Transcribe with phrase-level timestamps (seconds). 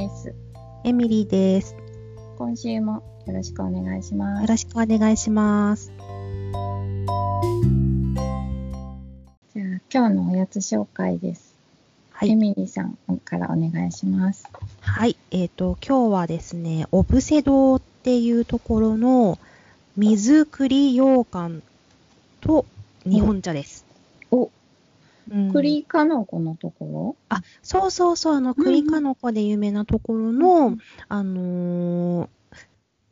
[0.00, 0.34] です。
[0.82, 1.76] エミリーです。
[2.38, 4.42] 今週もよろしくお願いします。
[4.42, 5.92] よろしくお願いします。
[9.52, 11.54] じゃあ、今日のおやつ紹介です。
[11.54, 12.34] エはい。
[12.34, 12.96] ミリーさん
[13.26, 14.48] からお願いします。
[14.80, 15.16] はい。
[15.32, 19.38] えっ、と、今日はですね、オブセドっていうところの
[19.98, 21.62] 水栗羊羹
[22.40, 22.64] と
[23.04, 23.84] 日本茶です。
[24.30, 24.50] お、うん
[25.52, 30.76] 栗かのこのとこあ、そうそうそう、あの、うん栗かの子で有名なところろの、
[31.08, 32.28] あのー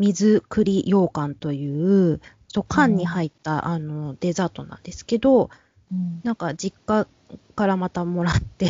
[0.00, 5.50] 水栗羊羹という、ちょ缶に入った、あの、デザートなんですけど、
[5.92, 7.06] うん、なんか実家
[7.56, 8.68] からまたもらって、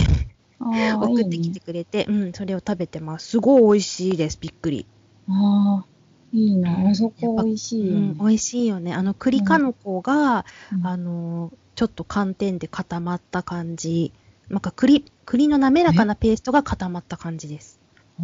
[0.58, 3.28] 送ってきてくれて、うん、それを食べてます。
[3.28, 4.38] すごい美味しいです。
[4.40, 4.86] びっくり。
[5.28, 5.86] ああ、
[6.32, 6.90] いいうんな。
[6.90, 8.18] あそこ美味しいよねうん、。
[8.18, 8.94] 美味しいよね。
[8.94, 14.12] あの、栗かの子が、うんあの、ちょっと寒天で固まった感じ。
[14.48, 17.78] なんか栗、栗の滑らかなペーストが固まった感じです。
[18.18, 18.22] あ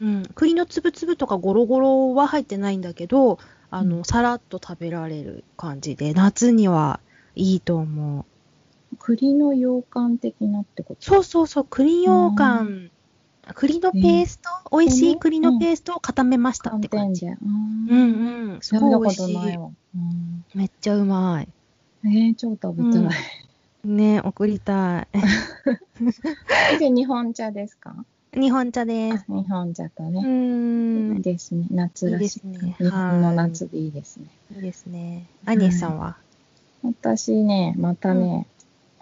[0.00, 0.22] うん。
[0.36, 7.00] 栗のつぶつぶとかゴロゴロは入ってないんだけど、あの、うんさらっと食べられる感じで、夏には
[7.34, 8.94] いいと思う。
[8.94, 11.04] ー栗の羊羹的なってこと？
[11.04, 12.92] そうそうそう、栗羊羹、
[13.54, 17.26] 栗のペースト、美味しい栗のペーストを固めましたっ寒て感じ。
[17.26, 19.34] うんうんうん、すごい美味しい。
[19.34, 19.70] いわ。
[19.96, 21.48] うんめっちゃうまい。
[22.08, 23.08] えー、超食べたい。
[23.84, 25.06] ね、送りた
[26.78, 27.94] で、 日本茶ですか？
[28.36, 28.40] い。
[28.40, 29.24] 日本茶です。
[29.28, 30.20] 日本茶とうね。
[30.20, 30.26] ー
[31.18, 31.66] ん、ですね。
[31.70, 32.24] 夏らしい。
[32.24, 34.26] いいですね日本の夏でいいですね。
[34.56, 35.26] いいですね。
[35.46, 36.16] アニエさんは？
[36.82, 38.46] 私ね、またね、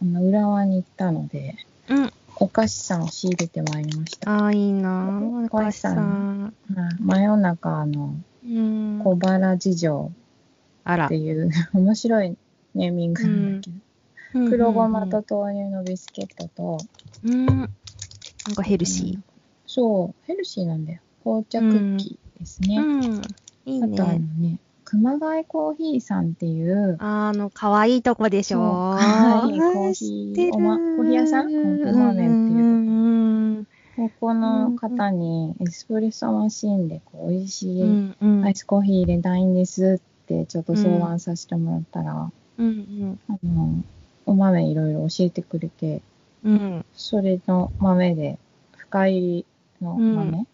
[0.00, 1.56] あの浦和に行ったので、
[1.88, 2.12] うん。
[2.38, 4.30] お菓子さんを仕入れてまいりました。
[4.30, 5.46] ああ、いいなぁ。
[5.46, 6.52] お母さん。
[6.74, 9.00] はい真夜中のうん。
[9.02, 10.12] 小原事情
[10.84, 11.16] あらって。
[11.16, 12.36] いう面白い
[12.76, 13.70] ネーミングなんだけ
[14.38, 16.78] ど、黒ごまと豆乳のビスケットと、
[17.24, 17.32] うん。
[17.32, 17.56] うん。
[17.58, 17.68] なん
[18.54, 19.18] かヘルシ
[19.66, 21.00] そう、ヘルシーなんだよ。
[21.24, 22.68] 紅茶クッキーですー。
[22.68, 22.78] ね。
[22.78, 23.22] うん。
[23.66, 24.24] いいあとあのね。
[24.38, 31.46] ね、熊谷コーヒーさんっていう、あの、かわいいとこでしょそう可愛いコーヒーおまコーヒー屋さん？
[31.46, 33.66] コーヒー豆っていう
[33.96, 43.84] とこうんここの方にエスプレッソマシンでこう美味しういんうんアイスコーヒー入れたいんですってちょっと相談させてもらったら、うんあの、
[44.24, 46.02] お豆いろいろ教えてくれて、
[46.44, 46.84] うん。
[46.94, 48.38] それの豆で
[48.76, 49.46] 深入り
[49.80, 50.46] の豆、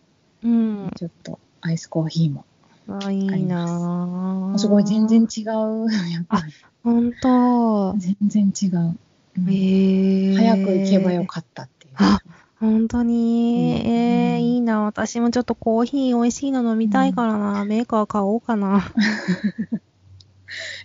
[0.42, 0.90] うん。
[0.96, 2.44] ちょっとアイスコーヒーも。
[2.88, 5.86] あいいなぁすごい全然違う。
[6.10, 6.52] やっぱり。
[6.82, 8.98] ほんと全然違う。
[9.38, 9.50] うん。
[9.50, 10.34] へえ。
[10.34, 11.92] 早く行けばよかったっていう。
[11.96, 12.18] あ
[12.58, 13.90] 本当に、うん。
[13.90, 14.82] えー、いいな。
[14.82, 18.92] 私もちょっとコーヒー美味しいの飲みたいからな、メーカー買おうかな。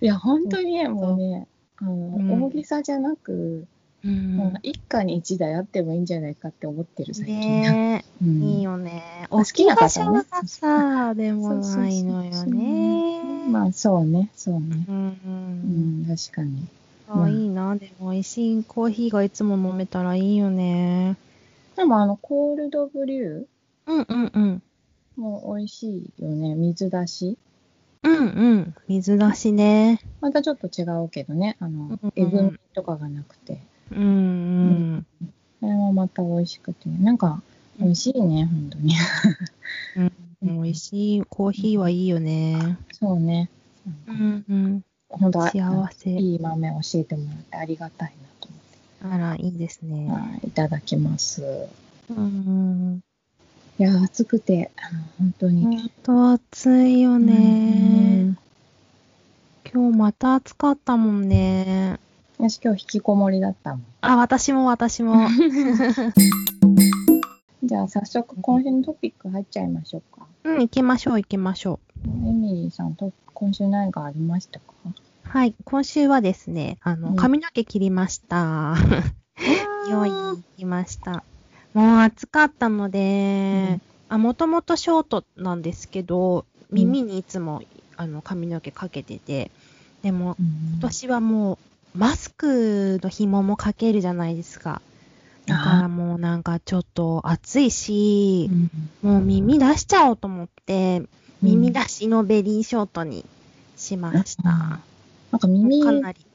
[0.01, 1.47] いや、本当にね、もうね、
[1.77, 3.65] あの、うん大げさじゃなく、
[4.05, 7.35] うん一家に一台あってもいいんじゃないかって思ってる最近。
[7.35, 9.03] ねえ、 うんいいよね。
[9.29, 13.49] 好きな大方はさ、でもないのよね。
[13.49, 14.85] まあ、そうね、そうね。
[14.87, 16.67] うんううんん、確かに。
[17.09, 17.75] あいいな。
[17.75, 21.15] でも美味しいコーヒーがいつも飲めたらいいよね。
[21.75, 23.45] でも、あの、コールドブリュ
[23.87, 24.61] うんうんうん。
[25.17, 26.55] ーも美味しいよね。
[26.55, 27.37] 水出し。
[28.03, 28.75] うんうん。
[28.87, 29.99] 水出しね。
[30.21, 31.57] またちょっと違うけどね。
[31.59, 33.59] あのえぐみとかがなくて。
[33.91, 35.05] うんうん。
[35.59, 36.89] それもまた美味しくて。
[36.89, 37.41] なんか、
[37.79, 38.95] 美味しいね、本当に。
[40.41, 42.77] うん、美味しいコーヒーはいいよね。
[42.91, 43.49] そうね。
[44.07, 44.83] うんうん。
[45.09, 48.59] 本当幸せいい豆教えてもらってありがたいなと思っ
[49.11, 49.15] て。
[49.15, 50.11] あら、いいですね。
[50.11, 51.43] はい、いただきます。
[52.09, 53.01] うん。
[53.79, 55.63] いや、暑くて、あの本当に。
[55.63, 58.35] ほんと暑いよね。
[59.71, 61.99] 今日また暑かったもんね。
[62.39, 63.85] 私今日引きこもりだったもん。
[64.01, 65.27] あ、私も私も。
[67.63, 70.25] じゃあ早速今週のトピック入っちゃいましょうか。
[70.43, 72.09] うん、行きましょう行きましょう。
[72.09, 74.65] エミリーさんと今週何かありましたか？
[75.23, 78.75] はい、今週はですね、あの、うん髪の毛切りました。
[79.91, 81.23] 用意に行きました。
[81.77, 83.79] もう暑かったので、
[84.09, 87.61] あ、もともとショートなんですけど、耳にいつも、
[87.95, 89.51] あの髪の毛かけてて、
[90.01, 91.59] でも今年はも
[91.93, 94.81] うマスクの紐もかけるじゃないですか。
[95.45, 98.49] だからもうなんかちょっと暑いし、
[99.03, 101.03] もう耳出しちゃおうと思って、
[101.43, 103.23] 耳出しのベリーショートに
[103.75, 104.43] しました。
[104.49, 104.79] な
[105.35, 106.25] んか耳かなり。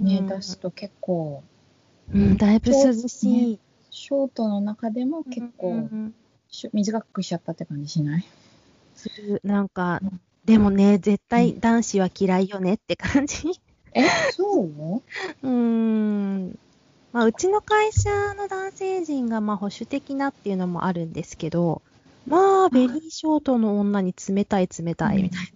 [0.00, 1.44] ね、うん出すと結構、
[2.12, 3.58] うん、だいぶ涼しい。
[3.98, 6.14] ショートの中でも結う構ん。
[6.50, 8.24] し短くしちゃったって感じしない？
[8.94, 9.40] する。
[9.42, 13.60] なんかうん、でもね、絶対男子は嫌いよねって感じ。
[13.92, 14.66] え、そう？
[15.42, 16.58] うーん。
[17.12, 21.82] まあ、うちの会社の男性陣がまあ保守的なっていうのもあるんですけど、
[22.26, 25.52] まあ、ベリーショートの女に冷たい冷たいみたい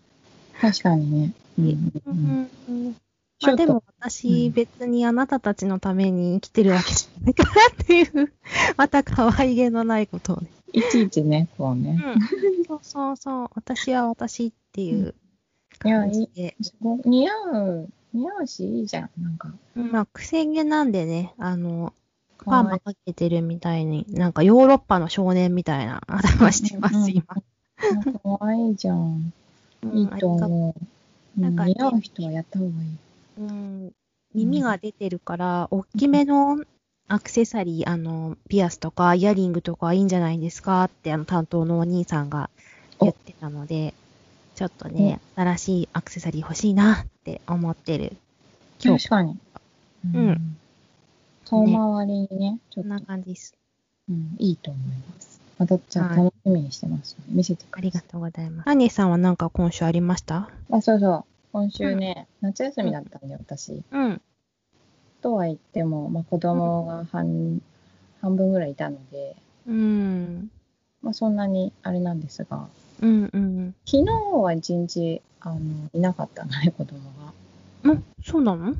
[0.60, 1.32] 確かにね。
[1.58, 2.12] うんな。
[2.12, 2.96] うんうん
[3.42, 8.32] まあでも私、うん別にあなたたちのために生きてるわけじゃないからっていう、
[8.76, 10.48] また可愛げのないことをね。
[10.72, 12.02] いちいちね、こうね。
[12.04, 12.64] うん。
[12.64, 13.48] そうそうそう。
[13.54, 15.14] 私は私っていう。
[15.78, 16.56] 感じで。
[17.04, 19.10] 似合う、似合うし、いいじゃん。
[19.20, 21.92] なんか、まあ、癖毛なんでね、あの、
[22.44, 27.18] パーマかけてるみたいに、なんかヨーロッパの少年みたいな頭してます、うんうん今。
[27.20, 27.24] い。
[27.24, 29.32] かわいいじゃん。
[29.82, 30.80] うんいいと思う。
[30.80, 30.88] うん
[31.36, 32.98] なんかね似合う人はやった方がいい。
[33.38, 33.92] うん、
[34.34, 36.62] 耳が出てるから、大きめの
[37.08, 42.50] アクセサリー、あの、ピアスとかイヤリングとかいいんじゃないですかって、あの、担当のお兄さんが
[43.00, 43.94] 言ってたので、
[44.54, 48.16] ちょっとね、新しいアクセサリー欲しいなって思ってる。
[48.84, 49.38] 今日、確かに。
[50.14, 50.56] うん。
[51.44, 53.54] 顔周りにね、ちょっと、こんな感じです。
[54.08, 55.40] うん、いいと思います。
[55.58, 57.80] また、じゃあはい楽しみにしてます見せてください。
[57.80, 58.68] ありがとうございます。
[58.68, 60.50] アニーさんはなんか今週ありました？
[60.70, 61.24] あ、そうそう。
[61.52, 63.82] 今週ね、夏休みだったんで、私。
[63.90, 64.20] うん。
[65.20, 67.60] とは言っても、まあ、子供が半、
[68.22, 70.50] 半分ぐらいいたので、うん。
[71.02, 72.68] まあ、そんなにあれなんですが、
[73.02, 73.74] うんうん。
[73.84, 75.60] 昨日は一日、あの、
[75.92, 76.98] いなかったのね、子供
[77.84, 77.92] が。
[77.92, 78.74] んそうなの？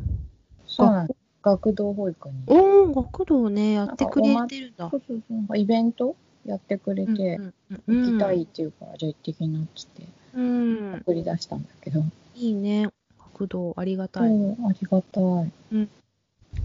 [0.66, 1.16] そうなんです。
[1.42, 2.34] 学童保育に。
[2.46, 4.96] おー、学童ね、やってくれてるんだそ。
[4.96, 5.36] うそうそう。
[5.36, 6.16] なんかイベント？
[6.46, 7.54] やってくれて、うん
[7.86, 10.02] うん行きたいって言うから、じゃあ行ってきなっつって、
[10.34, 10.94] うん。
[11.02, 12.02] 送り出したんだけど、
[12.42, 12.88] いいね。
[13.36, 14.28] 学童、ありがたい。
[14.28, 15.52] そう、ありがたい。
[15.72, 15.90] うん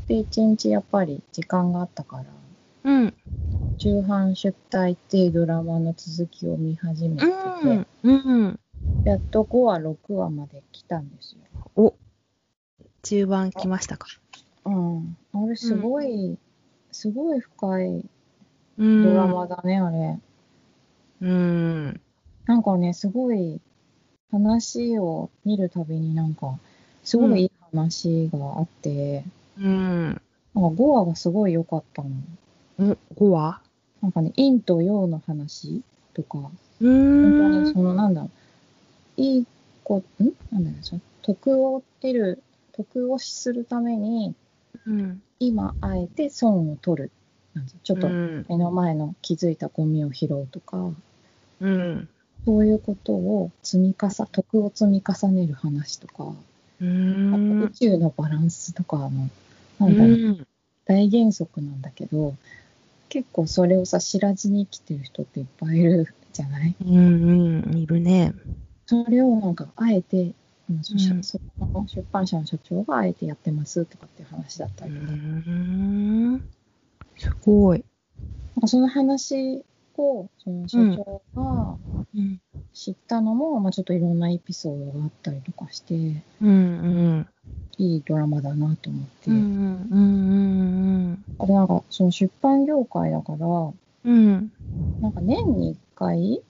[0.07, 2.23] で、一日やっぱり時間があったから、
[2.85, 3.13] うん。
[3.77, 7.31] 中半出退っていうドラマの続きを見始めてて、
[7.63, 7.87] うん。
[8.03, 8.59] うん。
[9.03, 11.41] やっと5話、6話まで来たんですよ。
[11.75, 11.93] お、
[13.03, 14.07] 中盤来ましたか。
[14.65, 15.17] うん。
[15.33, 16.37] あれ、すごい、
[16.91, 18.05] すごい深い
[18.77, 19.03] うん。
[19.03, 20.19] ドラマだね、あれ。
[21.21, 22.01] うん。
[22.45, 23.59] なんかね、すごい
[24.31, 26.57] 話を見るたびになんか、
[27.03, 29.23] すごいいい話があって、
[29.57, 30.21] うん。
[30.53, 32.09] なんか5話がすごい良かったの。
[32.79, 33.61] お、5話
[34.01, 35.81] なんかね、陰と陽の話
[36.13, 37.47] とか、う本当。
[37.49, 38.29] にその、なんだろ
[39.17, 39.45] う、いい
[39.83, 40.03] 子、ん？
[40.51, 44.33] なんだろう、その得を得る、得をするために、
[44.85, 45.21] うん。
[45.39, 47.11] 今、あえて損を取る。
[47.83, 48.45] ちょっとうん。
[48.49, 50.91] 目の前の気づいたゴミを拾うとか、
[51.59, 52.09] うん。
[52.45, 56.33] そういうことを積み重、得を積み重ねる話とか、
[56.79, 57.69] うん宇。
[57.69, 59.09] 宙のバランスとかの、
[59.79, 60.47] うなんだろう、ん。
[60.85, 62.35] 大原則なんだけど、
[63.09, 66.75] 結構それをさ、知らずに生きてる人っていっぱいいるじゃない？
[66.81, 67.63] うん。
[67.65, 67.77] うん。
[67.77, 68.33] いるね。
[68.85, 70.33] それをなんか、あえて、
[70.69, 76.41] うんその出版社の社長があえてやってますとかっていう話だったうりとか、ん。
[77.17, 77.83] すごい。
[78.67, 79.63] その話
[79.97, 81.77] を、その社長が
[82.15, 82.39] うん。
[82.73, 85.95] 知ったのも、まあちょっといろんなエピソードがあったりとかして、
[86.41, 86.49] うん。
[86.49, 86.51] う
[87.19, 87.27] ん。
[87.77, 89.87] いいドラマだなと思って、うん。
[89.91, 89.99] う
[91.13, 91.25] ん。
[91.39, 93.47] あれなんか、その出版業界だから、
[94.05, 94.51] うん。
[95.01, 96.41] なんか年に1回、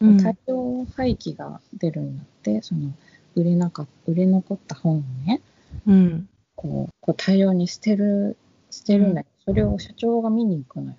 [0.00, 0.16] うん。
[0.18, 2.90] 大量廃棄が出るんだって、その
[3.34, 5.40] 売れなか売れ残った本をね、
[5.86, 6.28] うん。
[6.56, 8.36] こうこう大量に捨てる、
[8.70, 10.96] 捨てるんだけど、それを社長が見に行くのよ。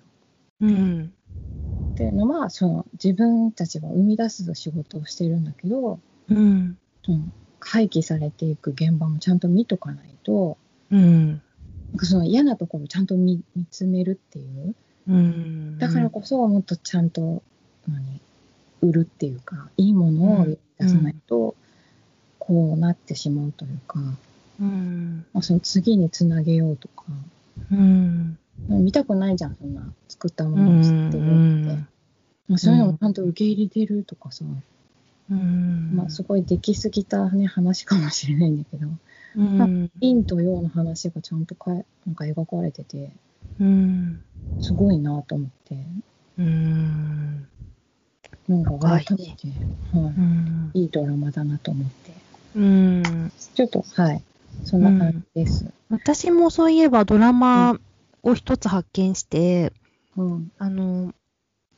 [0.60, 1.12] うん。
[1.98, 6.78] っていうのは、その自分たちが生み出す仕事をしてるんだけど、うん。
[7.04, 7.24] その
[7.58, 10.56] 廃棄されていく現場もちゃんと見とかないと、
[10.92, 11.28] うん。
[11.30, 11.40] なん
[11.96, 14.76] かその嫌なところをちゃんと見見つめるっていう。
[15.08, 15.78] うん。
[15.78, 17.42] だからこそ、もっとちゃんと、
[17.88, 18.20] 何、
[18.80, 20.46] 売るっていうか、いいものを
[20.78, 21.56] 出さないと、
[22.38, 23.98] こうなってしまうというか、
[24.60, 25.26] うん。
[25.32, 27.06] まあ、その次につなげようとか、
[27.72, 28.38] うん。
[28.68, 31.32] 見たくないじゃん、そんな作ったもうのを知ってるって。
[31.32, 31.88] ん。
[32.48, 34.44] まあ、そういうのをちゃんと受け入れてるとかさ、
[35.30, 35.90] うん。
[35.94, 38.88] まあ、すごいできすぎた、ね、話かもしれないんだけど、
[39.36, 39.90] うん。
[40.00, 43.10] 陰と陽の話がちゃんとかえなんか描かれてて、
[43.60, 44.20] うん。
[44.60, 45.76] すごいなと思って、
[46.38, 47.48] うん。
[48.48, 49.48] なんか改めて、
[49.92, 50.70] はうん。
[50.74, 52.12] い、いいドラマだなと思って、
[52.56, 53.32] うん。
[53.54, 54.22] ちょっと、はい、
[54.64, 55.66] そんな感じです。
[55.90, 57.78] 私もそういえばドラマ
[58.28, 59.72] を一つ発見して、
[60.16, 60.52] うん。
[60.58, 61.14] あの、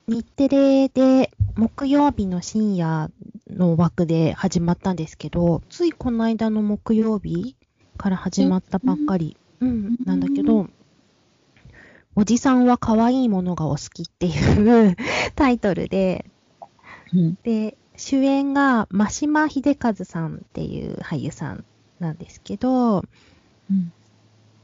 [0.07, 3.11] 日テレで木曜日の深夜
[3.49, 7.57] の枠で始まったんですけど、ついこの間の木曜日
[7.97, 10.69] から始まったばっかり、うん、なんだけど、
[12.17, 14.97] おじさんは可愛いものがお好きっていう
[15.37, 16.25] タイトルで、
[17.13, 17.39] うん。
[17.43, 21.65] で、主演が真島秀和さんっていう俳優さん
[21.99, 23.05] なんですけど、
[23.71, 23.93] うん。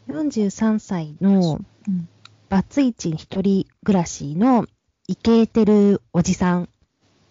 [0.09, 2.09] 43歳のうん。
[2.49, 4.67] バツイチ一人暮らしの
[5.09, 6.69] イケてるおじさん。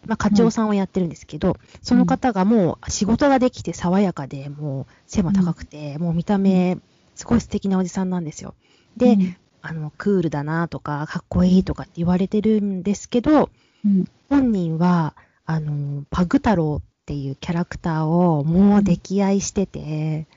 [0.06, 6.78] まあ、課長さんをやってるんですけど、その方がもう仕事ができて爽やかで、もう背も高くて、もう見た目、
[7.16, 8.54] すごい素敵なおじさんなんですよ。
[8.98, 9.38] で、うん。
[9.62, 13.50] あの、クールだなとか、かっこいいとかって言われてるんですけど、
[13.84, 14.06] うん。
[14.30, 15.16] 本人は、
[15.46, 20.28] あの、パグ太郎っていうキャラクターをもう溺愛してて、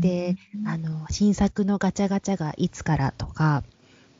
[0.00, 3.62] で、あの、新作のガチャガチャがいつからとか、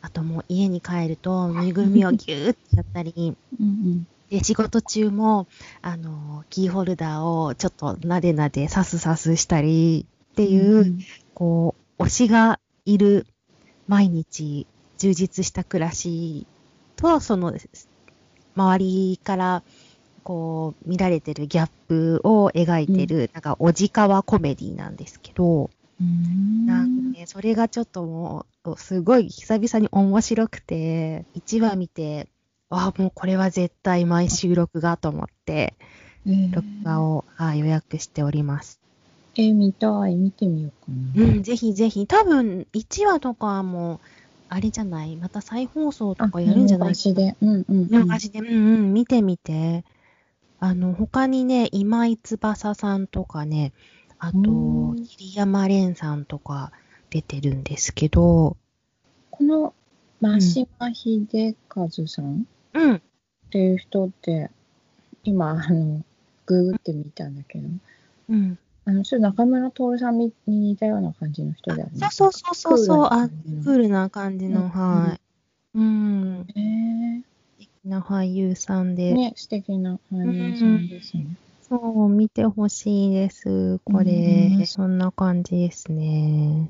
[0.00, 5.46] あともう家に帰るとぬいぐるみをギューってやったり、うんで、仕事中も、
[5.80, 10.98] あの、キーホルダーをちょっとなでなでさすさすしたりっていう、
[11.34, 13.26] こう、推しがいる
[13.86, 14.66] 毎日
[14.98, 16.46] 充実した暮らし
[16.96, 17.54] と、その、
[18.54, 19.62] 周りから、
[20.28, 25.70] こう、見られてるギャップを描いてる、なんか、おじかわコメディなんですけど、
[26.00, 32.28] うんなんかね、それがちょっともう、すごい久々に面白くて、1話見て、
[32.68, 35.74] あもうこれは絶対毎週録画と思って、
[36.26, 38.78] えー録画を、はい予約しております。
[39.34, 40.14] え、見たい。
[40.14, 41.24] 見てみようかな。
[41.24, 43.98] うん、ぜひぜひ、多分1話とかも、
[44.50, 45.16] あれじゃない？
[45.16, 46.88] また再放送とかやるんじゃない？
[46.90, 47.34] 見逃しで。
[47.40, 47.88] うんうん、うん。
[47.90, 49.84] 見逃しで、うんうん、見てみて。
[50.60, 53.72] あの、他にね、今井翼さんとかね、
[54.18, 55.04] あとう、ん。
[55.04, 56.72] 桐山蓮さんとか
[57.10, 58.56] 出てるんですけど、
[59.30, 59.74] この、
[60.20, 63.00] 真島秀和さんうん、っ
[63.50, 64.50] ていう人って、
[65.22, 66.02] 今、あの、
[66.46, 67.68] ググってみたんだけど、
[68.30, 68.58] うん。
[68.84, 71.92] あの、ちょっと中村徹さんに似たような感じの人だよね。
[71.92, 73.34] そうそうそうそうそう、あ、ク
[73.64, 75.20] クールな感じの、うんはい。
[75.74, 76.46] うん。
[76.56, 77.27] へ素敵
[77.84, 81.26] な俳優さんえで、ね、素敵な俳優さんですね。
[81.68, 84.46] そう、見てほしいです、こうれ。
[84.56, 86.68] んそんな感じですね。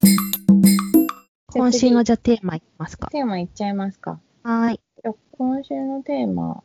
[1.53, 3.09] 今週のじゃあテーマいきますか。
[3.09, 4.19] テーマいっちゃいますか。
[4.43, 4.81] はい。
[5.33, 6.63] 今週のテーマ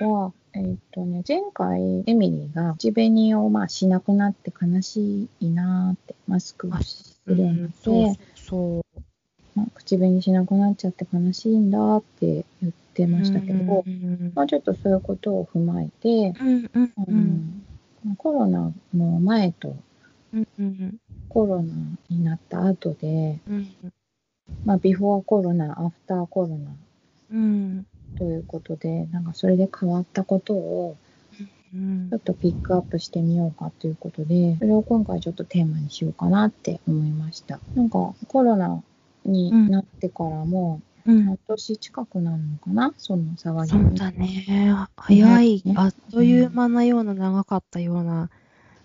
[0.00, 9.00] は、えーっとね、前回エミリーが口紅をまあしなくなって悲しいなーってマスクをするようになって、そうそう
[9.54, 16.34] まあ口紅しなくなっちゃって悲しいんだって言ってましたけど、うんまあ、ちょっとそういうことを踏まえて、
[18.16, 19.76] コロナの前と
[21.28, 21.72] コロナ
[22.10, 23.68] になった後で、うん
[24.64, 26.70] まあ、ビフォーコロナ、アフターコロナ
[27.30, 27.86] うん。
[28.16, 30.96] ということで、なんかそれで変わったことを
[31.72, 37.60] うんちょっとピックアップしてみようかということで、それを今回ちょっとテーマにしようかなって思いました。
[37.74, 38.82] なんかコロナ
[39.24, 44.74] になってからもうん半年近くなるのかな、その騒ぎそうだね。
[44.96, 45.62] 早い。
[45.64, 48.30] ね、あっという間なような長かったような。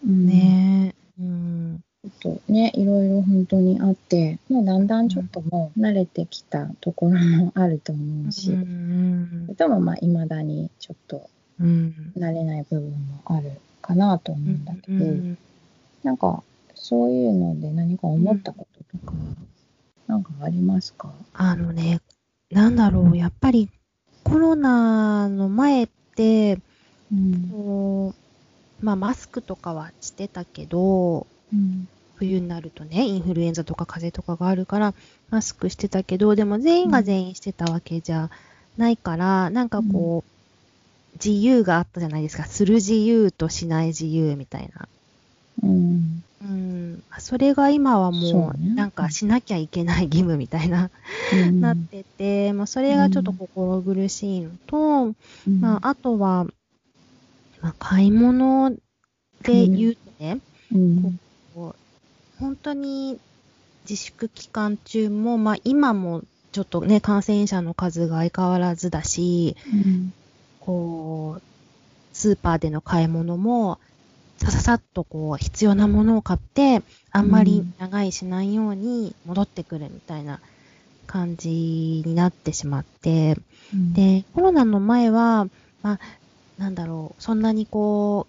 [0.05, 0.27] うん。
[0.27, 0.95] ね。
[1.19, 1.83] うん。
[2.21, 12.13] ちょっとね、いろいろ本当にあって、もうだんだんちょっともう慣れてきたところもあると思うし、うんでもまあ未だにちょっとうん。
[12.17, 13.51] 慣れない部分もある
[13.81, 15.37] かなと思うんだけど、うん。
[16.03, 16.43] なんか
[16.75, 19.13] そういうので何か思ったこととか、
[20.07, 21.13] なんかありますか？
[21.33, 22.01] あのね、
[22.53, 23.69] なんだろう、やっぱり
[24.23, 26.59] コロナの前って、
[27.11, 27.49] うん。
[27.51, 28.13] こ
[28.81, 31.87] う、まあマスクとかはしてたけど、うん。
[32.15, 34.93] 冬になるとね、インフルエンザとか風邪とかがあるから、
[35.29, 38.29] マスクしてたけど、でも全員が全員してたわけじゃ
[38.77, 42.45] ないから、なんかこう、自由があったじゃないですか。
[42.45, 44.87] する自由としない自由みたいな。
[45.63, 46.23] うん。
[46.43, 47.03] うん。
[47.19, 50.89] それが今はもそうなんかしなきゃいけない義務みたいな、
[51.31, 55.15] うんなってて、まあそれがちょっと心苦しいのと、
[55.59, 56.45] まああとは、
[57.61, 58.71] まあ買い物
[59.43, 60.39] で言うとね、
[60.71, 61.19] うん。
[61.55, 63.19] こう本当に
[63.89, 70.13] 自粛期間中も、まあ今もちょっとね、感染者の数が相変わらずだし、うん。
[70.59, 71.41] こう、
[72.13, 73.79] スーパーでの買い物も、
[74.43, 76.81] さささっとこう、必要なものを買って、
[77.11, 80.41] あんまり長いしないように戻ってくるみたいな
[81.07, 83.37] 感じになってしまって、
[83.73, 85.47] うん、で、コロナの前は、
[85.81, 85.99] まあ、
[86.57, 88.27] なんだろう、そんなにこ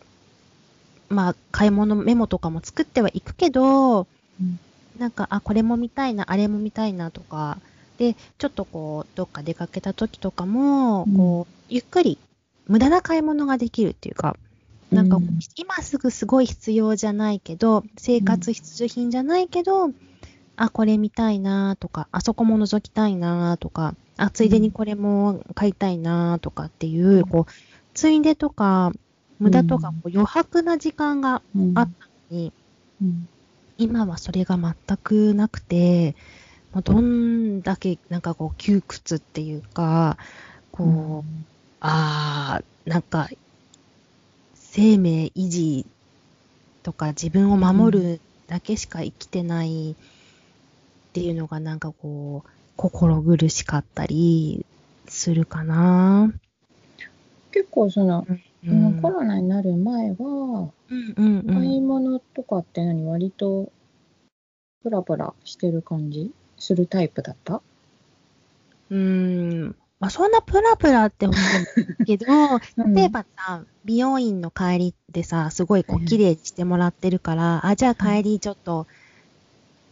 [1.10, 4.04] う、まあ、買い物メモとかも作ってはいくけど、う
[4.42, 4.60] ん。
[4.98, 7.58] なんか、あ、これも見たいな、あれも見たいなとか、
[7.98, 11.16] で、ちょっとこう、どっか出かけた時とかも、うん。
[11.16, 12.18] こう、ゆっくり、
[12.68, 14.36] 無駄な買い物ができるっていうか、
[14.94, 15.18] なんか
[15.56, 19.90] 今すぐすごい必要じゃないけど、生活必需品じゃないけど、
[20.56, 27.24] あ、これ見たいなとか、あそこも覗きたいなとか、あ、ついでにこれも買いたいなとかっていう、うん。
[27.24, 27.52] こう、
[27.92, 28.92] ついでとか、
[29.38, 29.94] 無駄とか、うん。
[29.94, 32.52] こう余白な時間がうんあったのに、
[33.02, 33.28] うん。
[33.76, 36.14] 今はそれが全くなくて、
[36.72, 40.16] もうどんだけなんかこう窮屈っていうか、
[40.70, 41.44] こう、
[41.80, 43.28] あー、なんか
[44.76, 45.86] 生命維持
[46.82, 49.94] とか自分を守るだけしか生きてないっ
[51.12, 54.66] ていうのがなんかこう、心苦しかったり
[55.06, 56.32] するかな。
[57.52, 58.38] 結構その、う
[58.68, 61.86] うんコロナになる前は、うんうんう買いん。
[61.86, 63.70] 物とかって何割と
[64.82, 66.32] プラプラしてる感じ？
[66.58, 67.62] するタイプだった？
[68.90, 69.76] うーん。
[70.00, 72.26] まあ、そんなプラプラって思うけど、
[72.76, 72.94] うん。
[72.94, 78.86] 例えばさ、美容院の帰りでさ、すごいこう綺麗にしてもらってるから、あ、じゃあ帰りちょっと、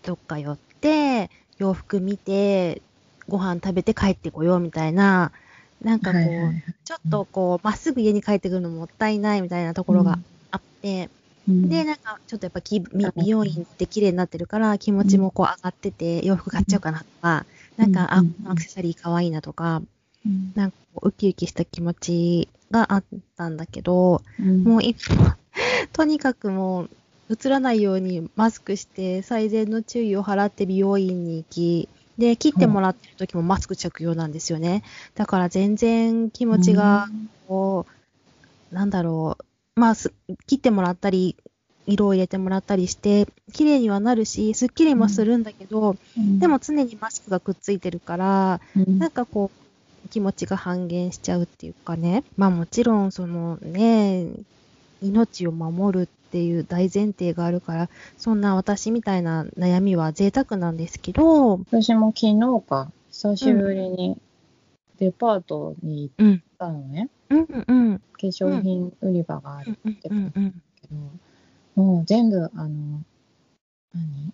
[0.03, 2.83] どっか寄って、洋服見て、
[3.29, 5.33] ご飯食べて帰ってこようみたいな、
[5.81, 6.65] なんかこう、はいはいはい。
[6.85, 10.19] ちょっとこう、まっすぐ家に帰ってくるのもったいないみたいなところが
[10.51, 11.11] あって、
[11.49, 11.69] うん。
[11.69, 17.47] で、なんか、ちょっとやっぱき美美容院って綺麗になってるから、気持ちもこう上がってて、洋服買っちゃうかなとか、
[17.83, 19.83] なんか、あ、うんこのアクセサリー可愛いなとか、
[20.25, 20.53] うん。
[20.55, 23.05] なんかウキウキした気持ちがあっ
[23.37, 24.65] たんだけど、うん。
[24.65, 25.15] もう一歩、
[25.93, 26.91] とにかくもう、
[27.31, 34.85] 映らないようにマスクして、最善の注意を払って美容院に行き、で、切ってもらってる時もマスク着用なんですよね。
[35.15, 37.09] だから全然気持ちが、
[37.49, 37.87] こ
[38.71, 39.39] う、なんだろ
[39.77, 40.13] う、まあ、す
[40.47, 41.37] 切ってもらったり、
[41.93, 46.39] 色を入れてもらったりして、綺麗にはなるし、すっきりもするんだけど、うん。
[46.39, 48.99] でも常にマスクがくっついてるから、うん。
[48.99, 52.25] なんかこう、気持ちが半減しちゃうっていうかね。
[52.37, 54.27] まあもちろん、そのね、
[55.03, 64.19] 命を守るっていう大前提があるから、そんな私みたいな悩みは贅沢なんですけど、私も昨日か、久しぶりに
[64.99, 67.09] デパートに行っうん、たのね。
[67.29, 70.97] うん、うん、うん、化粧品売り場があるうん、うん、うん、けど、
[71.75, 73.03] もう全部、あの、
[73.95, 74.33] 何？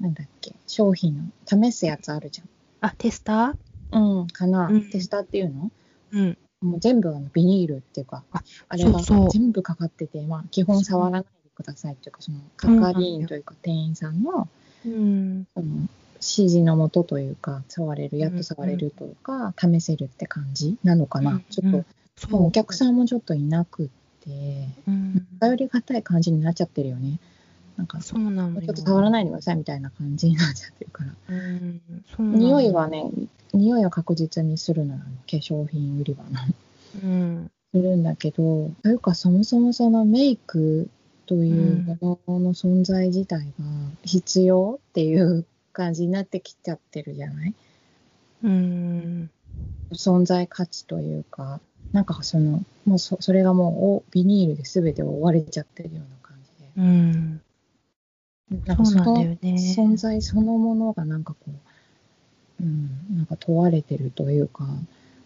[0.00, 2.42] なんだっけ、商品の試すやつあるじ
[2.80, 3.36] あ、テスター？
[3.92, 4.20] ゃん。
[4.20, 4.68] うん、かな。
[4.68, 5.70] うんテスターっていうの？
[6.12, 6.38] うん。
[6.62, 14.48] もう全部あのビニールっていうか、ああれがそうそう全部かかってて、まあ基本触らないでくださいっていうか、その係員というか店員さんの
[14.84, 21.32] うん、その指示のもとというか、触れる、やっと触れるというか、試せるって感じなのかな。
[21.32, 21.84] うんちょっと、
[22.16, 22.30] そう。
[22.32, 23.88] もうお客さんもちょっといなくっ
[24.30, 27.18] て、うん、頼りがたい感じになっちゃってるよね。
[27.76, 31.14] なんか、そうなのちょっと触らないでくださいみたいな感じになっちゃってるから。
[31.30, 31.80] うん、
[32.16, 33.10] そう匂いはね、
[33.54, 36.30] 匂いは確実にするのよ、化粧品売り場の。
[37.02, 40.88] うん、するんだけど、というかそもそもそのメイク
[41.26, 43.44] というものの存在自体が
[44.04, 47.54] 必要っていう感じになってきちゃってるじゃない？
[48.42, 49.30] うん、
[49.92, 51.60] 存在価値というか、
[51.92, 56.36] なんかその、もうそそれがもうおビニールで全て覆われちゃってるような感
[56.76, 57.40] うん、
[58.50, 58.66] じで。
[58.68, 59.54] なんかそうなんのだよね。
[59.76, 64.66] 存在そのものがなんかこう、うん、なんか問われてるというか、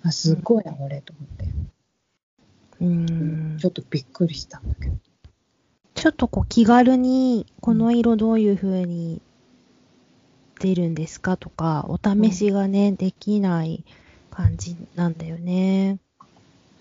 [0.03, 1.45] あすっごいな、俺と思って、
[2.81, 4.97] うんちょっとびっくりしたんだけど。
[5.95, 9.23] ちょっとこう気軽に、この色どういう風に
[10.61, 13.85] 出るんですかとか、お試しがね、できない
[14.31, 15.99] 感じなんだよね。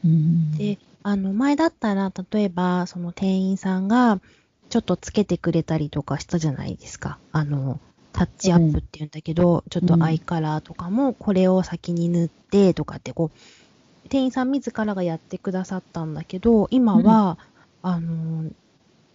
[0.04, 0.52] うん。
[0.58, 4.22] で、あの、前だったら、例えば、その店員さんが、
[4.70, 7.20] ちょっとつけてくれたりとかしたじゃないですか。
[7.32, 7.80] あの、
[8.12, 17.38] タッチアップって言うんだけど、ちょっとアイカラーとかも、これを先に塗ってとかって、こう、店員さん自らがやってくださったんだけど、今は、
[17.82, 18.50] あの、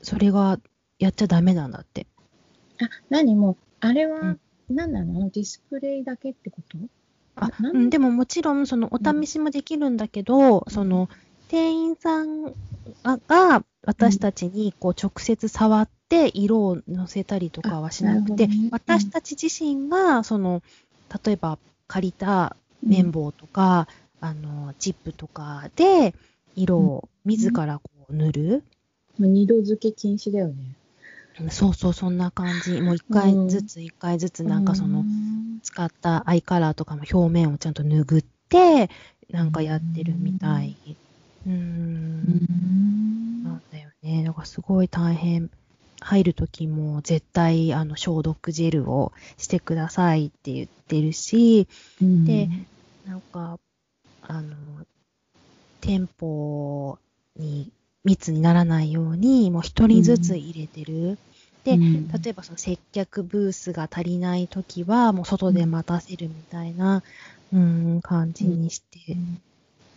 [0.02, 0.58] それが
[0.98, 2.06] やっちゃダメなんだって。
[2.80, 5.30] あ、何もう、あれはうん、何なの？
[5.30, 6.78] ディスプレイだけってこと？
[7.40, 7.70] あ、な。
[7.70, 11.08] うん、でももちろん、その、お試しもできるんだけど、その、
[11.48, 12.54] 店員さん
[13.04, 20.62] が私たちにこう直接触って色をのせたりとかはしなくて、私たち自身が、その、
[21.24, 22.54] 例えば借りた
[22.86, 23.88] 綿棒とか、
[24.20, 26.14] あの、チップとかで
[26.54, 28.64] 色を自らこう塗る。
[29.18, 30.54] まあ二度漬け禁止だよね。
[31.50, 32.80] そうそう、そんな感じ。
[32.80, 35.04] もう一回ずつ一回ずつなんかその、
[35.62, 38.90] 使ったアイカラーとかも表面をちゃんと拭って、
[39.30, 40.76] なんかやってるみたい。
[41.46, 42.24] うん
[43.44, 44.24] なんんだよね。
[44.24, 45.50] だからすごい大変。
[46.00, 51.66] 入るときも絶対あの消毒ジェルをしてくださいって言ってるし、
[52.00, 52.48] うんで
[53.08, 53.58] なんか、
[54.20, 54.54] あの、
[55.80, 56.98] 店舗
[57.36, 57.72] に
[58.04, 61.18] 密にならないように、もう一人ずつ入れてる。
[61.64, 62.08] でうん。
[62.08, 67.02] 例えばその接客ブースが足りないときは、もう外で待たせるみたいな、
[67.52, 69.16] うん、感じにして、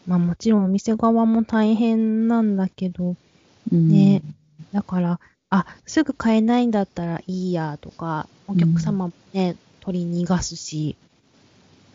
[0.07, 3.15] まあもちろんお店側も大変なんだけど、
[3.71, 3.87] うん。
[3.89, 4.21] ね。
[4.73, 5.19] だから、
[5.49, 10.95] あ、すぐ買えないんだったらいいやとか、お客様もね、取り逃がすし、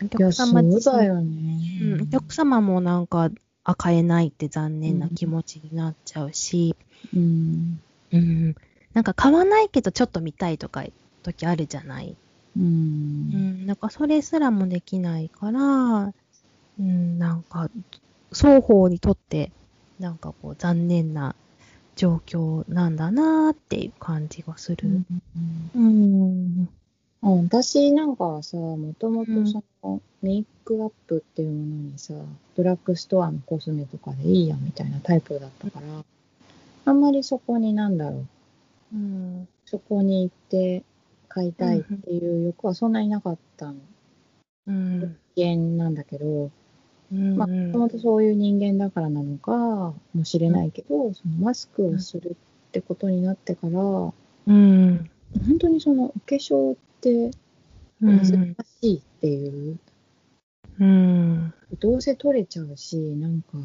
[0.02, 1.78] お客そう様自身だよね。
[1.82, 3.30] うん、お客様もなんか、
[3.64, 6.76] あ、買えないって残念な気持ちになっちゃうし、
[7.14, 7.80] うん。
[8.12, 8.54] うん。
[8.96, 10.82] なんか買わないけどちょっと見たいとか
[11.22, 12.16] 時あるじゃない？
[12.56, 12.60] う。
[12.60, 13.66] うんん。
[13.66, 16.14] なんかそれすらもできないから、
[16.80, 17.68] うん、なんか、
[18.32, 19.52] 双方にとって、
[20.00, 21.34] なんかこう残念な
[21.94, 25.02] 状況なんだなーっていう感じがする。
[25.74, 26.66] うん。
[27.20, 32.14] あ私なんかはさ、もともとその、メイクアップっていうものにさ、
[32.56, 35.86] ドラッグストアのコスメとかでいいやみたいなタイプだったから、
[36.86, 38.26] あんまりそこになんだろう、
[38.92, 39.48] うん。
[39.64, 40.84] そこに行って
[41.28, 43.72] 買いたいっていう欲はそんなになかった
[44.66, 45.16] うん。
[45.34, 46.50] 人間なんだけど、
[47.12, 47.36] うん。
[47.36, 52.36] まあ、もともとそういう人間だからなのかもしれないけど、そのマスクをする
[52.68, 54.14] ってことになってから、本
[54.46, 55.10] うん。
[55.58, 57.32] 当にそのお化粧って
[58.02, 58.16] うん。
[58.18, 58.46] 難し
[58.82, 59.78] いっていう、
[60.78, 61.54] うん。
[61.80, 63.58] どうせ取れちゃうし、なんか、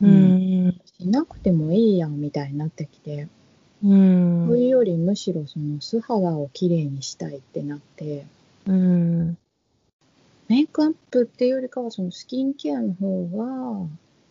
[0.00, 0.80] うん。
[0.98, 3.28] しなくてもいいやんみたいになってきて、
[3.86, 4.46] うん。
[4.48, 8.26] そういうよりむしろその素肌をきれいにしたいってなって、
[8.66, 9.38] うん。
[10.48, 13.78] メイクアップっていうよりかはそのスキンケアの方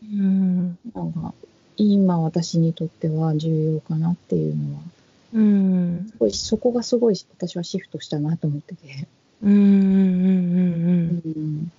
[0.03, 0.77] うん。
[0.93, 1.33] が、なんか、
[1.77, 4.81] 今私にとっては重要かなっていうのは、
[5.33, 6.07] うん。
[6.09, 9.07] すごいそこがすごい私はシフトしたなと思ってて。
[9.41, 9.53] うん。
[9.53, 11.21] うん。
[11.25, 11.71] うん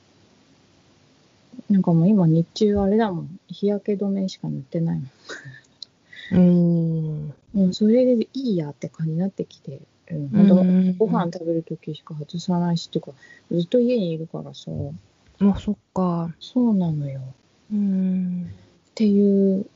[1.70, 3.40] なんかもう今日中あれだもん。
[3.48, 5.08] 日焼け止めしか塗ってないもうん。
[6.32, 7.28] うん。
[7.28, 7.34] ん。
[7.52, 9.80] もうそれでいいやって感じになってきて。
[10.10, 13.12] うん、うんご飯食べるときしか外さないし、っていうか、
[13.50, 14.70] ずっと家にいるからさ。
[15.38, 16.32] まあ、そっか。
[16.38, 17.20] そうなのよ。
[17.72, 18.50] うん。
[18.90, 19.66] っていう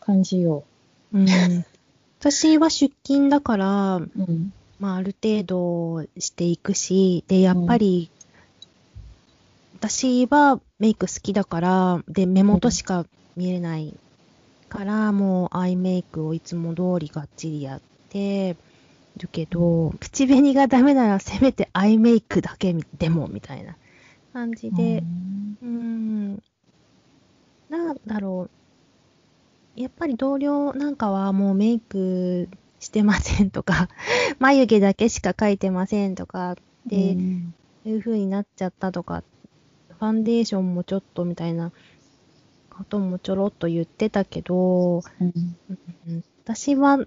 [0.00, 0.64] 感じよ。
[1.12, 1.26] うん。
[2.18, 4.52] 私は出勤だから、うん。
[4.78, 8.10] まあ、ある程度していくし、で、やっぱり、
[9.78, 13.94] 私はメイク好きだから、で、目元しか見えない
[14.70, 18.56] から、もうアイメイクをいつも通りがっちりやって
[19.18, 23.76] るけど、口紅がダメならせめてアイメイクだけでも、みたいな
[24.32, 25.04] 感じで、
[25.62, 26.42] うーん、
[27.70, 28.50] なんだろ
[29.76, 29.80] う。
[29.80, 33.88] やっぱり同僚なんかはもうメイクしてませんとか、
[34.38, 36.56] 眉毛だけしか描いてませんとかっ
[36.88, 37.54] てうん。
[37.84, 39.22] いう風になっちゃったとか、
[39.88, 41.72] ファンデーションもちょっとみたいな
[42.80, 45.32] こともちょろっと言ってたけど、うん。
[45.68, 46.98] うん私は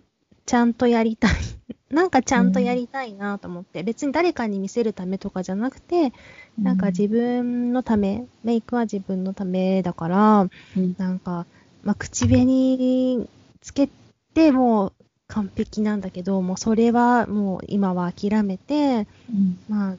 [0.46, 1.32] ちゃんとやりたい。
[1.90, 6.14] なんかちゃんとやりたいなと思って、別に誰かに見せるためとかじゃなくて、
[6.60, 10.42] なんか自分のため、メイクは自分のためだから、
[10.78, 10.96] うん。
[10.98, 11.48] なんか、
[11.84, 13.28] まあ、口紅
[13.60, 13.90] つけ
[14.34, 14.94] てもう
[15.28, 19.58] 完璧なんだけど、もうそれはもう今は諦めて、うん。
[19.68, 19.96] まあ、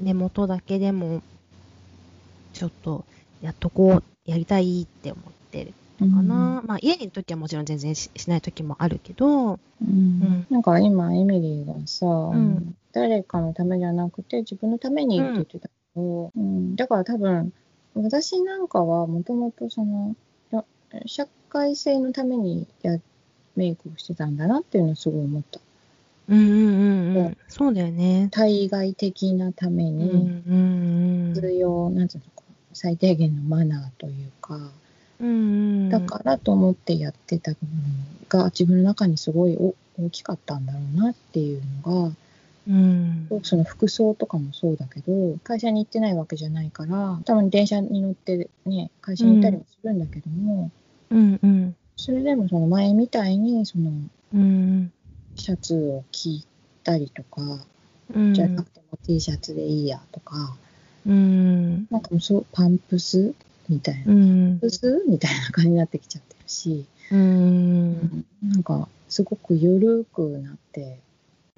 [0.00, 1.22] 目元だけでも、
[2.52, 3.04] ちょっと
[3.42, 6.62] やっとこう、やりたいって思ってるうんかな。
[6.66, 17.52] まあ、家にいるときはもちろん全然ししないときもあるけど、うんうんなんか今、エミリーがさ、ん誰かのためじゃなくて自分のためにって言ってたけど、うんだから多分、
[17.94, 20.14] 私なんかはもともとその、
[20.50, 20.64] や
[21.06, 22.98] 社会性のためにや
[23.56, 25.58] メイクをしてたんだなっていうのをすごい思った。
[26.28, 27.36] うんうんうんううんん。
[27.48, 28.28] そうだよね。
[28.30, 31.34] 対外的なためうんうに、んうん。
[31.34, 32.37] 必要、なんていうのか、
[32.78, 34.70] 最低限のマナーというか、うん
[35.20, 35.88] うん。
[35.88, 37.68] だからと思ってやってた部分
[38.28, 42.12] が自分の中にすごいお大きかったんだろうなっていうのが、
[42.68, 43.28] うん。
[43.42, 50.70] その服装とかもそうだけど、会社に行ってないわけじゃないから、たまに電車に乗ってね、会社に行ったりもするんだけども、
[51.10, 51.76] うんうん。
[51.96, 53.90] それでもその前みたいに、その
[54.34, 54.92] うん。
[55.34, 56.46] シャツを着
[56.84, 57.42] たりとか、
[58.14, 58.34] うん。
[58.34, 60.56] じゃなくても T シャツでいいやとか、
[61.08, 61.86] うん。
[61.90, 63.34] なんかもうそうパンプス
[63.68, 64.70] みたいな、うパんンプ。
[64.70, 68.24] スみたいな感じになってきちゃってるし、うん。
[68.42, 70.98] なんかすごく緩くなって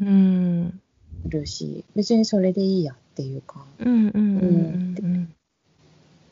[0.00, 0.80] うん。
[1.26, 4.08] るし、別にそれでいいやっていうか、うん。
[4.08, 4.38] うん。
[4.38, 5.34] うん。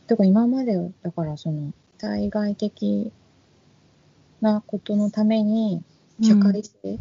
[0.06, 3.12] だから今までだからその対外的
[4.40, 5.82] なことのために
[6.22, 6.98] 社会性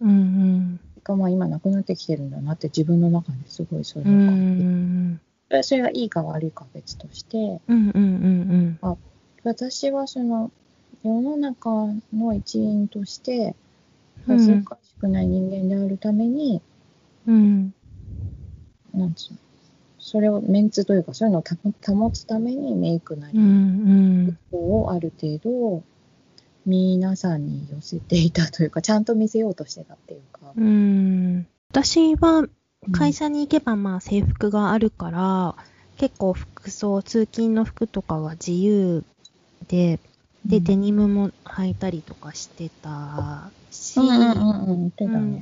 [0.00, 0.80] うん。
[1.04, 5.16] がまあ今なくなってきてるんだなって自分の中ですごいそれをう感じて、ん。
[5.16, 5.31] そ
[5.62, 7.90] それがいいか悪いかは別としてうん。
[7.90, 8.78] うん。
[8.82, 8.98] うん。
[9.44, 10.50] 私はその
[11.04, 11.70] 世の中
[12.14, 13.54] の一員として
[14.28, 16.62] うん恥ずかしくない人間であるために、
[17.26, 17.74] うん。
[18.94, 19.38] なんつうの
[19.98, 21.44] それをメンツというかそういうのを
[21.86, 24.38] 保保つためにメイクなりうん。
[24.52, 25.82] をある程度
[26.66, 31.46] 皆さんに寄せていたというかちゃんと見せようとしてたっていうか、うん。
[31.70, 32.46] 私は
[32.90, 35.54] 会社社に行けばまあ制服があるから、
[35.96, 39.04] 結構服装、通勤の服とかは自由
[39.68, 39.98] て、
[40.44, 43.94] で、うんデニムも履いたりとかしてたし。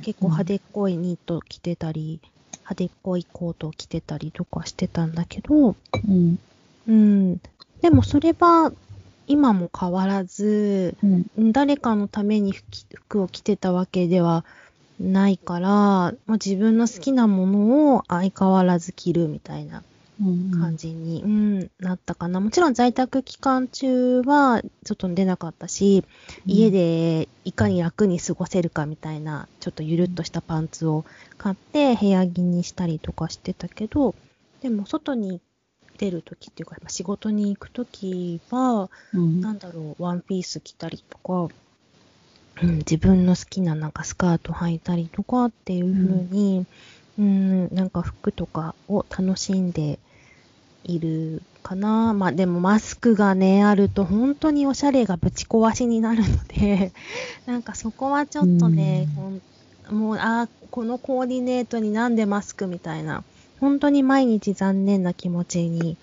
[0.03, 5.73] 結構派手っこいニット着てたり、派手っこいコートを着てたりとかしてたんだけど、う
[6.11, 6.39] ん。
[6.87, 7.41] うん。
[7.81, 8.71] でもそれは
[9.27, 10.95] 今も変わらず、
[11.35, 11.51] うん。
[11.51, 14.45] 誰かのために服服を着てたわけでは
[15.01, 19.83] ないから、まあ、自分の好きなものを相変わらず着るみたいな
[20.21, 20.51] うん。
[20.51, 22.39] 感じに、うんなったかな。
[22.39, 26.03] もちろん在宅期間中は外に出なかったし、
[26.45, 31.05] 家でいかに楽に過ごせるかみたいな、ちょっとゆるっとしたパンツを
[31.37, 34.13] 買って部屋着にしたりとかしてたけど、
[34.61, 35.41] でも外に
[35.97, 39.41] 出るときっていうか、仕事に行くときは、うん。
[39.41, 41.53] なんだろう、ワンピース着たりとか、
[42.63, 46.65] うん、自分の好きななんかスカート履いたりとかっていう風に、
[47.17, 49.99] うん、なんか服とかを楽しんで
[50.83, 52.13] いるかな。
[52.13, 56.91] まあでもマスクがね、あると本当におしゃれがぶち壊しになるので、
[57.45, 59.07] なんかそこはちょっとね、
[59.89, 59.99] うん。
[59.99, 63.23] もう、あーこのコーディネートになんでマスクみたいな、
[63.59, 65.97] 本当に毎日残念な気持ちに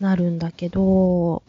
[0.00, 1.42] なるんだけど、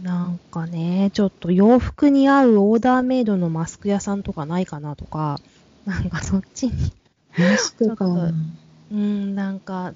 [0.00, 5.38] なんかね、ちょっと洋服に合うオーダーメイドのマスク屋さんとかないかなとか、
[5.84, 6.72] なんかそっちに、
[7.38, 8.06] マスクか。
[8.06, 9.92] うん、なんか、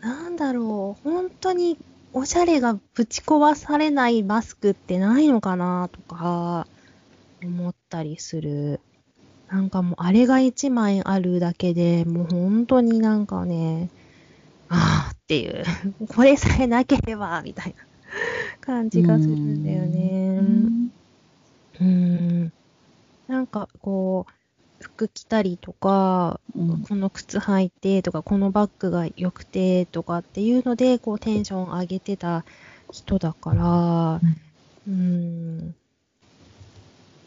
[0.00, 1.78] なんだろう、本当に
[2.12, 6.66] おしゃれがぶち壊されないマスクってないのかなとか、
[7.42, 8.80] 思ったりする。
[9.48, 13.88] なんかもうあれが一枚あるだけでもう本当になんかね、
[14.68, 15.64] ああっていう、
[16.08, 17.87] これさえなければ、みたいな
[18.60, 20.38] 感じがするんだよね。
[20.38, 20.92] うん
[21.80, 22.52] うん。
[23.28, 24.32] なんかこう、
[24.82, 32.44] 服着たりとか、うんこの靴履いてとか、このバッグが良くてとかっていうので、こうテンション上げてた
[32.90, 34.20] 人だから、
[34.86, 35.74] うーん。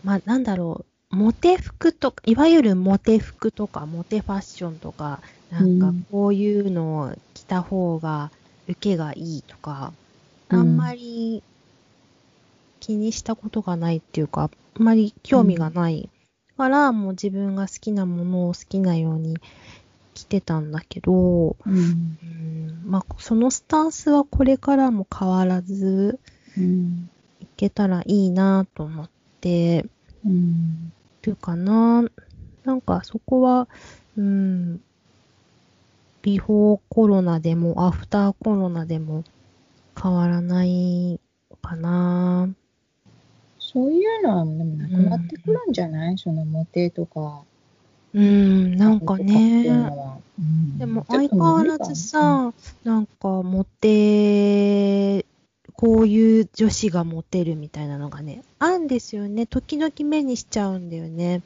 [0.03, 8.31] まあなんだろう、モテ服とか、いわゆるモテ服とか、モテファッションとか、なんかうんこういうのを着た方が
[8.67, 10.00] 受けがいいとか、うん
[10.57, 11.43] あんまり
[12.79, 16.09] 気にしたことがないっていうか、あんまり興味がない
[16.57, 19.37] から、もう自分が好きなものを好きなように
[20.13, 21.75] 着てたんだけど、うん。
[21.75, 26.19] うんまあ、そのスタンスはこれからも変わらず
[26.57, 27.09] うん。
[27.39, 29.09] いけたらいいなと思っ
[29.39, 29.85] て
[30.25, 30.91] うん。
[31.21, 32.03] るかな。
[32.63, 33.67] なんかそこは、
[34.17, 34.81] うん、
[36.21, 39.23] ビフォーコロナでもアフターコロナでも
[40.01, 41.19] 変わらない
[41.61, 42.49] かな。
[43.59, 47.43] そういうのはでもなくなってくるんじゃない、そのモテとか。
[48.13, 49.63] うん、なんかね。
[50.77, 52.51] でも相変わらずさ、
[52.83, 55.25] なんかモテ、
[55.73, 59.45] こういう女子がモテるみたいなのがね、あるんですよね。
[59.45, 61.41] 時々目にしちゃうんだよね。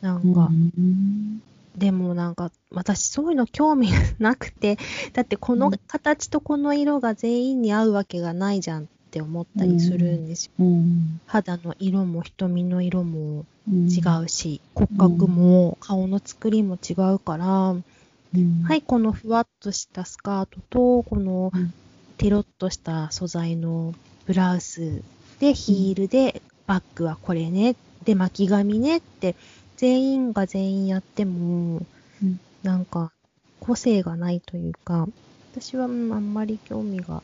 [0.00, 1.42] なんうんか、うん
[1.78, 4.78] でもなんか、私そういうの興味なくて、
[5.14, 10.52] だってこの形とこの色が全員に合うわけがないじゃんって思ったりするんですよ。
[10.58, 11.20] うん。
[11.26, 13.88] 肌の色も瞳の色もうん。
[13.88, 18.62] 違うし、骨格も顔の作りも違うから、うん。
[18.62, 21.72] はい、このふわっとしたスカートと、このうん。
[22.18, 23.94] テロッとした素材の
[24.26, 25.02] ブラウス
[25.38, 29.36] で、ヒールで、バッグはこれね、で、巻き髪ねって、
[29.78, 31.86] 全員が全員やっても、
[32.22, 32.40] うん。
[32.62, 33.12] なんか、
[33.60, 35.08] 個性がないというか、
[35.52, 37.22] 私はうんあんまり興味が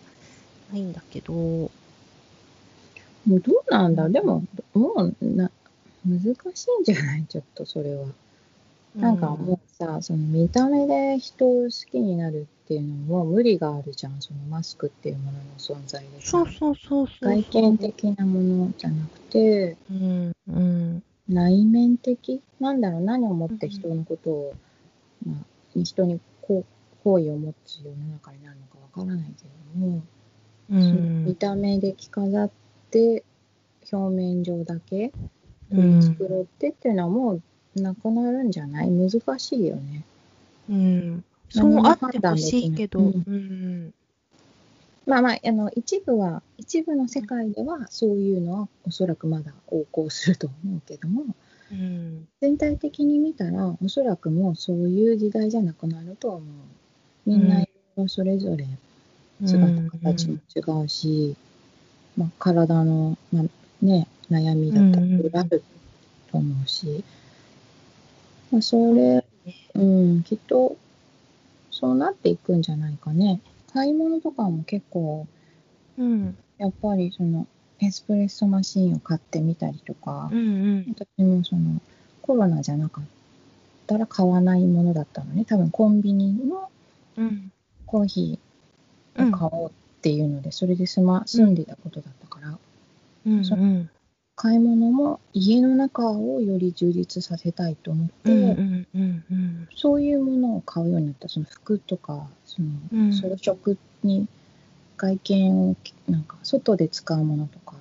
[0.71, 1.71] ないんだけど、も
[3.27, 4.09] うどうなんだ？
[4.09, 5.51] でも、もうな、
[6.07, 6.21] 難
[6.55, 7.25] しいんじゃない？
[7.29, 8.07] ちょっとそれは。
[8.95, 16.31] なんかもうさ、その見た目で人を好きになるっていうのも無理があるじゃん、そのマスクっていうものの存在でさ。
[16.31, 17.43] そうそうそうそう。
[17.43, 21.03] 外見的なものじゃなくて、うん、うん。
[21.29, 22.41] 内面的？
[22.61, 24.55] なんだろう、何をもって人のことを、
[25.27, 25.37] まあ、
[25.75, 26.65] 人に好
[27.19, 30.03] 意を持つ世の中になるのかわからないけれども、
[30.71, 31.37] うその見ん。
[31.37, 32.51] た目で着飾っ
[32.91, 33.25] て、
[33.93, 35.13] 表面上だけ
[35.71, 37.35] うん繕ってっていうのはも
[37.77, 38.91] うなくなるんじゃない？
[38.91, 40.05] 難しいよね。
[40.69, 41.25] うん。
[41.51, 43.27] そうあってほしいけど、ううん
[43.89, 43.95] ん。
[45.07, 51.25] まあまあ、あの、一部は、一部の世界ではそういうのはおそらくまだ横行すると思うけども、
[51.71, 52.27] うん。
[52.41, 56.49] 全体的に見たら、おそらくもうそういう時代じゃなくなるとは思う。
[57.27, 57.65] みんな
[58.09, 58.67] それぞれ
[59.45, 61.37] 姿形も違うし、
[62.17, 63.45] まあ、体の、まあ、
[63.85, 65.63] ね、悩みだったりある
[66.31, 67.05] と思うし、
[68.51, 69.25] まあ、それ、
[69.75, 70.77] うん、きっと
[71.71, 73.41] そうなっていくんじゃないかね。
[73.75, 75.27] 買い物とかも結構、
[75.99, 76.37] うん。
[76.59, 77.47] やっぱりその
[77.81, 80.41] エスプレッソマシーンを買ってみたりとか、うんう
[80.89, 80.95] ん。
[80.97, 81.81] 私もその
[82.23, 83.05] コロナじゃなかっ
[83.89, 86.71] たら買わないものだったのね多分コンビニの
[87.17, 87.51] うん。
[87.87, 88.39] コーヒ
[89.17, 92.59] うんーを買おうっていうので、それで住ま住んでたことだったから、
[93.27, 93.91] うんうん。
[94.37, 99.69] 買い物も家の中をより充実させたいと思って、うんうんうんうん。
[99.77, 104.27] そういうものを買うようになったその服とかそのうん装飾に
[104.97, 105.77] 外見を
[106.09, 107.77] なんか外で使うものとか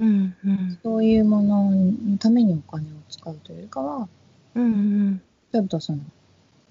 [0.00, 0.78] うんうん。
[0.82, 4.08] そういうもののためにお金を使うというよりかは
[4.54, 5.22] うんうん。
[5.52, 6.00] ちょっとその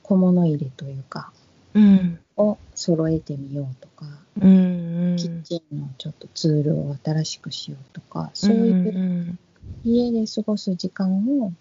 [0.04, 1.32] 小物入れというか
[1.74, 2.20] うん。
[2.38, 4.06] を揃えてみようとか、
[4.42, 4.89] うんうん。
[5.18, 9.40] キッチンのちょっとツールを新しくしようとか、そういううん
[9.84, 11.54] 家で過ごす時間を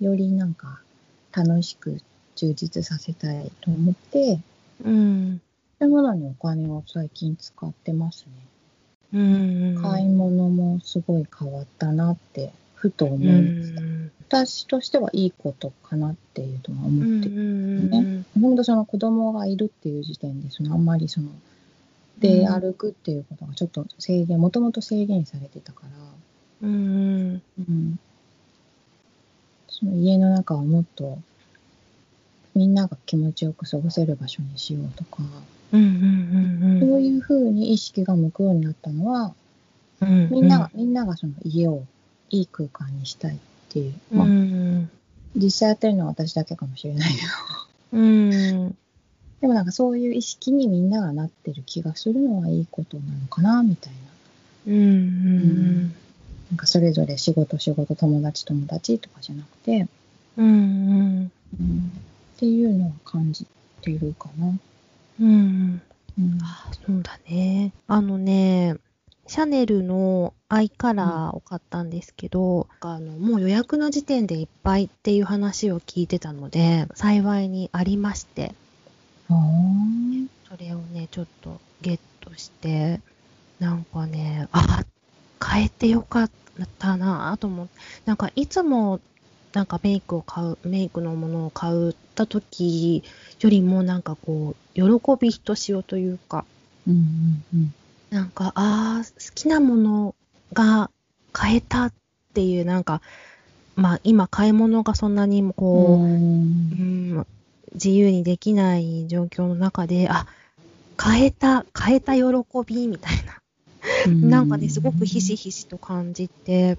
[0.00, 0.80] よりなんか
[1.32, 2.00] 楽しく
[2.34, 4.40] 充実させたいと思って、
[4.84, 5.40] うん。
[5.78, 8.26] そういうものにお金を最近使ってます
[9.12, 9.18] ね。
[9.74, 9.82] うん。
[9.82, 13.80] 買い物もすごい変わったなって、ふと思ういました。
[13.80, 14.10] ん。
[14.28, 17.34] 私としてはいいことかなっていうとは思ってる。
[17.36, 21.28] うん本当その子供がいるっていう時点で、そのあんまりその、
[22.22, 27.42] 出歩くっていうことがちょっと制限、もともと制限されてたから、うん。
[27.58, 27.98] うん、
[29.68, 31.18] その家の中をもっと
[32.54, 35.22] みんなが気持ちよく過ごせる場所にしようとか、
[35.72, 39.34] うんうんそういうふうに意識が向くようになったのは、
[40.00, 40.28] うん。
[40.30, 41.84] みんなが、みんながその家を
[42.30, 43.38] いい空間にしたいっ
[43.70, 44.90] ていう、うまあ、ん。
[45.34, 47.22] 実際やってるのは私だけかもしれないけ
[47.92, 48.76] ど、うん。
[49.42, 54.72] でもなんかそういう意識にみんながなってる気がするのはいいことなのかな、みたいな。
[54.72, 55.82] うん。
[55.88, 55.92] な
[56.54, 59.88] んかそれぞれ仕事仕事友達友達とかじゃなくて、
[60.36, 60.46] うん。
[60.46, 61.92] うん、
[62.36, 63.44] っていうのは感じ
[63.80, 64.46] ているかな。
[65.20, 65.82] うん。
[66.18, 67.72] うんあそうだね。
[67.88, 68.76] あのね、
[69.26, 78.54] シャネルのアイカラーを買ったんですけど、あのもう予約の時点でいっぱいっていう話を聞いてたので、幸いにありまして、
[80.48, 83.00] それをね、ちょっとゲットして、
[83.58, 84.84] なんかね、あ、
[85.44, 86.30] 変えてよかっ
[86.78, 87.72] たなと思って、
[88.04, 89.00] なんかいつも
[89.52, 93.02] なんかメイクを買う、メイクのものを買った時
[93.40, 94.82] よりもなんかこう、喜
[95.20, 96.44] びひとしおというか、
[96.86, 97.74] うんうんうん。
[98.10, 100.14] なんか、ああ、好きなもの
[100.52, 100.90] が
[101.32, 101.92] 買えたっ
[102.32, 103.02] ていう、なんか、
[103.76, 107.26] まあ今買い物がそんなにもこう、うん、
[107.74, 110.26] 自由にできない状況の中で、あ、
[110.96, 112.22] 買えた、買えた喜
[112.66, 113.38] びみたいな。
[114.06, 116.78] うんなんかね、すごくひしひしと感じて。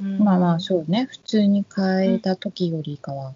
[0.00, 3.32] うんまあまあそうね普通に変えた時よりかは、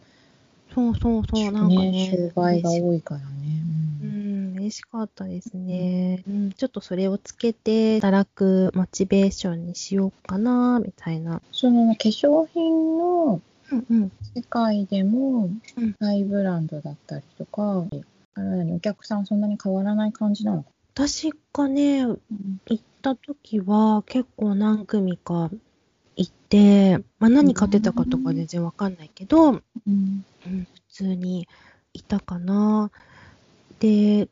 [0.75, 1.91] そうそうそう、なんかね。
[1.91, 3.27] ね商売が多いからね、
[4.03, 6.25] ううんん、嬉しかったですね。
[6.29, 11.41] うん、ちょっとそれをつけて働くモチベーションにしようかな、みたいな。
[11.53, 14.13] その化粧品のうんうん。
[14.35, 15.95] 世界でもうん。
[16.01, 17.87] ハイブランドだったりとか、
[18.35, 22.17] あれお客さんそんなに変わらない感じなのか私がね、な、
[22.67, 25.51] 行った時は結構何組か
[26.17, 29.63] 行って、まあ何買ってたかとか全然わかんないけど、うん。
[29.87, 31.47] うん、普通に
[31.93, 32.91] いたかな。
[33.81, 34.29] で、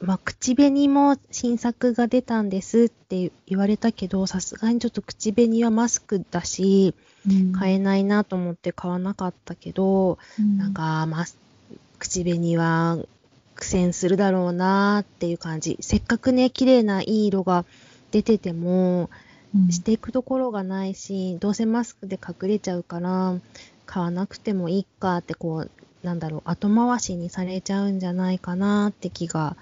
[0.00, 7.09] まあ、口紅も新作が出たんですって言われたけど、さすがにちょっと口紅はマスクだし、うん
[7.58, 11.24] 買えないなと思って買わなかったけど、うんなんか、まあ、
[11.98, 12.98] 口紅は
[13.54, 15.76] 苦戦するだろうなっていう感じ。
[15.80, 17.64] せっかくね、綺麗ないい色が
[18.10, 19.04] 出てても、う
[19.58, 23.34] んしていくところがないし、どうせマスクで隠れちゃうから、
[23.84, 25.70] 買わなくてもいいかって、こう、
[26.06, 29.56] なんだろう、後回しにされちゃうんじゃないかなって気が、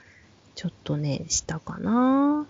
[0.55, 2.47] ちょっとね、したかな。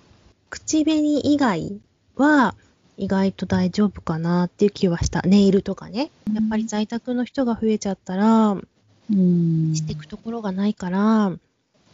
[0.51, 1.79] 口紅以外
[2.17, 2.57] は、
[2.99, 5.23] 意外と大丈夫かなっていう気はした。
[5.23, 6.11] ネイルとかね。
[6.35, 8.51] やっぱり在宅の人が増えちゃったら、
[9.11, 11.33] うんしていくところがないから、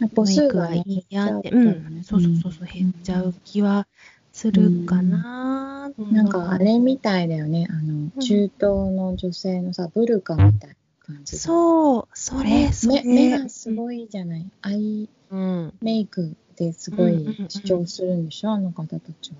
[0.01, 3.87] 母メイクはいいやって、ねん、そうそうそうそう、減っちゃう気は
[4.33, 5.93] するかな。
[6.11, 11.39] なんかあれみたいだよね、あの、中東の女性のさ、ブルカみたいな感じで。
[11.39, 13.03] そう、それ、それ。
[13.05, 14.51] 目目がすごいじゃない。
[14.63, 19.37] アイうん、メイクですごいうんうんうん主張するんでしょ、あの方たちは。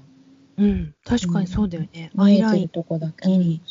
[0.57, 2.11] うん、確かにそうだよね。
[2.17, 3.29] アイライン見えてる、とこだけ。
[3.29, 3.63] ギリ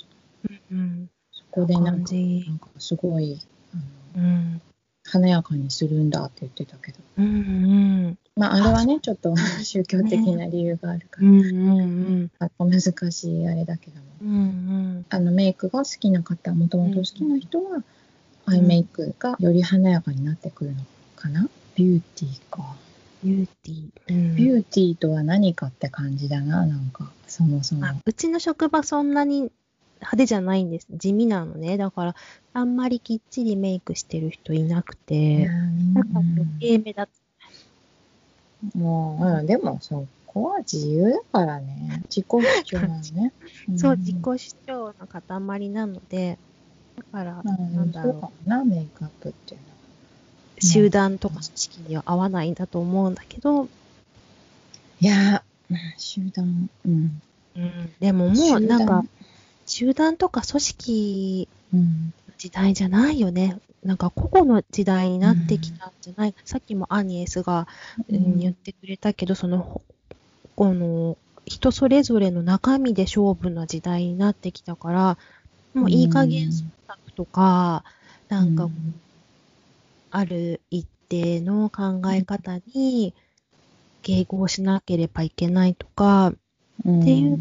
[0.71, 2.49] うんうん、そこでなん感か、なじ。
[2.49, 3.39] んかすごい、
[3.73, 4.61] あの、うん、
[5.05, 6.99] 華やかにするんだって言ってたけど。
[7.17, 12.81] うん、うん、まあ、あれはね、ちょっと宗教的な理由があるから、うん、うん、あ難
[13.11, 14.03] しいあれだけども。
[14.21, 14.33] うん、う
[14.99, 17.83] ん、あのメイクが好きな方、もともと好きな人は、
[18.45, 20.83] アイメイクがより華やかになってくるの
[21.15, 21.47] かな？
[21.75, 22.75] ビューティーか。
[23.23, 23.89] ビューティー。
[24.09, 27.85] うんビューティーとは何かって感じだな、なんか、そもそも。
[27.85, 29.51] あうちの職場そんなに
[30.03, 30.87] 派手じゃないんです。
[30.91, 31.77] 地味なのね。
[31.77, 32.15] だから、
[32.53, 37.07] あんまりきっちりメイクしてる人いなくて、うんだから余計目立
[38.75, 42.01] もう、うん、でもそこは自由だからね。
[42.09, 43.33] 自己主張なのね。
[43.75, 43.79] つ。
[43.79, 46.37] そう、ん自己主張の塊なので、
[46.97, 49.72] だから、うんなんだそうかろもな、メイクアップっていうのは。
[50.63, 53.67] う、集団とか組織には合わないんだと思うんだけど、
[54.99, 57.21] いや、うん集団、うん。
[57.55, 59.03] うん、でももうなんか、
[59.65, 63.59] 集団とか組織うん、時代じゃないよね。
[63.83, 67.67] なんか個々の時代になってきたんじゃない、さっきもアニエスが、
[68.09, 69.81] ううんん、言ってくれたけど、その、ほ
[70.55, 75.17] この、人それぞれの中身で勝負な時代になってきたから、
[75.73, 77.83] もういい加減忖度とか、
[78.29, 78.93] なんか、うん
[80.15, 83.13] ある一定の考え方に
[84.03, 86.33] 迎合しなければいけないとか、
[86.85, 87.39] うん、っていう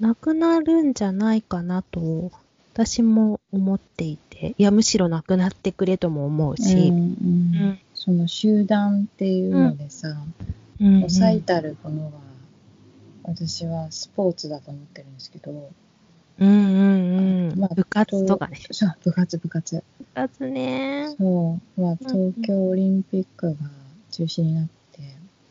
[0.00, 2.32] なくなるんじゃないかなと、
[2.72, 6.96] 私も思っていて、いや、むしろなくなってくれとも思ううんし、うん。
[6.96, 7.78] うん。
[7.94, 10.08] その集団っていうのでさ、
[10.80, 11.08] うん。
[11.08, 12.12] 最たるものは、
[13.22, 15.70] 私はスポーツだと思ってるんですけど、
[16.40, 17.11] うんうんう
[17.56, 17.60] ん。
[17.60, 18.58] まあ部活とかね。
[18.70, 19.76] そう、部活、部活。
[19.76, 21.14] 部活ね。
[21.18, 23.56] そう、まあ、東京オリンピックが
[24.10, 25.00] 中止になって、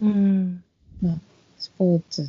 [0.01, 0.63] うん。
[1.01, 1.15] まあ、
[1.57, 2.27] スポーツ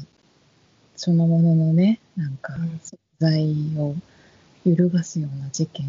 [0.97, 3.43] そのもののね、なんかうん、存在
[3.79, 3.95] を
[4.65, 5.87] 揺るがすような事件、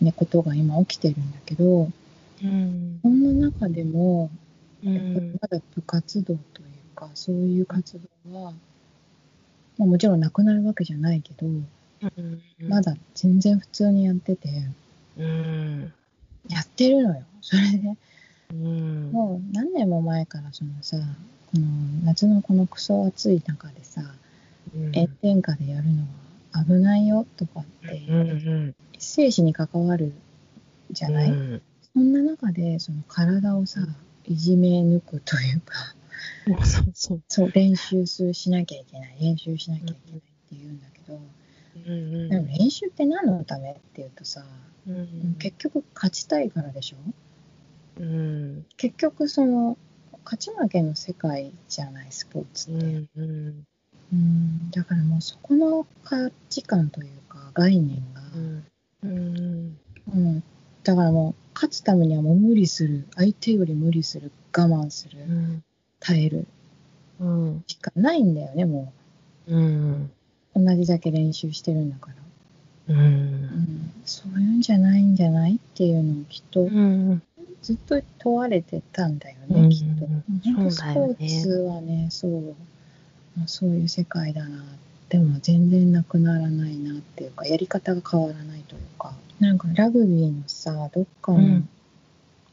[0.00, 1.88] ね、ことが今起きてるんだけど、
[2.42, 3.00] うん。
[3.02, 4.30] そんな中でも、
[4.84, 5.38] うやっぱりん。
[5.40, 8.52] まだ部活動というか、そういう活動は、
[9.78, 11.46] まあ、もちろんなくなるわけじゃないけど、
[12.60, 14.48] まだ全然普通にやってて、
[15.18, 15.92] うん。
[16.48, 17.22] やってるのよ。
[17.40, 17.96] それで、
[18.52, 19.10] うん。
[19.12, 20.96] もう何年も前からそのさ、
[21.52, 21.66] この
[22.04, 24.02] 夏のこのクソ暑い中でさ、
[24.74, 24.92] うん。
[24.92, 26.02] 炎天下でやるの
[26.52, 28.02] は危ないよとかって。
[28.98, 30.12] 生死に関わる
[30.90, 31.62] じゃない、うん。
[31.94, 33.80] そんな中でその体をさ、
[34.26, 35.74] いじめ抜くというか、
[37.54, 41.20] 練習すしなきゃいけない、練習しなきゃいけないって言うんだけど、
[41.76, 44.44] うんでも練習って何のためっていうとさ、
[44.86, 45.36] うん。
[45.38, 46.96] 結局勝ちたいからでしょ？
[48.00, 48.66] うん。
[48.76, 49.76] 結局その
[50.24, 53.08] 勝ち負けの世界じゃないスポーツって、うん。
[53.16, 53.66] うん。
[54.12, 58.20] うんだからもうそこの価値観というか概念が、
[59.02, 59.76] うん。
[60.12, 60.42] うん
[60.82, 65.64] だからもう勝つためにはもう無理する相手より無理する我慢するうん。
[66.00, 66.46] 耐える
[67.20, 67.64] うん。
[67.66, 68.92] しかないんだよねも
[69.46, 70.10] うん。
[70.54, 72.10] う同じだけ練習してるんだか
[72.88, 72.98] ら、う。
[72.98, 77.22] うんん、そういうんじゃないんじゃないっていうのをきっとうん。
[77.62, 80.06] ずっと問われてたんだよね、うんきっと。
[80.06, 82.54] 本当スポーツはね、そう、
[83.36, 84.64] まあそういう世界だな。
[85.08, 91.68] でも全然なくならないなっていうか、やり方が変わらないというか、なんかラグビーのさ、どっかのうん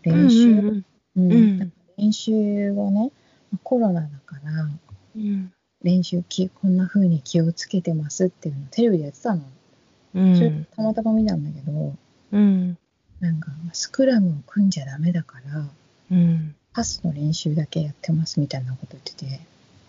[0.04, 0.86] 練習、うん。
[1.16, 2.32] うんうん練習
[2.74, 3.12] をね、
[3.52, 4.70] まあコロナだから、
[5.16, 5.52] うん。
[5.88, 9.42] 練習きこんな風に気をつけてますっていうのをテレビでやってたの。
[9.42, 10.68] うそれん。
[10.76, 11.96] たまたま見たんだけど、
[12.34, 12.78] うん。
[13.22, 15.66] なんかスクラムを組んじゃダメだから、
[16.12, 16.56] うん。
[16.74, 19.40] パスの練習だけやってますみたいなこと言ってて、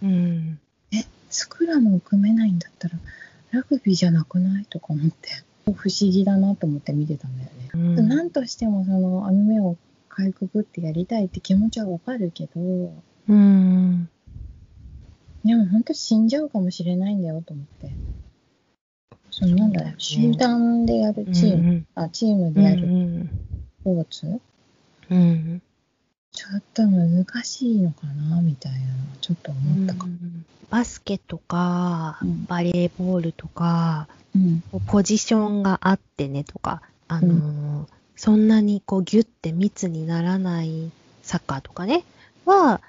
[0.02, 0.58] うん。
[1.30, 2.94] スクラムを組めないんだったら、
[3.50, 4.64] ラグビーじゃなくない？
[4.66, 5.28] とか思って、
[5.74, 7.70] 不思議だなと思って見てたんだよね。
[7.74, 8.08] うん。
[8.08, 9.76] なんとしてもその網目を
[10.08, 12.60] かいくぐってやりたいって気持ちはわかるけど、
[13.28, 14.08] うん。
[15.48, 17.90] でも本当死んじゃうかもしれないんだよと思って。
[19.30, 23.30] そのなんだろう、集団でやるチーム、あ、チームでやるうん。
[23.80, 24.40] スポーツ、
[25.08, 25.62] うん。
[26.32, 28.88] ちょっと難しいのかなみたいなのは
[29.22, 30.12] ちょっと思ったかも。
[30.68, 34.62] バスケとかうん、バレーボールとか、うん。
[34.86, 40.90] ポジションがあってねとか、あのーそんなにこうギュッて密にならない
[41.22, 42.04] サッカーとかね、
[42.44, 42.80] はあ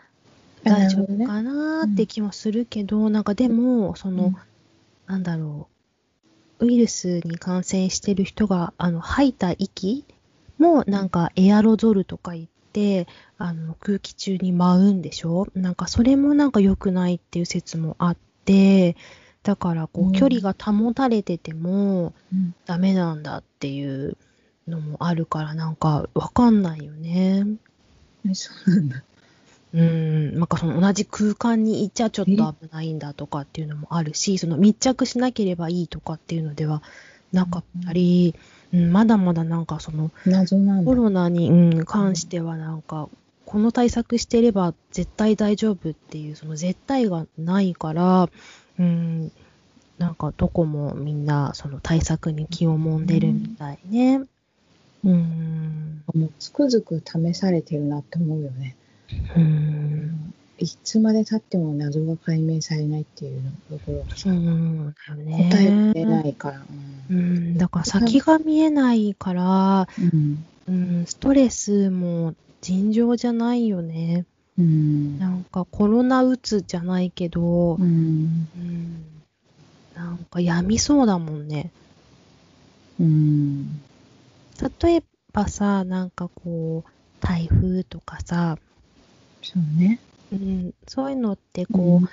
[0.64, 4.36] 大丈夫かなって気もするけど、なんかでも、その、うん。
[5.07, 5.70] なんだろ
[6.60, 10.05] う、ウイルスに感染してる人が、あの、吐いた息
[10.57, 13.07] も、なんかエアロゾルとか言って、
[13.38, 15.47] あの、空気中に舞うんでしょ？
[15.55, 18.95] なんかそれもなんか良くないっていう説もあって、
[19.41, 20.10] だからこうん。
[20.10, 22.53] う、距離が保たれててもうん。
[22.66, 24.18] ダメなんだっていう
[24.68, 27.45] のもあるから、なんかわかんないよね。
[28.30, 29.03] えそうなんだ。
[29.74, 36.82] うん、なんかその同じ空間にいちゃちょっと危ないんだとかっていうのもあるし、その密着しなければいいとかっていうのでは
[37.32, 40.11] なかったり、うんまだまだなんかその
[40.86, 40.93] コ。
[40.93, 43.09] ロナに、うん、関してはなんか
[43.45, 48.30] この対策してれば絶対大丈夫っていう、その絶対がないから、
[48.78, 49.32] うん、
[49.97, 54.22] なんかどこもみんなその対策に気をもんでるみたいね。
[55.03, 58.76] うん、もうつくづく試されてるなって思うよね。
[59.36, 65.49] うん、いつまで経っても謎が解明されないっていうところがさ、うん、だよね。
[65.51, 66.62] 答えが出ないから。
[67.10, 70.45] うん、だから先が見えないから、うん。
[70.68, 74.26] うん、ストレスも尋常じゃないよね。
[74.57, 75.18] うん。
[75.18, 78.47] なんかコロナうつじゃないけど、うん。
[78.55, 79.05] うん、
[79.95, 81.72] なんか病みそうだもんね。
[82.99, 83.82] うん。
[84.82, 86.91] 例えばさ、なんかこう、
[87.22, 88.57] 台風とかさ、
[89.42, 90.00] そうね。
[90.32, 92.10] うん、そういうのってこう、うん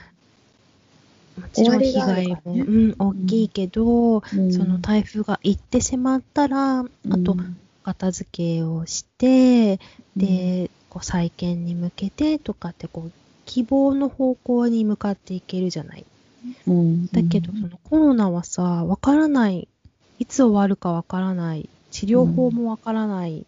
[1.37, 6.85] もちろん被害も、ねうん、大きいけど、うんその台風が行ってしまったら、あ
[7.25, 9.79] とうん片付けをして、
[10.17, 13.13] で、こう再建に向けてとかってこう、
[13.45, 16.05] 希望の方向に向かっていけるじゃない。
[16.67, 17.07] うん。
[17.07, 19.69] だけど、そのコロナはさ、わからない。
[20.19, 21.69] いつ終わるかわからない。
[21.93, 23.47] 治療法もわからない。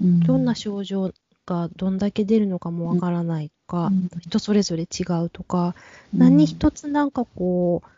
[0.00, 1.12] うん、どんな症状
[1.50, 4.08] がどんだけ出るのかもわからないとか、うん。
[4.20, 5.74] 人それぞれ違うとか、
[6.14, 6.20] うん。
[6.20, 7.88] 何一つなんかこう、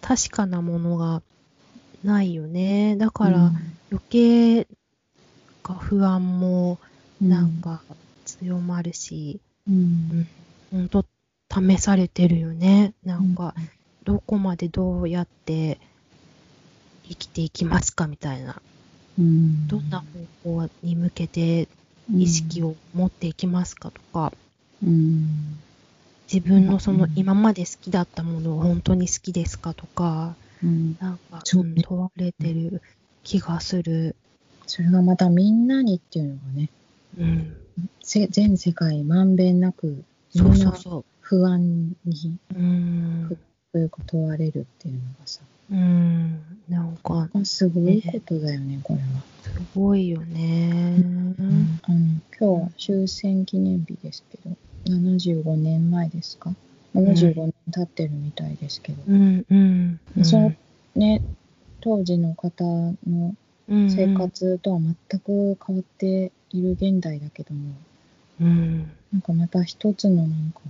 [0.00, 1.22] 確かなものが
[2.02, 2.96] ないよね。
[2.96, 3.52] だから
[3.90, 4.66] 余計
[5.62, 6.78] か不安も
[7.20, 7.82] うん、なんか
[8.24, 10.26] 強まるし、うん、
[10.70, 10.88] ほん。
[10.88, 11.04] と
[11.52, 12.94] 試されてるよね。
[13.04, 13.54] なんか、
[14.04, 15.78] どこまでどうやって
[17.04, 18.60] 生きていきますかみたいな。
[19.18, 20.02] うん、どんな
[20.42, 21.68] 方向に向けて
[22.10, 24.32] 意識を持っていきますかとか、
[24.82, 25.58] うん、
[26.32, 32.82] 自分のそのうん今まで好きだったものを本当に好きですかとか、うん、なんか、問われてる
[33.22, 34.16] 気がする。
[34.66, 36.70] それがまたみんなにっていうのがね、
[37.18, 37.56] うん。
[38.02, 42.58] せ全世界まんべんなく、そうそうそ不安にう。
[42.58, 43.38] うん。
[43.72, 45.40] そういうこと問われるっていうのがさ、
[45.72, 46.38] うん。
[46.68, 49.04] なんか、すごいことだよね、これは。
[49.42, 51.04] すごいよね。
[51.82, 51.98] あの
[52.38, 54.56] 今日は終戦記念日ですけど、
[54.86, 56.54] 75年前ですか
[56.94, 60.00] ?75 年経ってるみたいですけど、うん、うん。
[60.16, 60.54] うんその
[60.94, 61.22] ね、
[61.80, 62.64] 当時の方
[63.08, 63.34] の
[63.68, 67.74] うん生活とは全く変わっている現代だけども、
[68.40, 68.78] うん。
[69.12, 70.60] なんかまた一つのなんか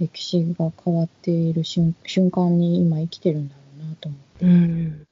[0.00, 4.44] 歴史が変わっている瞬瞬間に今生きてるんだなと思って。
[4.44, 5.06] うん。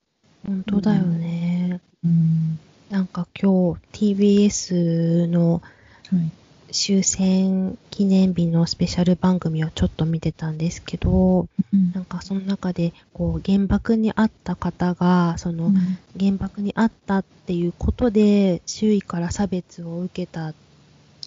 [0.47, 1.81] 本当だよね。
[2.05, 2.59] うん。
[2.91, 5.63] なんか今日 TBS の
[6.11, 6.31] はい。
[6.73, 15.73] 終戦記念日のスペシャル番組をちょっと見てたんですけど、うんなんかその中でこう原爆にあった方が、その
[16.19, 20.55] 原爆にあったっていうことで周囲から差別を受けたっ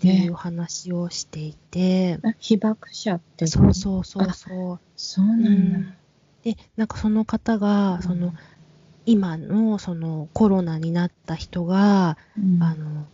[0.01, 4.79] ていう話をしていて、あ被爆者ってそうそうそうそう。
[4.97, 5.79] そうなうんだ。
[5.79, 5.93] ん
[6.43, 8.33] で、なんかその方が、その、
[9.05, 12.63] 今のそのコロナになった人が、うん。
[12.63, 13.05] あの、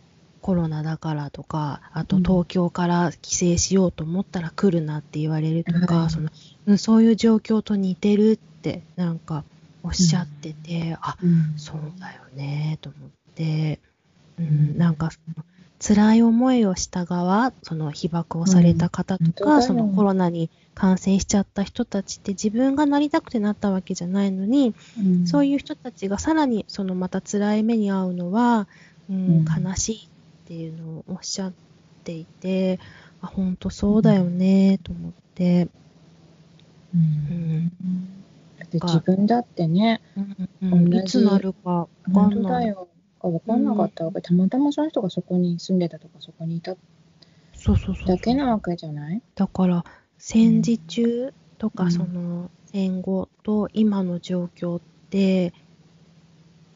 [0.42, 2.22] コロナだからとか、あとうん。
[2.22, 6.30] 東京から帰省しようと思ったら来るなって言われるとか、はいその
[6.66, 9.44] うんそういう状況と似てるってなんか
[9.82, 11.54] おっしゃってて、あ、うん。
[11.56, 13.80] そうだよね、と思って、
[14.38, 15.10] うん、なんか
[15.78, 25.26] 辛い思いをした側、その被爆をされた方とか、うんそのコロナに感染しちゃった人たちって自分がなりたくてなったわけじゃないのに、うん。
[25.26, 28.68] そういう人たちがさらにそのまた辛い目に遭うのは、
[29.10, 29.64] うんうん。
[29.64, 30.08] 悲しいっ
[30.46, 31.52] ていうのをおっしゃっ
[32.04, 32.78] ていて、
[33.20, 35.68] あ、本当そうだよね、と思って、
[36.94, 37.02] ううん。
[37.02, 37.68] ん
[38.58, 42.74] だって自分だってね、うんうんいつなるかわかんない。
[43.30, 43.40] だよ。
[43.46, 44.04] 分かんなかった。
[44.04, 46.76] わけ、たまたまその人がそこに住んでたとか、そこにいた
[47.54, 48.06] そうそうそう。
[48.06, 49.22] だけなわけじゃない？
[49.34, 49.84] だから
[50.18, 51.90] 戦時中とかうん。
[51.92, 55.52] その戦後と今の状況って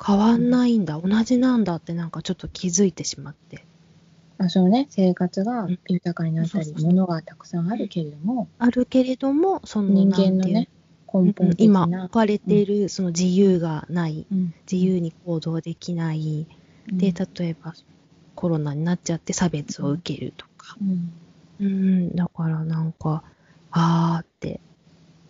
[0.04, 3.64] 変わんないんだ、同じなんだってなんかちょっと気づいてしまって。
[4.38, 5.78] あそうね、生活がうん。
[5.88, 6.90] 豊かになったり、そうそうそう。
[6.92, 10.70] 物がたくさんあるけれども、あるけれどもその人間のね、
[11.12, 12.04] 根うん本的今な。
[12.04, 14.54] 置かれているその自由がない、うん。
[14.70, 16.46] 自由に行動できない、
[16.86, 17.74] で例えば
[18.34, 21.12] コロナになっちゃって差別を受けるとか、うん。
[21.60, 23.22] うん、だからなんか
[23.70, 24.60] あーって。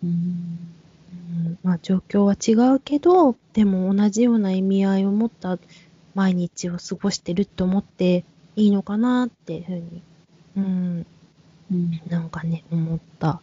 [0.03, 0.09] うん。
[0.09, 1.57] うん。
[1.63, 5.59] まあ、状況は違うけど、でも同じような意味合いを持った
[6.15, 8.25] 毎日を過ごしてるって思って
[8.55, 10.03] いいのかなっていうふうに、
[10.57, 11.05] うん、
[11.71, 12.01] うん。
[12.09, 13.41] なんかね、思った。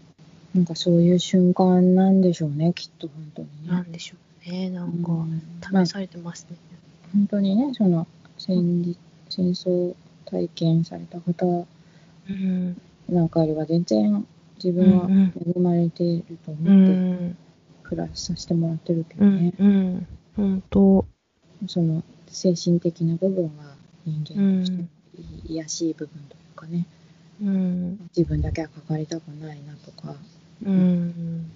[0.59, 3.69] なんかそういう瞬間なんでしょうね、きっと本当にね。
[3.69, 4.71] なんでしょうね。
[4.71, 6.57] なんか、試されてますね。
[7.13, 8.99] 本当にね、その戦時
[9.29, 9.95] 戦争
[10.25, 11.65] 体験された方
[12.29, 12.81] うん。
[13.09, 17.37] なんかよりは全然自分は恵まれているとう思ってん。
[17.85, 19.55] 暮らしさせてもらってるけうんどね。。
[19.61, 20.07] うん。
[20.37, 21.07] 本当。
[21.69, 24.85] その精神的な部分は人間として
[25.47, 26.87] 癒やしい部分というかね、
[27.41, 28.11] うん。
[28.17, 30.17] 自分だけはかかりたくないなとか、
[30.65, 31.51] うん。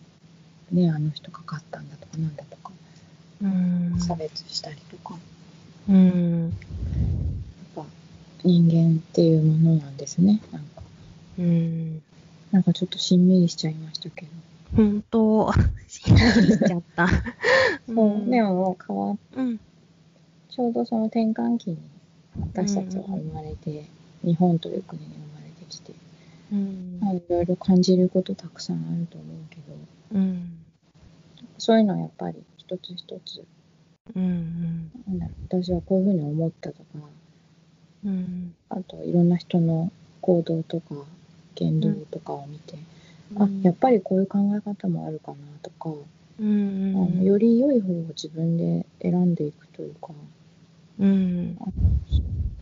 [0.70, 2.70] ね、あの人かかったんだとかなんだとか、
[3.42, 4.00] うん。
[4.00, 5.16] 差別したりとか、
[5.88, 6.44] うん。
[6.44, 6.50] やっ
[7.74, 7.84] ぱ
[8.44, 10.40] 人間っていうものなんですね。
[10.52, 10.82] なんか、
[11.38, 12.02] うん。
[12.52, 14.28] なんかちょっとしんみりしちゃいましたけど。
[14.76, 15.52] 本当、
[15.88, 17.08] しんみりしちゃった。
[17.86, 19.58] そう、でももう変わっうん。
[20.50, 21.78] ちょうどその転換期に
[22.54, 23.86] 私たちは生まれて、
[24.22, 25.92] 日本という国に生まれてきて、
[26.52, 26.98] うん。
[27.00, 29.62] まあいろいろ感じることたくさんあると思うけど、
[30.12, 30.58] うん。
[31.58, 33.44] そういうのはやっぱり一つ一つ、
[34.14, 34.90] うん。
[35.08, 36.84] なん私はこういうふうに思ったとか、
[38.04, 38.54] うん。
[38.68, 39.90] あといろんな人の
[40.20, 40.94] 行動とか
[41.54, 42.76] 言動とかを見て、
[43.36, 45.90] あやっぱりこういう考え方もあるかなとか、
[46.38, 46.94] うん。
[46.96, 50.08] あのより良い方を自分で選んでいくというか、
[50.98, 51.56] うん。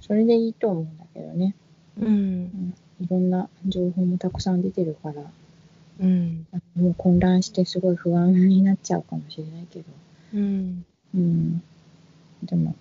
[0.00, 1.54] それでいいと思うんだけどね、
[2.00, 2.74] うん。
[3.00, 5.22] うんいろんな情報もたくさん出てるから、
[6.00, 6.46] うん。
[6.76, 9.84] もう混乱してすごい不安になっちゃうかもしれないけど、
[10.34, 10.84] うん。
[11.14, 11.62] うん、
[12.42, 12.76] でも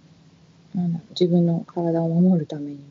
[0.76, 2.84] なんだ自分の体を守るためにも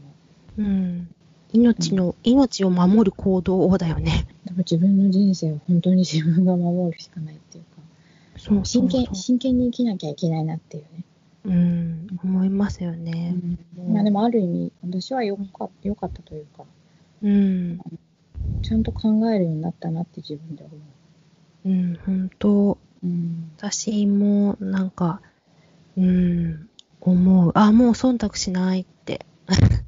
[0.59, 1.09] うん。
[1.53, 4.27] 命の、命を守る行動だよね。
[4.59, 7.83] 自分の人生を本当に自分が守るしかないっていうか
[8.39, 11.05] そう真剣真剣に生きなきゃいけないなっていうね、
[11.45, 12.07] うん。
[12.25, 13.35] 思いますよね。
[13.89, 16.65] まあでもある意味私はよかよかったというか
[17.23, 17.81] うん。
[18.63, 20.73] ちゃんと考えるようになったなって自分で思
[21.65, 21.99] う、うん。
[22.05, 22.79] 本当。
[23.03, 25.21] うん、私も、なんか、
[25.97, 26.69] うん、
[27.01, 27.53] 思う。
[27.55, 29.25] あ、もう忖度しないって。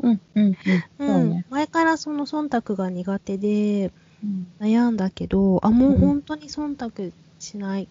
[0.00, 0.56] うんうん
[0.98, 1.44] うん。
[1.50, 4.46] 前からその忖度が苦手でうん。
[4.60, 7.88] 悩んだけど、あ、もううん本当に忖度しないっ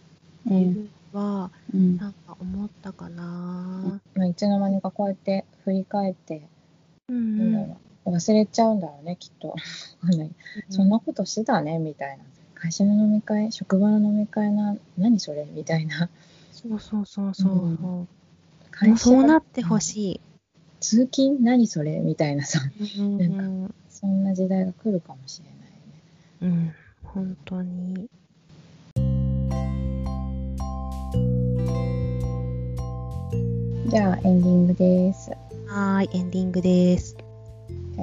[0.48, 1.98] ていうのは、うん。
[1.98, 4.00] なんか思ったかな。
[4.16, 6.48] まあ、いつの間にかこうやって振り返って、
[7.08, 7.38] うん。
[7.52, 9.56] なんだろう忘れちゃうんだろうねきっと。
[10.70, 12.24] そんなことしてたねみたいな。
[12.56, 15.46] 会社の飲み会職場の飲み会な何それ？
[15.54, 16.10] みたいな。
[16.52, 17.52] そうそうそうそう。
[17.52, 17.76] うん。
[17.76, 18.08] も
[18.72, 20.20] 会うそうなってほし
[20.80, 21.40] 通勤？
[21.42, 22.00] 何それ？
[22.00, 22.60] みたいなさ。
[22.80, 23.00] い。
[23.00, 25.42] うんなんそんな時代が来るかもし
[26.42, 26.74] れないよね。
[27.04, 28.10] うん、本当に。
[33.88, 35.32] じゃあエンディングです。
[35.68, 37.18] はーい、エンディングです。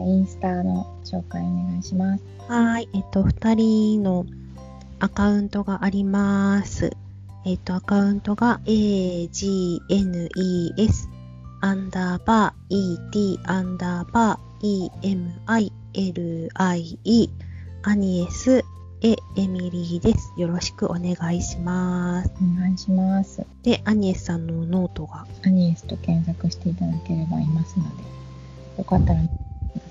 [0.04, 4.26] インスタの紹介お願いしますはーい、えっと、二人の
[4.98, 6.96] アカウントがあります。
[7.44, 9.66] えっと、アカウントが agnes
[11.60, 12.74] アンダーバー
[13.04, 14.90] et アンダーバー
[15.92, 17.30] emilie
[17.82, 18.64] アニエス
[19.02, 20.32] エエミリーです。
[20.38, 22.32] よろしくお願いします。
[22.40, 25.26] お願いしますで、アニエスさんのノートが。
[25.44, 28.02] アニエスと検索していただければいますので
[28.78, 29.20] よかったら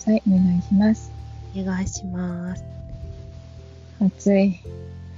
[0.05, 1.11] さいお願いします
[1.57, 2.63] お願いします。
[4.01, 4.59] 暑い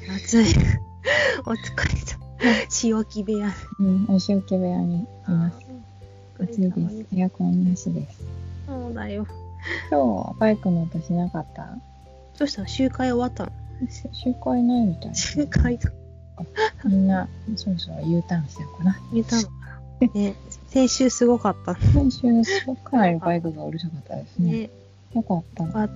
[0.07, 0.45] 暑い。
[1.47, 2.99] お疲れ様。
[2.99, 3.51] 塩木部屋。
[3.79, 5.57] うん、お仕置き部屋にいます。
[6.39, 7.05] 暑いです。
[7.15, 8.21] エアコンなしです。
[8.67, 9.25] そうだよ。
[9.89, 11.75] 今日はバイクの音しなかった？
[12.37, 12.61] どうした？
[12.61, 13.51] の集会終わったの？
[13.89, 15.89] し集会ないみたい集会と
[16.85, 18.99] みんなそろそろ U ターンしようかな。
[19.11, 19.56] 見たのかな
[19.99, 20.35] ね、
[20.69, 22.27] 先週すごかった今週、
[22.83, 24.51] かなりバイクがうるさかったですね。
[24.51, 24.69] ね。
[25.15, 25.89] よかった。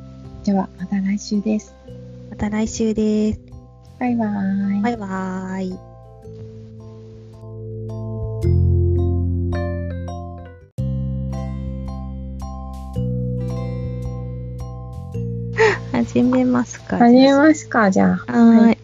[0.44, 1.76] では、また来週です。
[2.32, 3.42] また来週です。
[4.00, 4.82] バイバーイ。
[4.82, 5.78] バイバーイ。
[15.92, 16.98] 始めますか。
[16.98, 18.34] 始めますか、じゃあ。
[18.34, 18.78] はーい。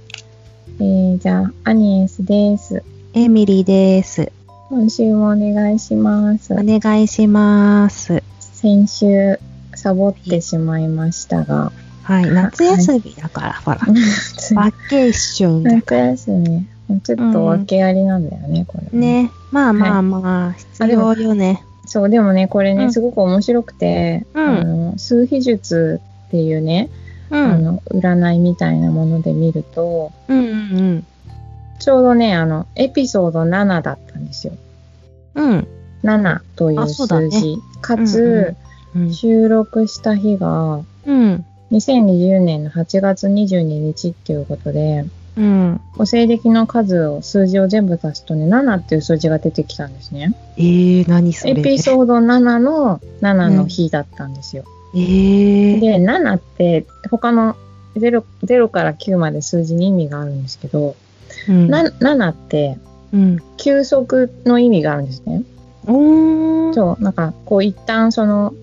[0.80, 2.84] えー、じゃあ、アニエスです。
[3.13, 4.32] エミリーです。
[4.70, 6.57] 今週もお願いしますお。
[6.57, 8.22] 願いします。
[8.41, 9.39] 先週、
[9.74, 11.72] サボってしまいましたが、
[12.03, 12.30] はい。
[12.30, 13.80] 夏休みだから、ほら。
[14.55, 16.65] バケーションだ夏休み。
[17.01, 18.99] ちょっと訳ありなんだよね、これ。。
[18.99, 19.32] ね。
[19.51, 21.63] まあまあまあ、必要よね。
[21.86, 26.89] そう、でもね、これね、うんすごく面白くて、うんあの、数秘術っていうね、
[27.30, 27.39] うん。
[27.39, 31.05] あの、占いみたいなもので見ると、うんうん
[31.80, 34.53] ちょうどね、あの、エピソード7だったんですよ。
[35.36, 35.49] うん。
[35.49, 35.67] うん。
[36.03, 37.57] 7という数字。
[37.82, 38.55] かつ、
[38.95, 39.13] うん。
[39.13, 41.45] 収録した日が、うん。
[41.71, 45.05] 2020年の8月22日っていうことで、
[45.36, 45.82] うん。
[45.97, 50.34] お西暦の数を、数字を全部足すとね、7っていう数字が出てきたんですね。
[50.57, 51.51] えー、何それ。
[51.51, 54.63] エピソード7の7の日だったんですよ。
[54.95, 55.80] えー。
[55.80, 57.55] で、7って他の
[57.95, 60.95] 0, 0から9まで数字に意味があるんですけど、
[61.50, 61.70] うん。
[61.70, 62.78] な7って
[63.14, 63.39] うん。
[63.58, 65.43] 休息の意味があるんですね。
[65.88, 66.74] おー。
[66.74, 68.54] そう、なんかこう一旦その、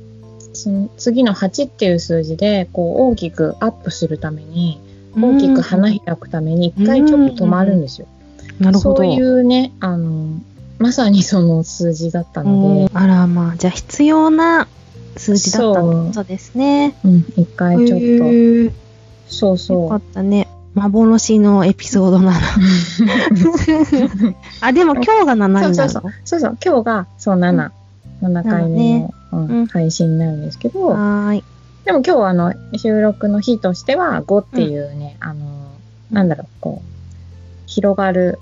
[0.53, 4.81] その次の8っていう数字でこう大きくアップするために、
[5.17, 8.07] 大きく花開くために一回ちょっと止まるんですよ。
[8.61, 8.97] なるほど。
[8.97, 10.41] そういうね、あの、
[10.79, 14.69] まさにその数字だったので、あらまあ、じゃあ必要な
[15.17, 16.95] 数字だったそうですね。
[17.05, 18.73] うん、一回ちょっと、へーよ
[19.27, 20.49] そうそかったね。
[20.75, 22.39] 幻のエピソードなの。
[24.61, 25.75] あ、でも今日が7になるの？
[25.75, 26.41] そうそうそう。
[26.41, 27.71] そう、今日がそう7、
[28.23, 29.67] 7回目の、うんうん。
[29.67, 31.45] 配信になるんですけど、はーい。
[31.85, 35.45] でも今日はあの収録の日としては5っていうね、あの、
[36.11, 36.89] なんだろう、こう、
[37.67, 38.39] 広がる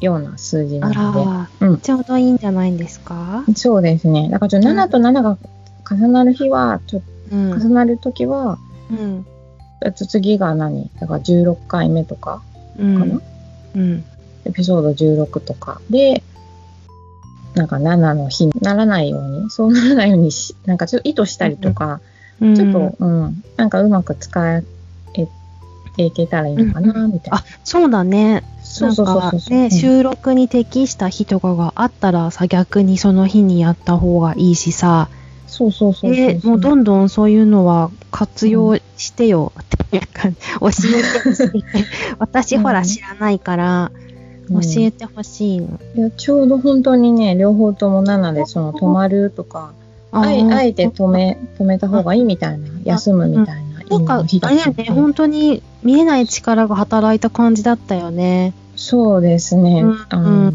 [0.00, 1.78] ような数字なあのら、うん。
[1.78, 3.44] ちょうどいいんじゃないんですか？
[3.46, 4.28] で、そうですね。
[4.30, 5.38] だからちょっと7と7が
[5.90, 7.50] 重なる日は、ちょっうん。
[7.50, 8.58] と重なるときは、
[8.90, 9.26] うん。
[9.80, 10.90] あと次が何？
[11.00, 12.42] だから16回目とか
[12.78, 12.98] うん。
[12.98, 13.20] かな、
[13.76, 14.04] うん。
[14.44, 15.80] エピソード16とか。
[15.90, 16.22] で、
[17.54, 22.00] なんか7の日にならないように、そうならないようにし、なんかちょっと意図したりとか、
[22.40, 22.54] うん。
[22.54, 24.62] ちょっと、うん、なんかうまく使え
[25.94, 27.38] ていけたらいいのかな、みたいな。
[27.38, 28.44] あ、そうだね。
[28.62, 29.56] そうそうそうそう。
[29.56, 29.70] ね、うん。
[29.70, 35.08] 収録に適した日とかがあったらさ、逆にその日にやった方がいいしさ、
[35.58, 36.12] そうそうそう
[36.44, 40.28] もうどんどんそういうのは活用してよっていうか、
[40.60, 41.64] 教えてほしい。
[42.20, 43.90] 私ほら知らないから、
[44.50, 45.80] 教えてほしいの。
[45.96, 49.72] いやちょうど本当にね、両方とも7で、その止まるとか、
[50.12, 58.52] あえあえて止め、止めた方がいいみたいな、休むみたいな意味なんか、あれね、本当に見えない力が働いた感じだったよね。
[58.76, 59.82] そうですね。
[59.82, 60.52] うんう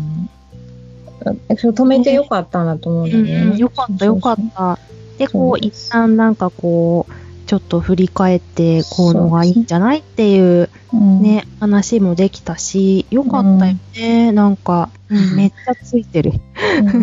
[1.31, 3.51] 止めてよかったなと思うんだうんよね。
[3.51, 4.79] うん、よかったよかった。
[5.17, 7.13] で、こう、一旦なんかこう、
[7.45, 14.31] ちょっと振り返って、こうのがいいんじゃないっていううんね、話もできたし、よかったよね。
[14.31, 16.33] なんか、うんめっちゃついてる。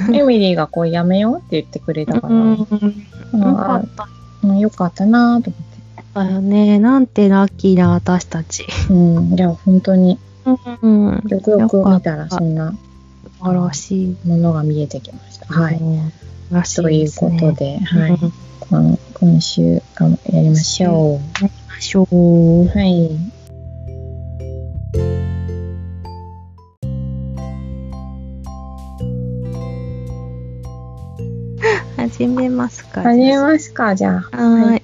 [0.08, 4.08] うんエミリーがこうやめようって言ってくれたから、うん、うんよかった
[4.42, 6.32] うんよかったなと思って。
[6.32, 6.78] よね。
[6.78, 8.66] なんてラッキーな私たち。
[8.90, 10.18] うん、いや、本当に、
[10.82, 11.22] うん。
[11.28, 12.89] よくよく見たらそんな素
[13.41, 14.16] 晴らしい。
[14.24, 15.47] ものが見えてきました。
[15.47, 15.76] はい。
[15.76, 16.12] うん。
[16.51, 17.12] らしいという。
[17.12, 18.11] ことで、はい。
[18.11, 22.68] うんこの今週がやりましょやりましょうう。。
[22.68, 23.11] はい。
[31.97, 33.03] 始めますか。
[33.03, 34.36] 始めますか、じゃあ。
[34.36, 34.82] はーい。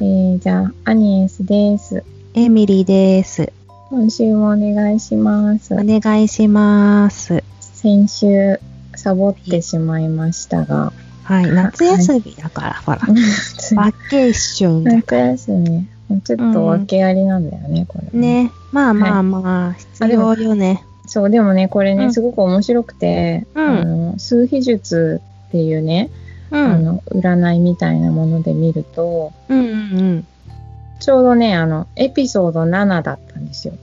[0.00, 2.04] えー、じゃあ、アニエスです。
[2.34, 3.52] エミリーです。
[3.90, 5.78] 今週もお願いしますお。
[5.82, 7.42] 願いします。
[7.82, 8.60] 先週、
[8.94, 10.92] サボってしまいましたが、
[11.24, 11.50] はい。
[11.50, 12.98] 夏休みだから、ほら。
[13.74, 15.86] バケーションだ夏休み。
[16.22, 18.20] ちょっと訳ありなんだよね、これ。。
[18.20, 18.52] ね。
[18.70, 20.84] まあまあまあ、必要よね。
[21.06, 26.10] そう、でもね、これね、うんすごく面白くて、うんあの、数秘術っていうね、
[26.52, 26.64] うん。
[26.64, 30.26] あの、占いみたいなもので見ると、うんうん
[31.00, 33.74] ちょうどね、あの、エピソード7だったんですよ。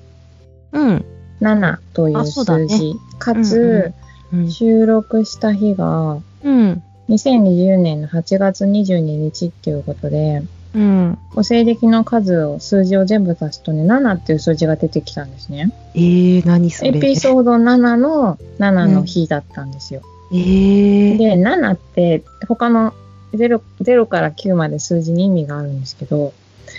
[0.71, 0.87] うん。
[0.87, 1.05] うん。
[1.41, 2.95] 7という数字。
[3.17, 3.93] かうんつ、
[4.33, 4.51] うん。
[4.51, 6.83] 収録した日が、うん。
[7.09, 10.43] 2020年の8月22日っていうことで、
[10.75, 11.17] うん。
[11.35, 15.71] お西暦の数を、数字を全部足すとね、7っていう数字が出てきたんですね。
[15.95, 16.89] えー、何それ。
[16.89, 20.01] エピソード7の7の日だったんですよ。
[20.31, 21.17] えー。
[21.17, 22.93] で、7って他の
[23.33, 26.33] 0, 0から9まで数字に意味があるんですけど、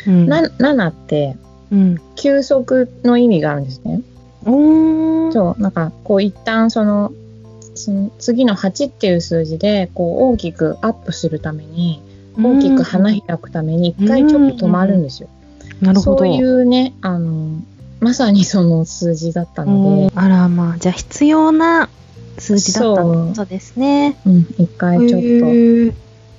[0.07, 0.29] うん。
[0.29, 1.37] な7って
[1.73, 2.01] うん。
[2.15, 4.03] 休息の意味があるんですね。
[4.45, 7.13] そう、なんかこう一旦その、
[7.75, 12.03] その次の8っていう数字でこう大きくアップするために、
[12.37, 15.29] 大きく花開くために一回ちょっと止まるんですよ。
[15.81, 16.19] なるほど。
[16.19, 17.61] そういうね、あの、
[18.01, 21.89] まさにその数字だったので、あらまあ、じゃあ必要な
[22.39, 24.17] 数字だったってことですね。
[24.27, 25.95] うん、一回ちょっと、へー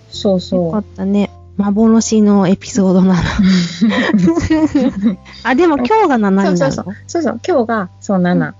[0.09, 0.79] そうよかそう。
[0.79, 1.31] ったね。
[1.57, 3.19] 幻のエピソードなの。
[5.43, 6.57] あ、でも今日が7になるの？
[6.57, 7.21] そうそうそう。
[7.23, 8.53] そう、今日がそう7、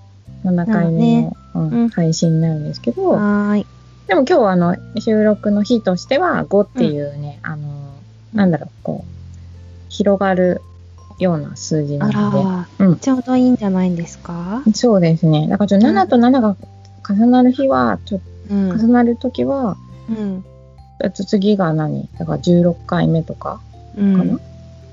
[0.43, 1.89] 7回目の、うんうん。
[1.89, 3.67] 配信になるんですけど、はーい。
[4.07, 7.99] でも今日はあの収録の日としては5っていうね、あの、
[8.34, 9.11] なんだろう、こう、
[9.89, 10.61] 広がる
[11.19, 12.99] ような数字なあので、ら、うん。
[12.99, 14.63] ちょうどいいんじゃないんですか？
[14.73, 15.47] そうですね。
[15.49, 16.55] だからちょっと7と7が
[17.07, 18.69] 重なる日は、ちょっうん。
[18.69, 19.75] と重なるときは、
[20.09, 20.43] うん。
[21.27, 22.09] 次が何？
[22.19, 23.59] だから16回目とか
[23.97, 24.17] うん。
[24.17, 24.39] かな、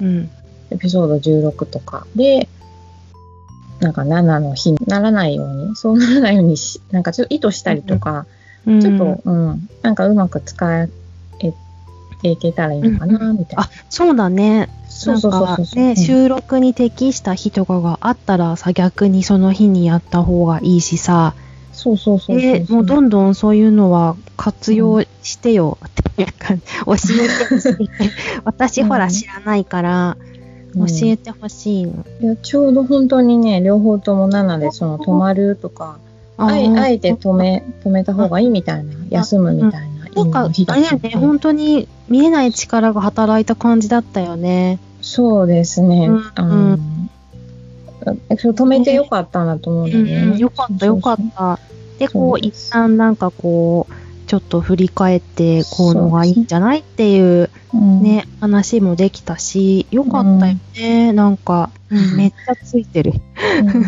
[0.00, 0.30] うん。
[0.70, 2.06] エピソード16とか。
[2.14, 2.48] で、
[3.80, 8.26] なんか7の日にならないように、そうならないようにし、なんかちょっと意図したりとか、
[8.66, 8.80] うん。
[8.80, 10.88] ちょっと、うん、なんかうまく使え
[11.38, 11.54] て
[12.28, 13.62] いけたらいいのかな、みたいな。
[13.62, 14.68] あ、そうだね。
[14.88, 15.82] そうそうそうそう。
[15.82, 21.34] ね、収録に適した日とかがあったらさ、逆にその日にやった方がいいしさ、
[21.72, 27.90] そうそうそうそうで、もうどんどんそういうのは活用してよっていうか、教えてほしい。
[28.44, 30.16] 私ほら知らないから、
[30.86, 32.04] 教えてほしいの。
[32.20, 35.98] いやちょうど本当にね、両方とも7で、その止まるとか、
[36.36, 44.78] あえあえて止め、止めた方がいいみたいな、休むみたいな意味なんか、あれね、本当に見えない力が働いた感じだったよね。
[45.00, 46.08] そうですね。
[46.08, 46.18] うんう
[48.34, 50.32] 止めてよかったなと思うんだよね。
[50.32, 51.58] うん、よかった、よかった。
[51.98, 53.92] で、こう、一旦なんかこう、
[54.28, 63.14] ちょっと振り返って、こうのがいいんじゃないっていううんね、話もできたし、よかったよね、なんか、うんめっちゃついてる。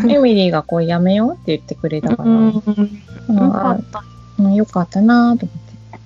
[0.03, 4.05] うんエミリーがこうやめようって言ってくれたから、うん、うんよかった
[4.38, 5.55] うんよかったなと思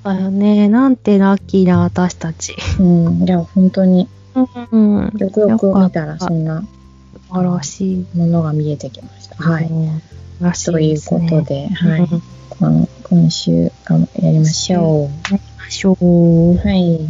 [0.05, 0.69] だよね。
[0.69, 2.53] なんてラッキーな私たち。
[2.53, 2.83] って。
[2.83, 3.25] うん。
[3.25, 4.09] いや、本当に、
[4.71, 5.13] うん。
[5.17, 6.63] よくよく見たらそんな
[7.29, 8.07] 素晴らしい。
[8.15, 9.37] ものが見えてきました。
[9.37, 9.67] はい。
[9.67, 10.03] うん。
[10.41, 11.31] らしといういですね。
[11.31, 12.09] ことで、はい。
[12.61, 16.57] うんこの今週がやりましょやりましょうう。。
[16.57, 17.01] はい。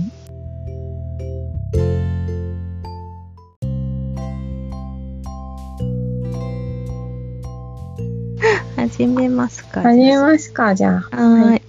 [8.76, 9.82] 始めますか。
[9.82, 11.16] 始めますか、じゃあ。
[11.16, 11.62] はーい。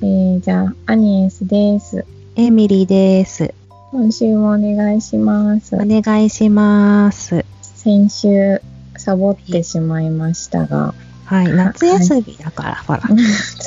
[0.00, 2.04] えー、じゃあ、アニエスです。
[2.36, 3.54] エミリーです。
[3.90, 5.78] 今週もお願いしますお。
[5.84, 7.44] 願いします。
[7.62, 8.60] 先週、
[8.96, 10.94] サボってしまいましたが、
[11.28, 11.48] はい。
[11.52, 13.00] 夏休みだから、ほら。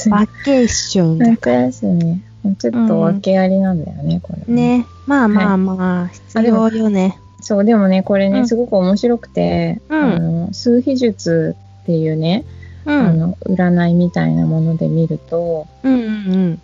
[0.10, 2.22] バケーションだ夏休み。
[2.58, 4.52] ちょっと訳ありなんだよね、これ。。
[4.52, 4.88] ね。
[5.06, 7.20] まあまあまあ、必要よね。
[7.40, 12.46] そう、でもね、これね、うんすごく面白くて、うんあの、数秘術っていうね、
[12.86, 13.00] うん。
[13.00, 16.62] あの、占いみたいなもので見ると、うんうん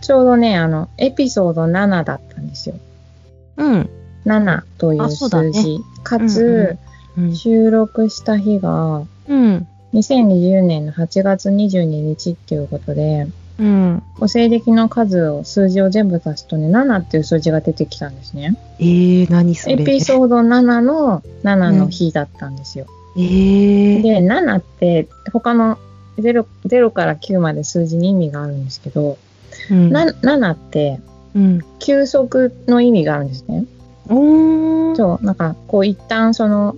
[0.00, 2.76] ちょうどね、あの、エピソード7だったんですよ。
[3.56, 3.72] うん。
[3.72, 3.90] うん。
[4.26, 5.80] 7という数字。
[6.04, 6.76] かうんつ、
[7.16, 7.34] うん。
[7.34, 9.66] 収録した日が、うん。
[9.94, 13.26] 2020年の8月22日っていうことで、
[13.58, 14.02] うん。
[14.20, 18.56] お西暦の数を、数字を全部足すとね、7っていう数字が出てきたんですね。
[18.78, 19.74] えー、何それ。
[19.74, 22.86] エピソード7の7の日だったんですよ。
[23.16, 24.02] えー。
[24.02, 25.76] で、7って他の
[26.18, 29.18] 0, 0から9まで数字に意味があるんですけど、
[29.70, 29.90] うん。
[29.90, 31.00] な7って
[31.34, 31.60] うん。
[31.80, 33.64] 休息の意味があるんですね。
[34.08, 34.96] おー。
[34.96, 36.76] そう、なんかこう一旦その、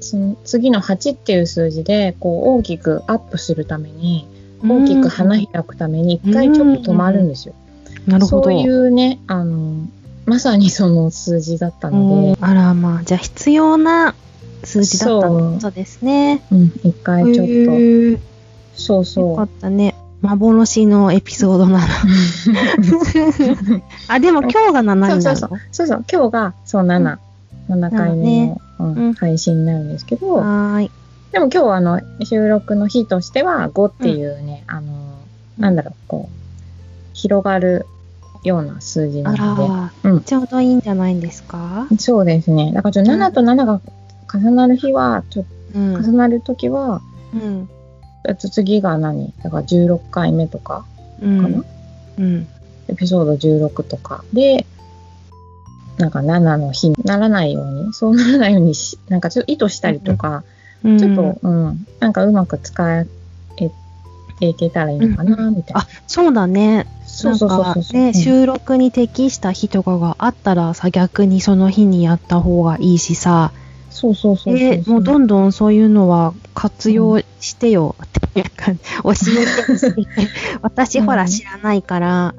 [0.00, 4.26] その次の8っていう数字でこう大きくアップするために、
[4.62, 7.54] 大きく花開くために一回ちょっと止まるんですよ。
[8.06, 8.44] なるほど。
[8.44, 9.86] そういうね、あの、
[10.26, 14.14] まさにその数字だったので、あらまあ、じゃあ必要な
[14.64, 16.42] 数字だったってことですね。
[16.52, 18.18] うん、一回ちょっへと、ー。
[18.74, 19.94] そうよかそったね。
[20.22, 21.86] 幻のエピソードなら。
[24.08, 25.22] あ、でも今日が7になるの？
[25.22, 25.60] そうそうう。
[25.72, 27.18] そうそう、今日がそう7、
[27.68, 28.60] 7回目の、
[29.18, 30.90] 配信になるんですけど、はーい。
[31.32, 35.18] でも今日はあの収録の日としては5っていうね、あの、
[35.58, 36.36] なんだろう、こう、
[37.12, 37.86] 広がる
[38.42, 41.86] ような数字なあのら、うんちょうどいいんじゃないんですか？
[41.90, 42.72] で、そうですね。
[42.72, 43.80] だからちょっと7と7が
[44.32, 45.94] 重なる日は、ちょっうん。
[45.94, 47.00] と重なるときは、
[47.34, 47.68] うん。
[48.28, 49.32] あと次が何？
[49.44, 50.84] だから16回目とか
[51.22, 51.42] うん。
[51.42, 51.64] かな、
[52.18, 52.48] うん。
[52.88, 54.66] エピソード16とかで、
[56.00, 60.44] なんか7の日にならないように、そうならないようにし、なんかちょっと意図したりとか、
[60.82, 63.06] うんちょっと、うん、なんかうまく使え
[64.38, 65.80] ていけたらいいのかな、みたいな。
[65.80, 66.86] あ、そうだね。
[67.06, 68.00] そうそうそうそう。
[68.00, 68.14] ね、うん。
[68.14, 73.52] 収録に適した日とかがあったらさ、逆にその日にやった方がいいしさ、
[73.90, 78.72] そうそうそうそうで、もうどんどんそういうのは活用してよっていうか、
[79.04, 80.08] 教えてほしい。
[80.62, 82.34] 私ほら知らないから、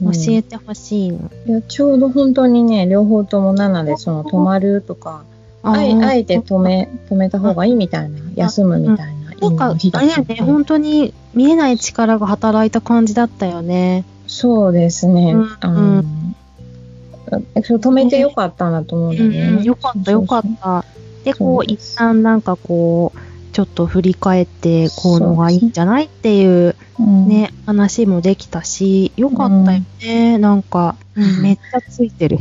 [0.00, 1.30] 教えてほしいの。
[1.46, 5.24] いやちょうど本当にね、両方とも7で、その止まるとか、
[5.62, 14.04] あえあえて止め、止めた方がいいみたいな、休むみたいななんかあれやね、本当に見えない力が働いた感じだったよね。
[14.26, 15.34] そうですね。
[15.34, 19.40] うんう止めてよかったなと思うんだよね。
[19.58, 20.84] うん、よかったよかった。
[21.24, 23.18] で、こう、一旦なんかこう、
[23.58, 30.38] ちょっと振り返って、こうのがいいんじゃないっていううんね、話もできたし、よかったよね。
[30.38, 32.38] なんか、うんめっちゃついてる。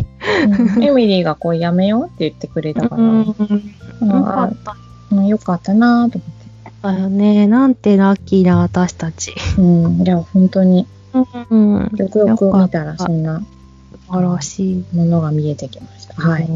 [0.75, 4.75] うんエミリーがこうやめようって言ってくれたから、よかった
[5.09, 6.71] うんよかったなと思って。
[6.83, 7.47] だよね。
[7.47, 9.33] なんてラッキーな私たち。
[9.57, 10.85] うん、いや、本当に
[11.49, 11.91] うん。
[11.95, 13.39] よくよく見たらそんな
[14.05, 14.85] 素晴らしい。
[14.93, 16.13] ものが見えてきました。
[16.13, 16.47] はい。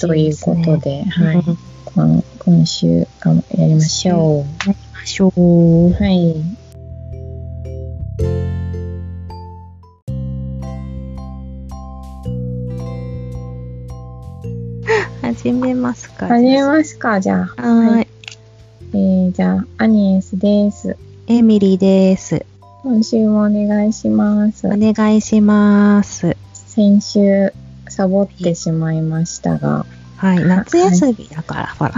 [0.00, 0.36] という。
[0.36, 1.36] ことで、はい。
[1.38, 4.68] うんこの今週あのやりましょう。
[4.68, 5.92] やりましょう。
[5.94, 6.64] はい。
[15.22, 16.26] 始めますか。
[16.26, 17.62] 始めますか、じゃあ。
[17.62, 18.08] はい。
[18.92, 20.98] えー、じゃあ、アニエスです。
[21.26, 22.44] エミリーです。
[22.82, 24.66] 今週もお願いします。
[24.66, 26.36] お願いします。
[26.52, 27.54] 先週、
[27.88, 29.86] サボってしまいましたが。
[30.24, 30.44] はい。
[30.44, 31.92] 夏休みだから、ほら。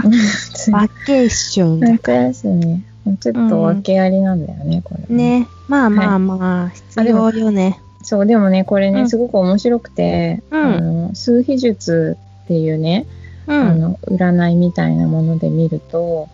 [0.71, 2.83] バケーション夏休み、
[3.19, 5.05] ちょっと訳ありなんだよね、これ。
[5.09, 5.15] ら。。
[5.15, 5.47] ね。
[5.69, 7.79] まあまあまあ、必要よね。
[8.03, 13.05] そう、でもね、これね、うんすごく面白くて、うんあの数秘術っていうね、
[13.47, 13.55] うん。
[13.55, 16.27] あの、占いみたいなもので見ると、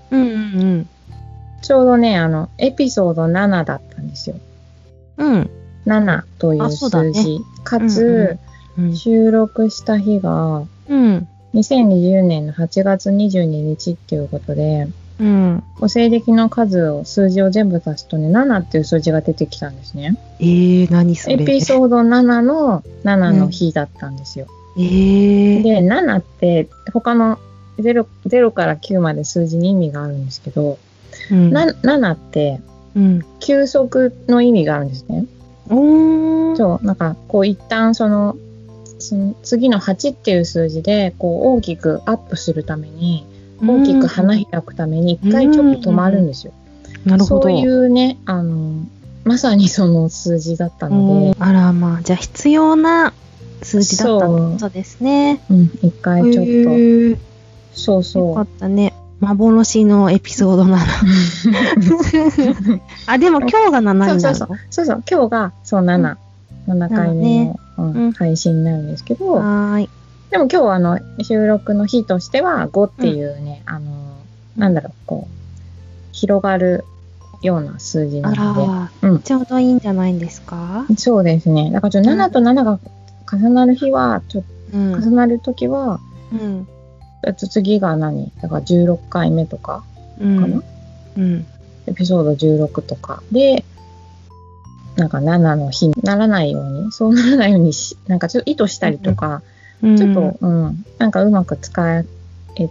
[1.61, 4.35] ちょうどね、あの、エピソード7だったんですよ。
[5.17, 5.33] うん。
[5.33, 5.49] うん。
[5.85, 7.39] 7という数字。
[7.63, 8.39] かうんつ、
[8.79, 8.95] うん。
[8.95, 11.27] 収録した日が、うん。
[11.53, 14.87] 2020年の8月22日っていうことで、
[15.19, 15.63] うん。
[15.79, 20.17] お西暦の数を、数字を全部足すとね、7っていう数字が出てきたんですね。
[20.39, 21.35] えー、何それ。
[21.35, 24.47] エピソード7の7の日だったんですよ。
[24.77, 25.63] えー。
[25.63, 27.37] で、7って他の
[27.77, 30.79] 0, 0から9まで数字に意味があるんですけど、
[31.31, 31.51] うん。
[31.51, 32.59] な7って
[32.95, 33.25] うん。
[33.39, 35.25] 休息の意味があるんですね。
[35.69, 36.55] おー。
[36.55, 38.35] そう、なんかこう一旦その、
[39.03, 43.25] その次の8っていう数字でこう大きくアップするために、
[43.61, 46.53] 大きく花開くために一回ちょっと止まるんですよ。
[47.05, 47.41] なるほど。
[47.43, 48.85] そういうね、あの、
[49.23, 53.13] まさにその数字だったので、あらまあ、じゃあ必要な
[53.61, 55.41] 数字だったってことですね。
[55.49, 57.19] うん、一回ちょっへーと、
[57.73, 57.95] そう。
[57.97, 58.93] よそかったね。
[59.21, 60.83] 幻のエピソードなの。
[63.07, 64.19] あ、でも今日が7になるの？
[64.19, 64.59] そうそうう。
[64.69, 66.17] そうそう、今日がそう7、
[66.67, 69.89] 7回目の、うんうん配信になるんですけど、はーい。
[70.30, 73.91] でも今日はあの収録の日としては5っていうね、あの、
[74.57, 75.34] なんだろう、こう、
[76.11, 76.86] 広がる
[77.41, 78.65] ような数字なあので、
[79.05, 80.86] ら、うんちょうどいいんじゃないんですか？
[80.97, 81.71] そうですね。
[81.71, 82.80] だからちょっと7と7が
[83.32, 84.43] 重なる日は、ちょっ
[84.74, 84.91] うん。
[84.93, 85.99] と重なるときは、
[86.32, 86.67] うん。
[87.49, 88.32] 次が何？
[88.41, 89.84] だから16回目とか
[90.19, 90.63] うかな、ん。
[91.17, 91.45] うん。
[91.88, 93.63] エピソード16とかで、
[94.95, 99.41] なんか7の日にならないように、そうならないようにし、なんかちょっと意図したりとか、
[99.81, 99.97] うん。
[99.97, 102.05] ちょっと、うん、なんかうまく使え
[102.55, 102.69] て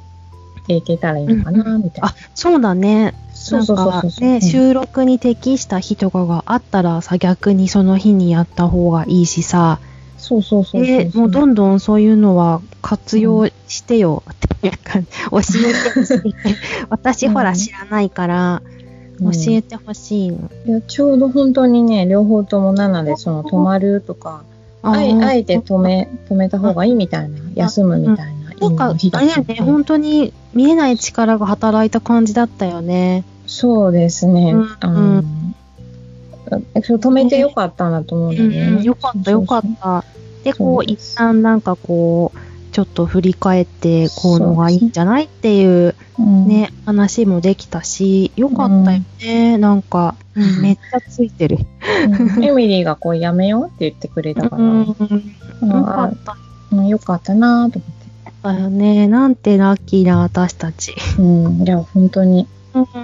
[0.69, 2.09] いけたらいいのかな、みたいな。
[2.09, 3.15] あ、そうだね。
[3.35, 4.25] そうそうそう。
[4.25, 4.41] ね、うん。
[4.41, 9.81] 収録に適した日とかがあったらさ、逆にその日にやった方がいいしさ、
[10.23, 16.35] そうそうそうそうえもうどんどんそういうのは活用してよっていうか、 教えてほしい。
[16.91, 18.63] 私ほら知らないから、
[19.31, 20.51] 教えてほしいの。
[20.67, 24.43] いやちょうど本当にね、両方とも7で、その止まるとか、
[24.83, 33.25] あえあえて止め、止めた方がいいみたいな、休むみたいななんか、あれだよね、本当に見えない力が働いた感じだったよね。
[33.47, 34.53] そうですね。
[34.53, 35.25] うんう
[36.79, 38.83] 止めてよかったなと思うんだよね。
[38.83, 40.05] よかった、よかった。
[40.45, 42.39] で、こう、一旦なんかこう、
[42.73, 49.59] ちょっと振り返って、こうのがいいんじゃないっていううんね、話もできたし、よかったよね。
[49.59, 51.59] なんか、うんめっちゃついてる。
[51.59, 56.37] うんエミリーがこうやめようって言ってくれたから、うん、ようんかった
[56.73, 57.81] うんよかったなと
[58.43, 59.09] 思よね。
[59.09, 60.93] なんてラッキーな私たち。
[60.93, 61.23] って。
[61.23, 62.49] うん、いや、本当に、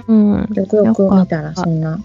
[0.07, 0.47] うん。
[0.53, 1.97] よくよく見たらそんな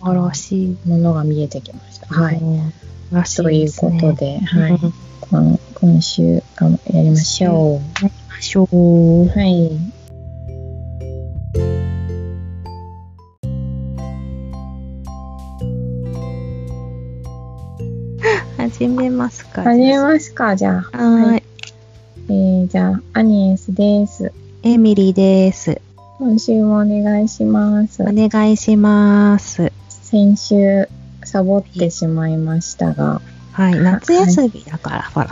[0.00, 0.76] 素晴らしい。
[0.88, 2.06] ものが見えてきました。
[2.08, 2.38] はい。
[2.38, 2.72] うん。
[2.72, 2.72] 素
[3.10, 3.72] 晴らしという。
[3.72, 4.72] ことで、はい。
[4.72, 9.28] うんこの今週がやりましょやりましょうう。。
[9.28, 9.70] はい。
[18.56, 19.62] 始めますか。
[19.62, 20.96] 始めますか、じゃあ。
[20.96, 21.42] はーい。
[22.28, 24.32] えー、じゃあ、アニエスです。
[24.62, 25.80] エミリーです。
[26.18, 28.06] 今週もお願いしますお。
[28.06, 29.70] 願いします。
[29.88, 30.88] 先週、
[31.24, 33.20] サボってしまいましたが、
[33.54, 33.74] はい。
[33.76, 35.28] 夏休みだから、ほら。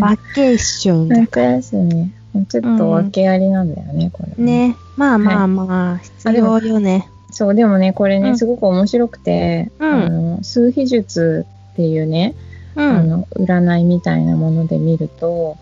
[0.00, 2.10] バケーションだ夏休み、
[2.46, 4.44] ちょっと訳ありなんだよね、これ。。
[4.44, 4.76] ね。
[4.96, 7.08] まあまあまあ、必要よね。
[7.32, 12.36] そう、でもね、これね、うんすごく面白くて、うんあの数秘術っていうね、
[12.76, 12.96] うん。
[12.98, 15.56] あの、占いみたいなもので見ると、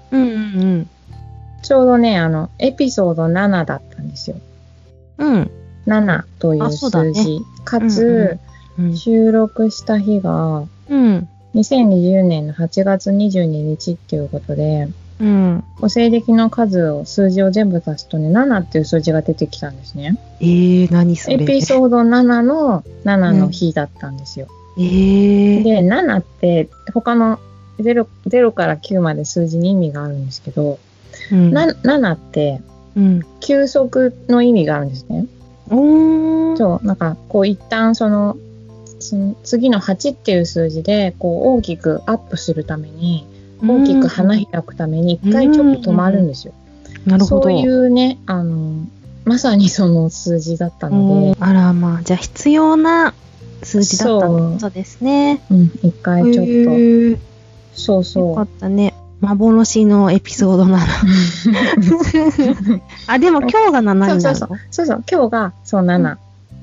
[1.62, 4.36] ちょうどね、あの、エピソード7だったんですよ。
[5.16, 5.32] うん。
[5.32, 5.50] うん。
[5.86, 7.40] 7という数字。
[7.64, 8.38] かうんつ、
[8.78, 8.96] うん。
[8.96, 11.28] 収録した日が、うん。
[11.54, 14.88] 2020年の8月22日っていうことで、
[15.20, 15.64] うん。
[15.80, 20.16] お西暦の数を、数字を全部足すとね、7っていう数字が出てきたんですね。
[20.40, 21.42] えー、何それ。
[21.42, 24.46] エピソード7の7の日だったんですよ。
[24.78, 25.62] えー。
[25.64, 27.40] で、7って他の
[27.80, 30.78] 0, 0から9まで数字に意味があるんですけど、
[31.32, 31.52] うん。
[31.52, 32.60] な7って
[32.96, 33.22] うん。
[33.40, 35.26] 休息の意味があるんですね。
[35.70, 36.56] おー。
[36.56, 38.36] そう、なんかこう一旦その、
[38.98, 43.26] その次の8っていう数字でこう大きくアップするために、
[43.62, 46.52] 大きく花開くために一回ちょっと止まるんですよ。
[47.06, 47.42] なるほど。
[47.42, 48.86] そういうね、あの、
[49.24, 53.14] まさにその数字だったので、あらまあ、じゃあ必要な
[53.62, 54.52] 数字だったそう。
[54.54, 55.42] ことですね。
[55.50, 57.14] うん、一回ちょっへー。
[57.16, 57.20] と、
[57.74, 57.96] そう。
[57.98, 58.48] よそかうっ。
[58.60, 58.94] たね。
[59.20, 60.86] 幻のエピソードなら。
[63.08, 64.20] あ、でも今日が7になるの？
[64.20, 64.86] そうそうそう。
[64.86, 66.16] そう、今日が、そう、7、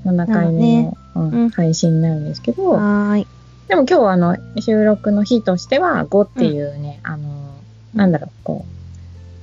[0.06, 3.28] 7回目の、うんうん配信になるんですけど、はーい。
[3.68, 7.56] でも今日はあの、収録の日としては5っていうね、あの、
[7.94, 8.72] なんだろう、こう、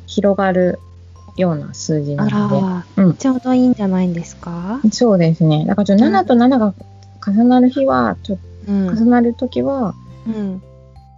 [0.07, 0.79] 広がる
[1.37, 4.81] ような数字なあのら、うんちょうどいいんじゃないんですか？
[4.85, 5.65] で、そうですね。
[5.67, 6.75] だからちょっと7と7が
[7.27, 8.39] 重なる日は、ちょっ
[8.69, 9.95] うんと重なるときは、
[10.27, 10.63] うん。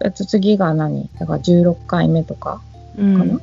[0.03, 1.09] あと次が何？
[1.19, 2.61] だから16回目とか
[2.97, 3.17] うん。
[3.17, 3.39] かな、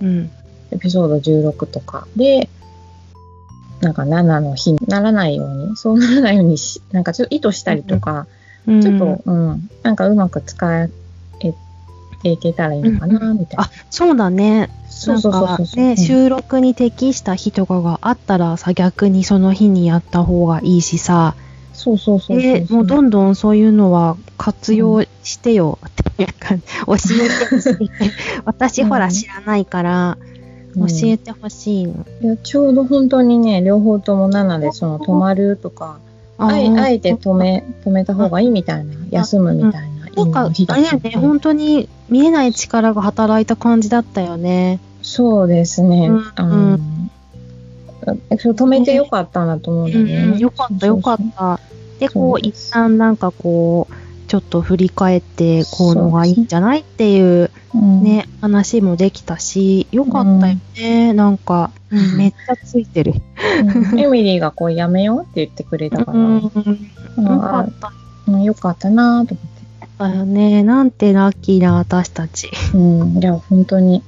[0.00, 0.30] うん。
[0.70, 2.48] エピソード16とかで、
[3.82, 8.26] なんか7の日にならないように、そうならないようにし、なんかちょっと意図したりとか、
[8.66, 10.88] うんちょっと、うん、なんかうまく使え
[11.40, 13.64] ていけたらいいのかな、みたいな。
[13.64, 14.70] あ、そうだね。
[14.88, 15.84] そうそうそうそう。
[15.84, 21.34] ね、うん収録に適した日とかがあったらさ、逆にその日にやった方がいいしさ、
[21.72, 26.54] そうそうそうそうえもうどんどんそういうのは活用してよっていうか、
[26.86, 27.90] 教えてほしい。
[28.44, 30.18] 私ほら知らないから、
[30.74, 32.06] 教えてほしいの。
[32.22, 35.98] いやちょうど本当にね、両方とも7で、その止まるとか、
[36.38, 44.80] あえあえて止め、止めた方がいいみたいな、休むみたいな意味なんかあれやね、本当に見えない力が働いた感じだったよね。
[45.02, 46.08] そうですね。
[46.08, 46.78] うんあの
[48.30, 50.14] えそう止めてよかったなと思うんだよね。
[50.32, 51.60] うん、よかったよかった。
[52.00, 53.94] で、こう、一旦なんかこう、
[54.32, 61.12] ちょっと振り返って、こうのがいいんじゃないっていううんね、話もできたし、よかったよね。
[61.12, 63.12] なんか、うんめっちゃついてる。
[63.92, 67.92] うんエミリーがこうやめようって言ってくれたから、うん、うんよかあった。
[68.26, 69.42] うんよかったなと思
[69.98, 70.62] だよね。
[70.62, 72.46] なんてラッキーな私たち。
[72.46, 72.78] って。
[72.78, 73.18] うん。
[73.18, 74.02] いや、本当に、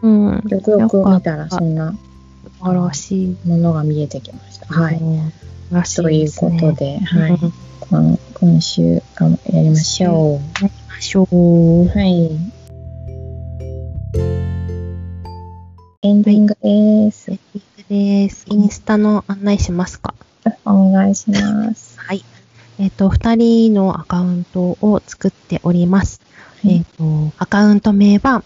[0.00, 0.42] うん。
[0.48, 1.92] よくよく見たらそんな
[2.58, 3.36] 素晴らしい。
[3.44, 4.66] ものが見えてきました。
[4.66, 4.96] はい。
[4.96, 5.00] い
[5.94, 6.32] という。
[6.32, 7.38] ことで、はい。
[7.90, 11.26] うんこの今週がやりましょやりましょう。
[11.84, 11.88] う。
[11.88, 12.30] はい。
[16.02, 17.30] エンディングです。
[17.30, 18.44] エピクです。
[18.48, 20.14] インスタの案内しますか？
[20.66, 21.98] お願いします。
[21.98, 22.22] はい。
[22.78, 26.20] えっ、と、二人のアカウントを作っております。
[26.62, 28.44] はいえっ、と、アカウント名は、うん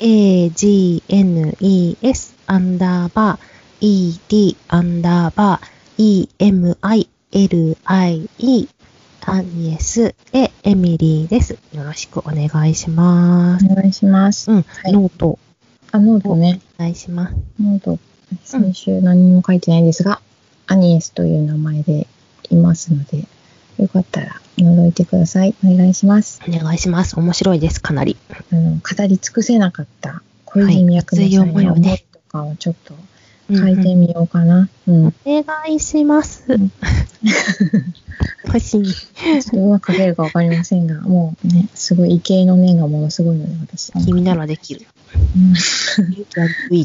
[0.00, 6.28] agnes アンダーバー ed アンダーバー
[7.32, 7.76] emile
[9.22, 11.52] アニエスでエミリーです。
[11.72, 13.66] よろしくお願いします。
[13.66, 14.50] お願いします。
[14.50, 15.38] うん、いノート
[15.92, 16.60] あ、ノートね。
[16.78, 17.36] お願いします。
[17.60, 17.98] note、
[18.42, 20.20] 先週何も書いてないですが、
[20.66, 22.08] アニエスという名前で
[22.50, 23.24] いますので、
[23.78, 25.54] よかったら覗いてください。
[25.64, 26.40] お願いします。
[26.48, 27.16] お願いします。
[27.16, 28.16] 面白いです、かなり。
[28.52, 32.94] あの、語り尽くせなかった小泉役のはい際の思い熱い思いをねとかをちょっと
[33.56, 34.68] 書いてみようかな。
[34.86, 35.06] うん。
[35.06, 36.70] お願いしますん。
[38.46, 38.84] 欲しい。
[39.42, 43.92] ちょうまく書けるかわかりませんが、もうね、すごい畏敬の念がものすごいので、私。
[44.04, 44.86] 君ならできる。
[45.36, 45.54] うん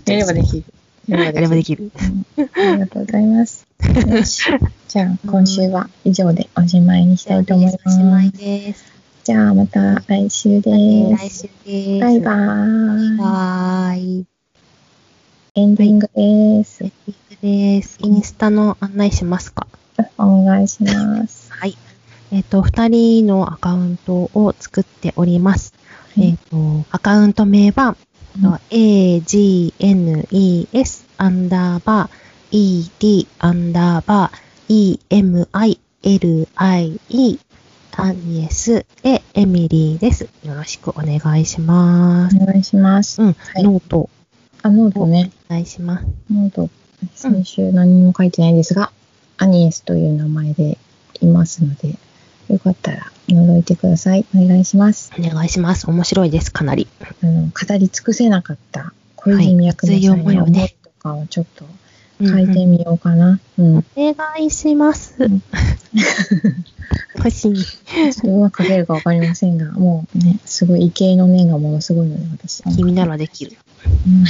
[0.05, 0.63] やればできる。
[1.07, 1.91] ややればできる。
[2.37, 3.67] うんありがとうございます。
[4.07, 4.43] よし。
[4.87, 8.37] じゃあ、今週は以上でおしまいにしたいと思いまおしまいす。
[8.37, 8.85] です。
[9.23, 11.47] じゃあ、また来週で来す。
[11.47, 12.01] 週です。
[12.01, 13.17] バイバーイ。
[13.17, 14.34] バイ。
[15.57, 16.83] エンディングです。
[16.83, 17.97] エピクです。
[18.01, 19.67] インスタの案内しますか？
[20.17, 21.49] お願いします。
[21.53, 21.77] はい。
[22.33, 25.73] えっ、と、二人のアカウントを作っております。
[26.19, 27.95] えっ、と、アカウント名は、
[28.37, 29.45] うん agnes
[31.17, 35.77] アンダーバー ed アンダーバー emile
[37.97, 40.27] アニエスでエミリーです。
[40.43, 42.35] よろしくお願いします。
[42.35, 43.21] お願いします。
[43.21, 44.09] うん、いノート
[44.65, 45.29] あ、ノートね。
[45.47, 46.07] お願いします。
[46.33, 46.71] ノート、
[47.13, 48.91] 先週何も書いてないですが、
[49.37, 50.79] アニエスという名前で
[51.21, 51.89] いますので、
[52.49, 54.25] よかったら覗いてください。
[54.35, 55.11] お願いします。
[55.19, 55.87] お願いします。
[55.87, 56.87] 面白いです、かなり。
[56.99, 61.65] あの語り尽くせなかった小泉役のはい熱い思いをね思いとかをちょっと
[62.21, 63.39] 書いてみようかな。
[63.57, 63.77] うん。
[63.77, 65.41] お願いしますん。
[67.17, 67.53] 欲しい。
[67.55, 72.63] ちょっとうまく書けるかわかりませんが、もうね、すごい畏敬の念がものすごいので、私。
[72.75, 73.57] 君ならできる。
[74.07, 74.29] うんや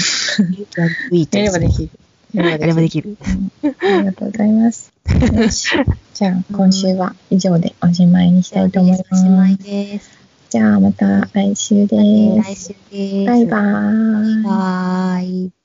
[1.40, 1.90] やればできる。
[2.34, 3.18] ややればできる。
[3.64, 4.92] うんありがとうございます。
[5.34, 5.68] よし。
[6.14, 9.64] じゃあ、今週は以上でおしまいにしたいと思いまおしまいす。
[9.64, 10.10] です。
[10.50, 12.64] じゃあ、また来週で来す。
[12.64, 13.26] 週です。
[13.26, 14.44] バイバーイ。
[14.44, 15.65] バイ。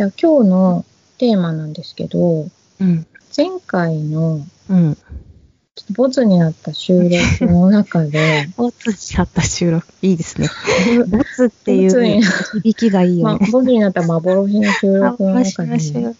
[0.00, 0.84] じゃあ、今日の
[1.18, 2.48] テーマなんですけど、
[2.80, 3.06] うん。
[3.36, 4.40] 前回の
[4.70, 4.94] うん。
[4.94, 9.86] ちょっとボツになった収録の中で、 ボツになった収録。
[10.00, 10.48] いいですね。
[11.06, 12.22] ボツっていう
[12.62, 13.48] 響きがいいまあ、よね。
[13.52, 16.16] ボツになった幻の収録の中でう、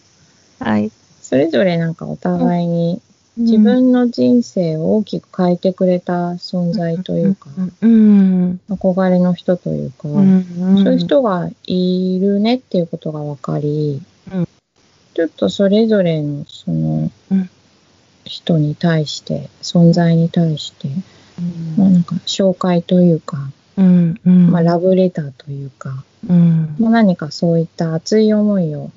[0.59, 0.93] はい。
[1.23, 3.01] それぞれなんかお互いに
[3.41, 7.49] 自分の人生を大きく変えてくれた存在というか。
[7.83, 10.85] 憧れの人というか、うん。
[10.85, 14.03] そういう人がいるねっていうことが分かり、
[14.33, 14.49] うん
[15.13, 17.51] ちょっとそれぞれのそのうん
[18.25, 20.89] 人に対して、存在に対して、
[21.77, 23.51] まあなんか紹介というか。
[24.25, 26.77] まあラブレターというか、うん。
[26.79, 28.91] まあ何かそういった熱い思いを、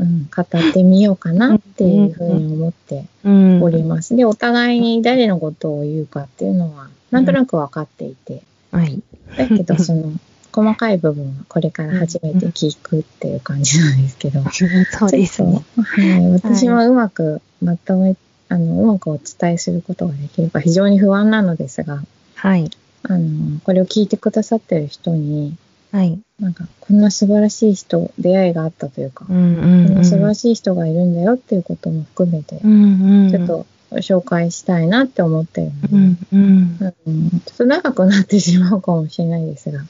[0.00, 3.62] うん、語ってみようかなっていうふうに思ってうん。
[3.62, 4.16] おります。
[4.16, 9.02] で、お互いに誰のことを言うかっていうのは、なんとなく分かっていて、はい。
[9.36, 10.12] だけど、 その、
[10.52, 14.42] 細かい部分はこれから初めて聞くっていう感じなんですけど。
[14.90, 15.62] そうですね。
[15.76, 16.30] はい。
[16.32, 18.16] 私もうまくまとめ、
[18.48, 22.02] あの、うまくお伝えすることができるか非常に不安なのですが、
[22.34, 22.70] はい。
[23.02, 25.56] あの、これを聞いてくださってる人に、
[25.92, 26.20] はい。
[26.38, 29.56] なんか、こんな素晴らしい人、出会いがあったというか、うん。
[29.56, 29.94] こうんん。
[29.96, 33.24] な素晴らしい人がいるんだよっていうことも含めてう、ん。
[33.24, 33.30] うん。
[33.30, 36.18] ちょっと紹介したいなって思ってるので、うん。
[36.32, 36.78] うん。
[37.06, 39.80] うんちょっと長くなってしまうかもしれないですが、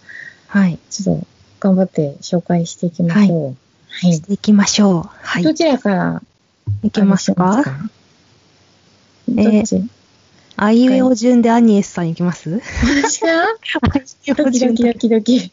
[0.48, 0.78] はい。
[0.88, 1.26] ちょっと
[1.60, 3.56] 頑張って紹介していきましょう。
[3.90, 4.14] はい。
[4.14, 5.10] していきましょう。
[5.20, 5.42] はい。
[5.42, 6.22] どちらから
[6.82, 7.62] いきますか？
[7.62, 7.70] 話し
[9.28, 9.90] えーどっち？
[10.62, 12.60] あいうえお順でアニエスさんいきます？
[13.02, 13.46] 私が？
[14.36, 15.52] ドキドキドキドキ。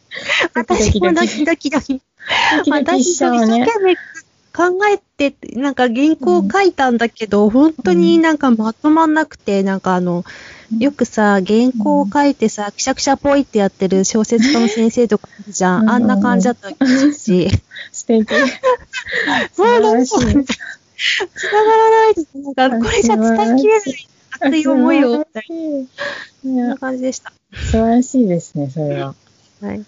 [0.53, 2.01] 私もドキドキドキ。
[2.69, 3.11] 私。
[3.11, 3.95] 一生懸命
[4.53, 10.25] 考えて、なんか原稿書いたんだけど、本当になんかまとまんなくて、なんかあの、
[10.77, 15.89] よくさ、原稿を書いてさ、くしゃくしゃぽいってやってる小説家の先生とかじゃうんん。
[15.89, 16.69] あんな感じだった
[17.13, 17.49] し。
[17.93, 18.27] 素敵。
[19.53, 22.27] 素もうなんつながらないです。
[22.57, 24.07] なんか、これじゃ伝えきれない
[24.39, 25.45] 熱い思いを、みたい
[26.43, 26.77] いな。
[26.77, 27.31] 感じでした。
[27.53, 29.15] 素晴らしいですね、それは。
[29.61, 29.83] はい。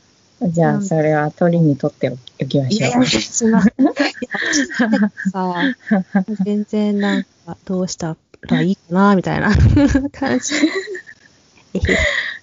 [0.51, 2.09] じゃあ、それは鳥にとって
[2.41, 3.05] おきましょういやいや、。
[3.07, 5.55] しまいや私なんかさ、
[6.45, 9.49] 全然なんか、どうしたらいいかな、みたいな
[10.13, 10.53] 感じ。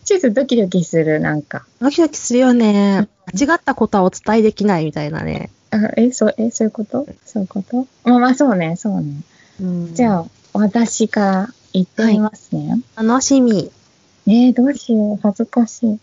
[0.04, 1.64] ちょっとドキドキする、なんか。
[1.80, 3.08] ドキドキするよね。
[3.34, 5.50] 間違ったことはお伝えできないみたいなね。
[5.70, 7.06] あえ、そう、え、そういうこと？
[7.24, 7.86] そういうこと？
[8.04, 9.22] まあまあ、そうね、そうね。
[9.60, 12.80] うん、じゃあ、私から言ってみますね。
[12.96, 13.70] 楽しみ。
[14.26, 15.18] えー、どうしよう。
[15.22, 15.98] 恥ずかしい。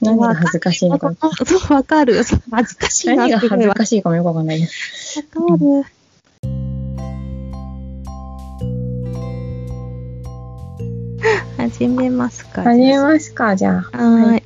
[0.00, 1.14] 何が恥ずかしいのか。
[1.44, 2.22] そう、わかる。
[2.50, 5.22] 恥ずかしいな何が恥ずかしいかもよくわかんないです。
[5.22, 5.84] かる。
[11.56, 12.62] 始めますか。
[12.62, 13.98] 始めますか、じゃあ。
[13.98, 14.42] はーい。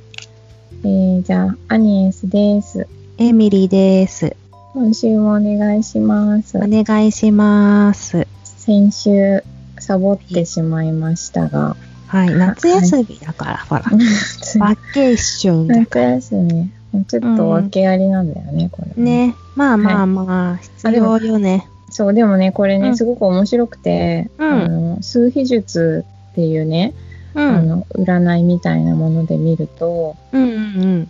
[0.83, 2.87] えー、じゃあ、アニエスです。
[3.17, 4.35] エミリーです。
[4.73, 6.61] 今週もお願いしますお。
[6.63, 8.25] 願いします。
[8.43, 9.43] 先週、
[9.81, 11.75] サボってしまいましたが。
[12.07, 12.29] はい。
[12.29, 13.83] 夏休みだから、ほら。
[14.59, 16.69] バケーションだ夏休み。
[17.07, 19.03] ちょっと訳ありなんだよね、これ。。
[19.03, 19.35] ね。
[19.55, 21.67] まあまあまあ、必要よね。
[21.89, 26.93] そう、でもね、これね、うんすごく面白くて、うんあの、数秘術っていうね、
[27.33, 27.43] うん。
[27.43, 31.09] あの、占いみたいなもので見ると、うんうん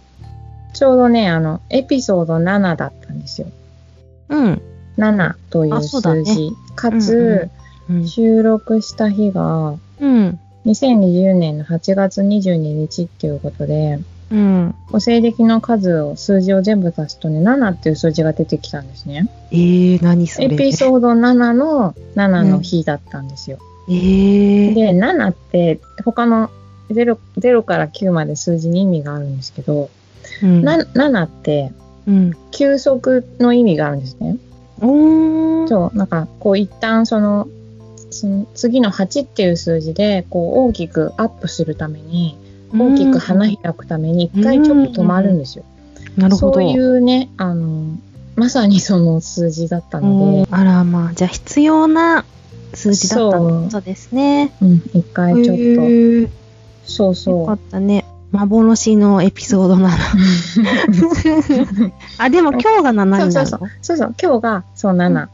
[0.74, 3.48] ちょうどね、あの、エピソード7だったんですよ。
[4.30, 4.44] うん。
[4.46, 4.62] うん。
[4.98, 6.52] 7という数字。
[6.76, 7.61] かうんつ、うん。
[8.08, 10.40] 収録した日が、うん。
[10.66, 14.00] 2020年の8月22日っていうことで、
[14.32, 14.76] うん。
[14.92, 19.28] お西暦の数を、数字を全部足すとね、7っていう数字が出てきたんですね。
[19.52, 20.48] えー、何それ。
[20.48, 23.58] エピソード7の7の日だったんですよ。
[23.90, 24.74] えー。
[24.74, 26.50] で、7って他の
[26.90, 29.90] 0, 0から9まで数字に意味があるんですけど、
[30.44, 30.64] うん。
[30.64, 31.74] な7って
[32.08, 32.34] うん。
[32.52, 34.38] 休息の意味があるんですね。
[34.82, 35.68] おー。
[35.68, 37.48] そう、なんかこう一旦その、
[38.12, 42.38] その次の8っていう数字でこう大きくアップするために、
[42.74, 45.64] 大きく花開くために一回ちょっと止まるんですよ。
[46.18, 46.54] なるほど。
[46.54, 47.98] そういうね、あの、
[48.36, 52.26] まさにその数字だったので、あらまあ、じゃあ必要な
[52.74, 54.54] 数字だったってことですね。
[54.62, 56.22] うん、一回ちょっと、へー。
[56.24, 56.30] よ
[56.86, 57.16] そう。
[57.16, 58.06] そかったね。
[58.32, 59.96] 幻のエピソードなの。
[59.96, 59.98] う。
[62.18, 63.32] あ、でも今日が7になるの？
[63.32, 63.98] そうそうそう。
[63.98, 65.28] そう、今日がそう7、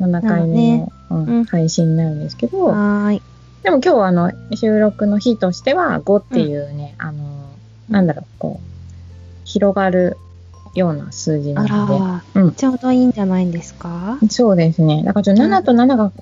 [0.00, 1.01] 7回目の、うんうん
[1.50, 3.22] 配信になるんですけど、はーい。
[3.62, 7.22] でも今日はあの収録の日としては5っていうね、あの、
[7.88, 8.66] なんだろう、こう、
[9.44, 10.16] 広がる
[10.74, 12.52] ような数字なあのら、うん。
[12.54, 14.18] ちょうどいいんじゃないんですか？
[14.20, 15.02] で、そうですね。
[15.04, 16.12] だからちょっと7と7が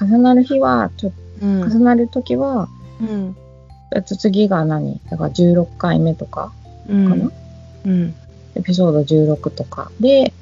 [0.00, 1.12] 重なる日は、ちょっ
[1.42, 1.60] うん。
[1.70, 2.68] と重なるときは、
[3.00, 3.36] うん。
[4.04, 5.00] 次が何？
[5.10, 6.52] だから16回目とか
[6.88, 7.08] うん。
[7.08, 7.30] かな、
[7.84, 8.14] うん。
[8.56, 9.90] エピソード16とか。
[10.00, 10.32] で、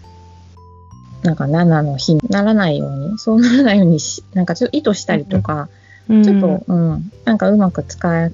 [1.27, 5.69] なんか7の日にならないように、そうならないようにし、なんかちょっと意図したりとか、
[6.09, 6.25] うん。
[6.25, 8.31] ちょっと、うん、なんかうまく使え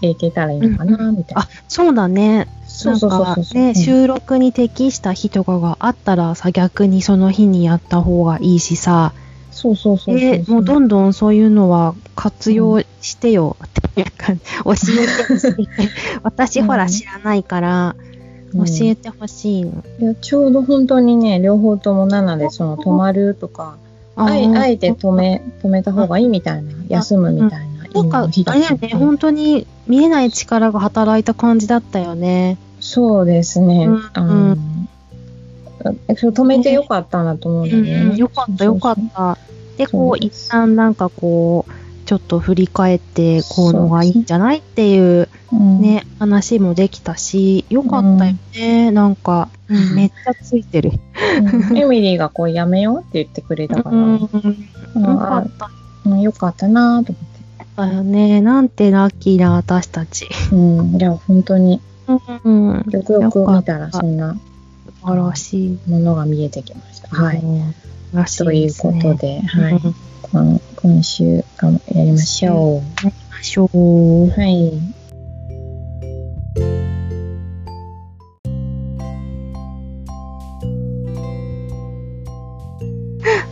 [0.00, 1.42] ていけたらいいのかな、みたいな。
[1.42, 2.48] あ、そうだね。
[2.66, 3.74] そうそうそうそうね、うん。
[3.74, 9.12] 収録に適した日とかがあったらさ、逆にその日にやった方がいいしさ、
[9.52, 14.32] そうそうそうそうで、もうどんどんそういうのは活用してよっていうか、
[14.64, 15.68] 教えてほしい。
[16.24, 17.94] 私ほら知らないから、
[18.52, 19.84] 教えてほしいの。
[20.00, 23.76] いやちょうど本当にね、両方とも7で、その止まるとか、
[24.16, 32.58] あえあえて止め、止めた方がいいみたいな、休むみたいな、なんか、あれね、本当に見えない力が働いた感じだったよね。
[32.80, 33.86] そうですね。
[33.86, 34.88] うん
[35.80, 35.92] う
[36.32, 38.02] 止めてよかったなと思うんだうんよね。
[38.10, 39.38] うん、よかったよかった。
[39.76, 41.72] で、こう、一旦なんかこう、
[42.12, 48.90] ちょっと振り返って、こうのがいいんじゃないっていううんね、話もできたし、よかったよね。
[48.90, 50.92] なんか、うんめっちゃついてる。
[51.70, 55.70] うんエミリーがこうやめようって言ってくれたから、うん、うんよかった
[56.04, 57.20] うんよかったなと思
[57.88, 57.94] って。
[57.96, 58.42] よね。
[58.42, 60.28] なんてラッキーな私たち。
[60.52, 61.80] うん、いや、本当に、
[62.44, 62.84] うん。
[62.90, 64.36] よくよく見たらそんな
[65.00, 65.78] 素晴らしい。
[65.88, 67.08] ものが見えてきました。
[67.08, 67.42] はい。
[68.12, 68.18] うん。
[68.18, 69.02] らしいというですね。
[69.02, 69.72] ことで、はい。
[69.74, 74.30] うんこの今週がやりましょやりましょうう。。
[74.30, 74.72] はい。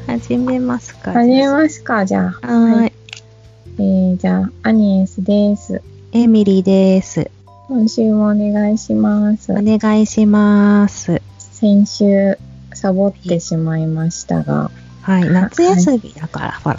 [0.06, 1.12] 始めますか。
[1.12, 2.46] 始めますか、じゃあ。
[2.46, 2.92] はーい。
[3.78, 5.82] えー、じゃあ、アニエスです。
[6.12, 7.30] エミリーです。
[7.68, 9.56] 今週もお願いしますお。
[9.60, 11.20] 願いします。
[11.38, 12.38] 先週、
[12.80, 14.70] サボってしまいましたが、
[15.02, 15.28] はい。
[15.28, 16.78] 夏休みだから、ほら。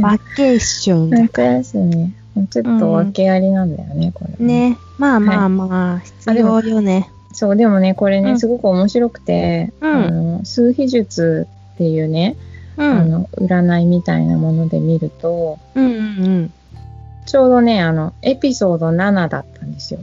[0.00, 1.48] バケーションだ夏から。
[1.56, 2.12] 休み、
[2.48, 4.46] ちょっと訳ありなんだよね、これ。。
[4.46, 4.78] ね。
[4.96, 7.10] まあまあまあ、必要よね。
[7.32, 12.36] そう、でもね、これね、うんすごく面白くて、うんあの数秘術っていうね、
[12.78, 12.90] うん。
[12.90, 16.52] あの、占いみたいなもので見ると、うんうん
[17.26, 20.00] ちょうどね、あの、エピソード7だったんですよ。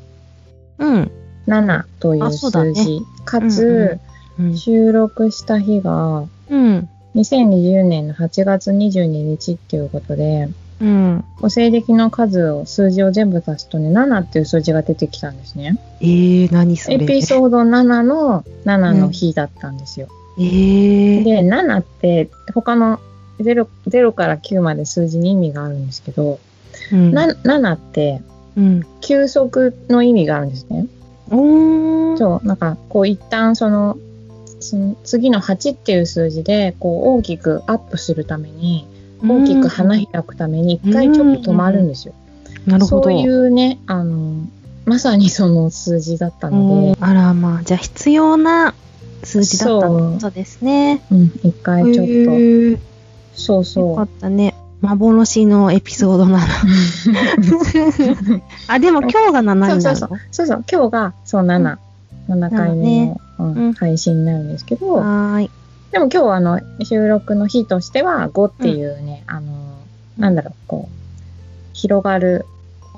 [0.77, 0.93] うん。
[0.93, 1.11] うん。
[1.47, 3.01] 7というあそうだね数字。
[3.25, 4.14] かうんつ、うん。
[4.55, 6.89] 収録した日が、うん。
[7.15, 10.49] 2020年の8月22日っていうことで、
[10.81, 11.23] うん。
[11.41, 15.79] お西暦の数を、数字を全部足すとね、7っていう数字が出てきたんですね。
[16.01, 16.95] えー、何それ？
[16.95, 20.07] エピソード7の7の日だったんですよ。
[20.37, 21.23] えー。
[21.23, 22.99] で、7って他の
[23.39, 26.39] 0, 0から9まで数字に意味があるんですけど、
[26.91, 27.13] うん。
[27.13, 28.21] な7って
[28.57, 28.85] うん。
[28.99, 30.87] 休息の意味があるんですね。
[31.29, 32.17] おー。
[32.17, 33.97] そう、なんかこう一旦その、
[34.65, 38.87] その次の8っていう数字でこう大きくアップするために、
[39.23, 42.13] 大きく花開くために一回ちょっと止まるんですよ。
[42.65, 43.03] なるほど。
[43.03, 44.47] そういうね、あの、
[44.85, 48.75] まさにその数字だったので、あらまあ、じゃあ必要な
[49.23, 51.01] 数字だったってことですね。
[51.11, 52.81] うん、一回ちょっへーと、
[53.35, 53.57] そう。
[53.57, 54.05] よかそう。
[54.05, 54.55] ったね。
[54.81, 56.43] 幻のエピソードなの。
[58.67, 59.81] あ、でも今日が7になるの？
[59.81, 60.47] そうそうそう。
[60.47, 61.77] そう、今日がそう7、
[62.29, 65.51] 7回目の、うんうん配信になるんですけど、はーい。
[65.91, 69.77] でも今日はあの収録の日としては5っていうね、あの、
[70.17, 70.95] なんだろう、こう、
[71.73, 72.45] 広がる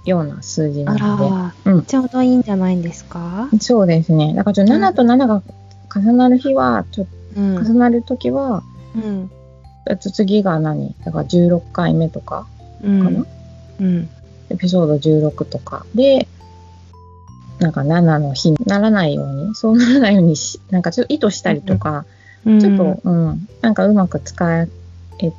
[0.06, 3.50] ような数字なあので、ら、うんちょうどいいんじゃないんですか？
[3.60, 4.34] そうですね。
[4.36, 5.42] だからちょっと7と7が
[5.96, 7.62] 重なる日は、ちょっうんと。
[7.66, 8.64] 重なるときは、
[8.96, 9.30] うん。
[10.00, 10.96] と次が何？
[11.06, 12.48] だから16回目とか
[12.82, 13.28] うかな、ん。
[13.80, 14.10] うん。
[14.50, 16.28] エピソード16とかで、
[17.60, 22.06] なんか7の日にならないように、そうならないようにし、なんかちょっと意図したりとか、
[22.46, 24.68] うんちょっと、うん、なんかうまく使え
[25.18, 25.34] て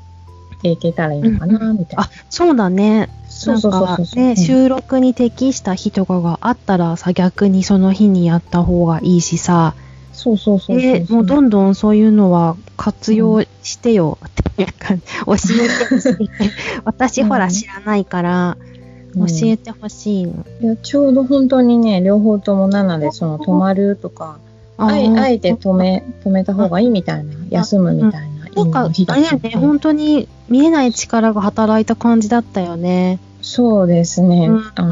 [0.69, 2.03] いけたらいいのかな、みたいな。
[2.03, 3.09] あ、そうだね。
[3.29, 4.23] そうそうそうそう。
[4.23, 9.75] ね、うん収録に適した日とかがあったらさ、逆にその日にやった方がいいしさ、
[10.13, 14.97] そうそうそうで、もうどんどんそういうのは活用してよっていうか、
[15.27, 16.31] 教えてほしい。
[16.85, 18.57] 私ほら知らないから、
[19.15, 20.45] 教えてほしいの。
[20.61, 24.39] いやちょうど本当にね、両方とも7で、その止まるとか、
[24.77, 33.19] あえあえて止め、止めた方がいいみたいな、休むみたいな意味なんか、あれね、本当に見えない力が働いた感じだったよね。
[33.43, 34.49] そうですね。
[34.49, 34.85] うんう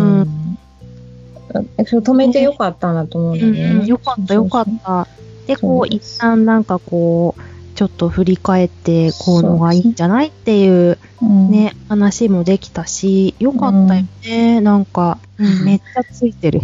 [1.83, 3.63] 止めてよかったなと思うんだよね。
[3.81, 5.07] うん、よかったよかった。
[5.47, 14.61] で、こう、一旦なんかこう、ちょっと振り返って、こうのがいいんじゃないっていううんね、話もできたし、よかったよね。
[14.61, 16.63] なんか、うんめっちゃついてる。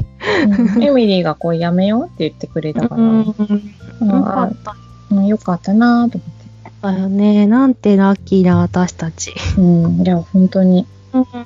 [0.74, 4.76] うんエミリーがこうやめようって言ってくれたから、うん、うんよかった
[5.10, 6.43] うんよかったなと思って。
[6.80, 7.47] だよね。
[7.47, 9.34] なんてラッキーな私たち。
[9.59, 10.86] うん、いや、本当に、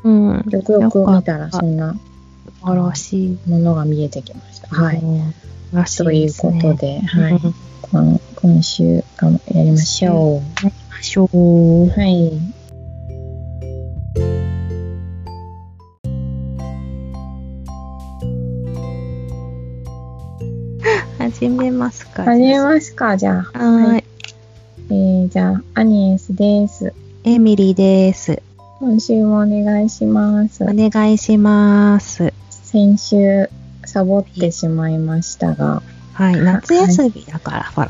[0.05, 0.45] うん。
[0.49, 1.95] よくよく見たらそんな
[2.61, 3.39] 素晴らしい。
[3.47, 4.69] ものが見えてきました。
[4.69, 4.99] はい。
[4.99, 5.35] うん。
[5.73, 6.35] らしという。
[6.35, 7.33] ことで、はい。
[7.33, 10.65] うんこの今週あのやりましょう。
[10.65, 11.89] やりましょう。
[11.89, 12.31] はい。
[21.19, 22.23] 始めますか。
[22.23, 23.59] 始めますか、じゃあ。
[23.59, 24.05] はい。
[24.91, 26.95] えー、じゃあ、アニエスです。
[27.25, 28.41] エミリーです。
[28.79, 30.63] 今週もお願いします。
[30.63, 32.33] お願いします。
[32.49, 33.51] 先週、
[33.85, 35.83] サボってしまいましたが。
[36.17, 36.37] はい。
[36.37, 37.89] 夏休みだから、ほら。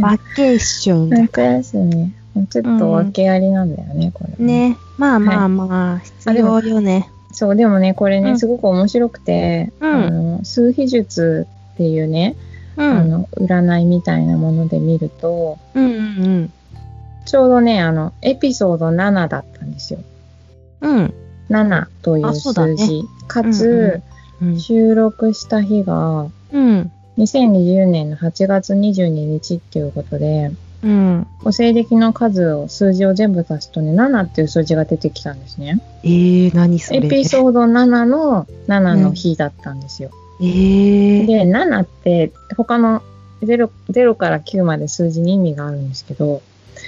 [0.00, 1.18] バケーションだ。
[1.18, 2.12] 夏休み。
[2.48, 4.42] ちょっと訳ありなんだよね、これ。。
[4.42, 4.78] ね。
[4.96, 7.10] まあまあまあ、必要よね。
[7.32, 12.36] そう、でもね、これね、うんすごく面白くて、うんあの、数秘術っていうね、
[12.78, 12.90] うん。
[12.90, 16.52] あの、占いみたいなもので見ると、うんうん
[17.24, 20.00] ちょうどね、あの、エピソード7だったんですよ。
[20.80, 20.96] うん。
[20.96, 21.14] うん。
[21.50, 23.04] 7という数字。
[23.28, 24.02] かうんつ、
[24.40, 24.58] うん。
[24.58, 26.90] 収録した日が、うん。
[27.18, 30.50] 2020年の8月22日っていうことで、
[30.82, 31.26] うん。
[31.44, 35.80] お西暦の数を、数字を全部足すとね、7っていう数字が出てきたんですね。
[36.02, 36.98] えー、何それ。
[36.98, 40.10] エピソード7の7の日だったんですよ。
[40.40, 41.26] えー。
[41.26, 43.02] で、7って他の
[43.42, 46.42] 0, 0から9まで数字に意味があるんですけど、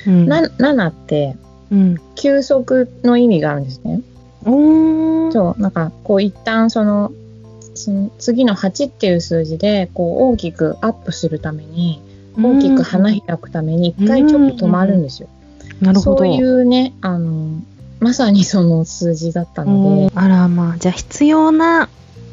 [0.06, 0.26] うん。
[0.26, 1.36] な7って
[1.70, 1.96] うん。
[2.16, 4.01] 休息の意味があるんですね。
[4.44, 5.32] おー。
[5.32, 7.12] そう、なんかこう一旦その、
[7.74, 12.01] その次の8っていう数字でこう大きくアップするために、
[12.36, 15.28] 大きく花開くために一回ちょっと止まるんですよ。
[15.80, 16.18] なるほど。
[16.18, 17.62] そういうね、あの、
[18.01, 21.88] まさにその数字だったので、あらまあ、じゃあ必要な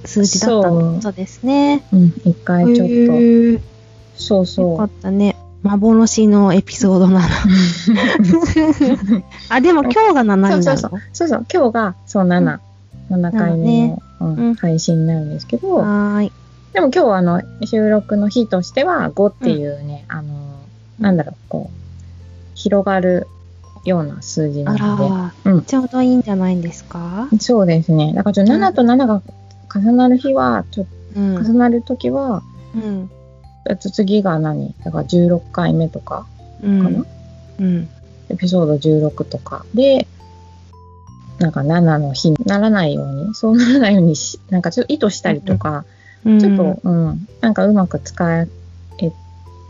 [0.05, 1.83] 数字だったってことですね。
[1.93, 3.61] うん、一回ちょっへと、ー。
[4.15, 5.35] そうよかそったね。
[5.63, 7.27] 幻のエピソードなら。
[7.27, 7.29] う。
[9.49, 10.63] あ、でも今日が7になるの？
[10.63, 11.27] そうそうそう。
[11.27, 12.59] そう、今日がそう7、
[13.11, 14.01] 7回目の、
[14.59, 16.31] 配信になるんですけど、はーい。
[16.73, 20.59] でも今日はあの収録の日としては5っていうね、あの、
[20.99, 21.77] なんだろう、こう、
[22.55, 23.27] 広がる
[23.83, 27.27] ような数字なあのら、うんちょうどいいんじゃないんですか？
[27.31, 28.13] で、そうですね。
[28.13, 29.21] だからちょっと7と7が
[29.73, 31.53] 重なる日は、ちょっうんと重。
[31.57, 32.41] なるときは、
[32.75, 33.09] うん。
[33.69, 34.73] あと次が何？
[34.85, 36.25] だから16回目とか
[36.63, 36.83] うん。
[36.83, 37.05] かな、
[37.59, 37.89] うん。
[38.29, 40.07] エピソード16とかで、
[41.41, 45.85] なんか7の日にならないように、そうならないようにし、なんかちょっと意図したりとか、
[46.25, 46.39] うん。
[46.39, 48.47] ちょっと、うん、なんかうまく使え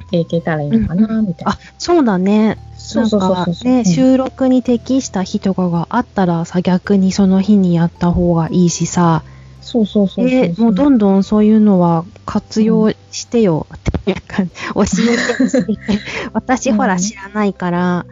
[0.10, 1.52] ていけたらいいのかな、みたいな。
[1.52, 2.58] あ、そうだね。
[2.78, 3.72] そうそうそうそう。
[3.72, 3.86] ね、うん。
[3.86, 9.24] 収録に適した日とかがあったらさ、逆にその日にやった方がいいしさ、
[9.62, 14.44] そうそうそうそうえもうどんどんそういうのは活用してよっていうか、
[14.76, 15.78] 教えて教えて。
[16.34, 18.06] 私ほら知らないから、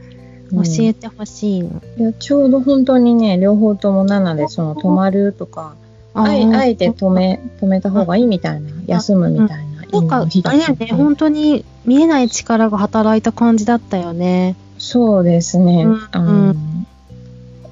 [0.51, 1.81] 教えてほしいの。
[1.97, 5.75] いやちょうど本当にね、両方とも7で、その止まるとか、
[6.13, 14.55] あえあえて止め、止めた方がいいみたいな、休むみたいな意味なんかあれやね、本当に見えない力が働いた感じだったよね。
[14.77, 15.85] そうですね。
[16.13, 16.79] うん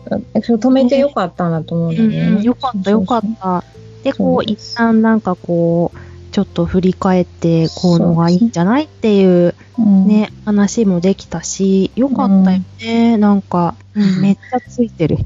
[0.09, 2.19] 止めてよかったんだと思うんだよね。
[2.37, 3.63] うん、よかったよかった。
[4.03, 5.97] で、こう、一旦なんかこう、
[6.37, 13.17] ちょっと振り返って、こうのがいいんじゃないっていううんね、話もできたし、よかったよね。
[13.17, 15.17] なんか、うんめっちゃついてる。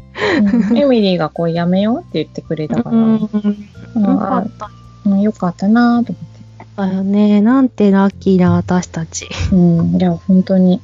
[0.69, 4.71] うんエミリーがこうやめようって言ってくれたから、よかった
[5.05, 6.25] うんよかったなと思っ
[6.55, 6.65] て。
[6.77, 7.41] だよね。
[7.41, 9.27] なんてラッキーな私たち。
[9.51, 10.79] うん、いや、本当に、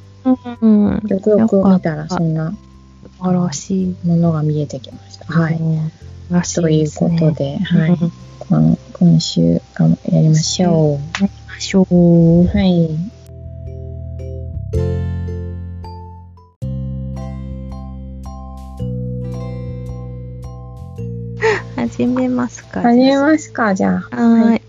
[0.60, 1.02] うん。
[1.08, 2.52] よくよく見たらそんな
[3.16, 3.96] 素晴らしい。
[4.04, 5.24] ものが見えてきました。
[5.24, 5.58] はい。
[6.54, 7.90] ということで、はい。
[7.92, 12.46] うんこの今週がやりましょやりましょうう。。
[12.48, 12.88] はい。
[21.76, 22.82] 始めますか。
[22.82, 24.16] 始めますか、じゃあ。
[24.16, 24.62] はーい。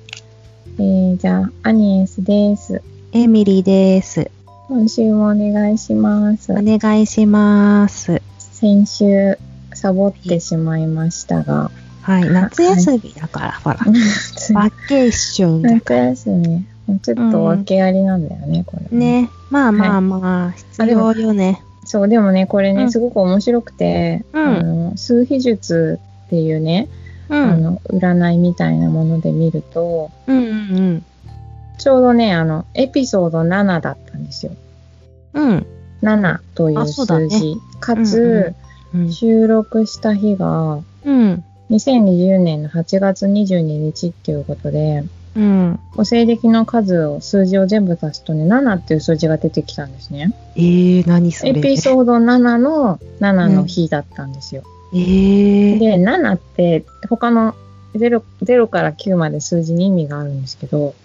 [0.77, 2.83] えー、じゃあ、アニエスです。
[3.11, 4.29] エミリーです。
[4.67, 6.57] 今週もお願いしますお。
[6.61, 8.21] 願いします。
[8.37, 9.39] 先週、
[9.73, 11.71] サボってしまいましたが、
[12.09, 12.29] はい。
[12.29, 13.77] 夏休みだから、ほら。
[14.53, 16.65] バケーションだ夏休み。
[17.03, 18.97] ちょっと訳ありなんだよね、これ。。
[18.97, 19.29] ね。
[19.51, 21.61] まあまあまあ、必要よね。
[21.85, 26.87] そう、でもね、これね、うんすごく面白くて、うんあの、数秘術っていうね、
[27.29, 27.37] うん。
[27.37, 31.05] あの、占いみたいなもので見ると、うんうん
[31.77, 34.51] ちょうどね、あの、エピソード7だったんですよ。
[35.33, 35.49] うん。
[35.49, 35.65] うん。
[36.01, 37.55] 7という数字。
[37.79, 38.53] かつ、
[38.93, 39.11] うん。
[39.11, 41.43] 収録した日が、うん。
[41.69, 45.03] 2020年の8月22日っていうことで、
[45.35, 45.79] うん。
[45.95, 50.33] お西暦の数を、数字を全部足すとね、7っていう数字が出てきたんですね。
[50.55, 51.51] えー、何それ？
[51.51, 54.63] エピソード7の7の日だったんですよ。
[54.93, 55.79] えー。
[55.79, 57.53] で、7って他の
[57.93, 60.95] 0, 0から9まで数字に意味があるんですけど、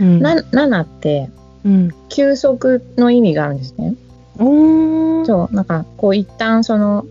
[0.00, 0.20] うん。
[0.20, 1.28] な7って
[1.64, 1.90] うん。
[2.08, 3.94] 休息の意味があるんですね。
[4.38, 5.26] おー。
[5.26, 7.04] そう、なんかこう一旦その、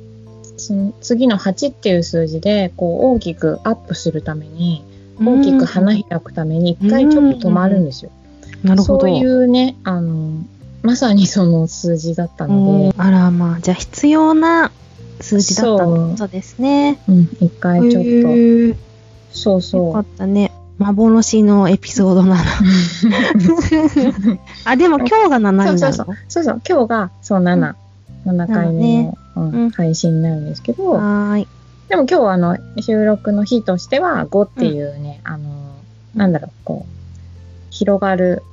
[0.62, 4.84] その次の8っていう数字でこう大きくアップするために、
[5.20, 8.12] 大きく花開くために一回ちょっと止まるんですよ。
[8.64, 9.00] なるほど。
[9.02, 10.44] そういうね、あの、
[10.84, 14.72] まさにその数字だったので、あらまあ、じゃあ必要な
[15.20, 17.00] 数字だったってことですね。
[17.08, 18.78] うん、一回ちょっへーと、
[19.32, 19.54] そう。
[19.56, 20.52] よそかったね。
[20.80, 22.44] 幻のエピソードなの。
[24.66, 25.78] あ、でも今日が7になるの？
[25.78, 26.44] そうそうそう。
[26.44, 27.76] そう、今日が、そう、7、
[28.26, 31.48] 7回目の、うんうん配信になるんですけど、はーい。
[31.90, 35.76] でも今日はあの、収録の日としては5っていうね、あの、
[36.16, 36.92] なんだろう、こう、
[37.70, 38.44] 広がる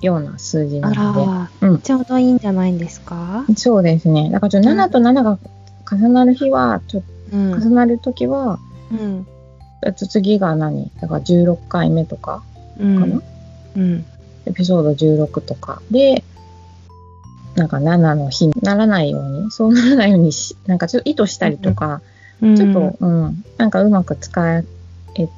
[0.00, 1.26] ような数字なあので、
[1.64, 3.44] ら、うんちょうどいいんじゃないんですか？
[3.56, 4.30] そうですね。
[4.30, 5.38] だからちょっと7と7が
[5.90, 8.58] 重なる日は、ちょっうんと重なるときは、
[8.90, 9.26] うん。
[9.94, 10.90] 次が何？
[11.00, 12.42] だから16回目とか
[12.78, 13.22] うかな、ん。
[13.76, 14.04] うん。
[14.46, 16.24] エピソード16とかで、
[17.54, 22.00] なんか7の日にならないように、そうならないようにし、なんかちょっと意図したりとか、
[22.40, 22.56] うん。
[22.56, 24.64] ちょっと、うん、なんかうまく使え
[25.14, 25.28] て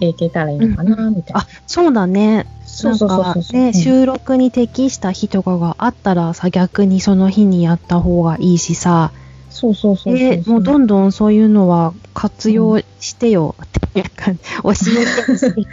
[0.00, 1.40] いけたらいいのかな、みたいな。
[1.40, 2.46] あ、そうだね。
[2.66, 3.56] そうそうそう。
[3.56, 3.72] ね、うん。
[3.74, 9.12] 収録に適した日とかがあったらさ、逆にその日にやった方がいいしさ、
[9.54, 14.32] そうそうそうで、もうどんどんそういうのは活用してよ、っていうか、
[14.64, 15.66] 教えてほしい。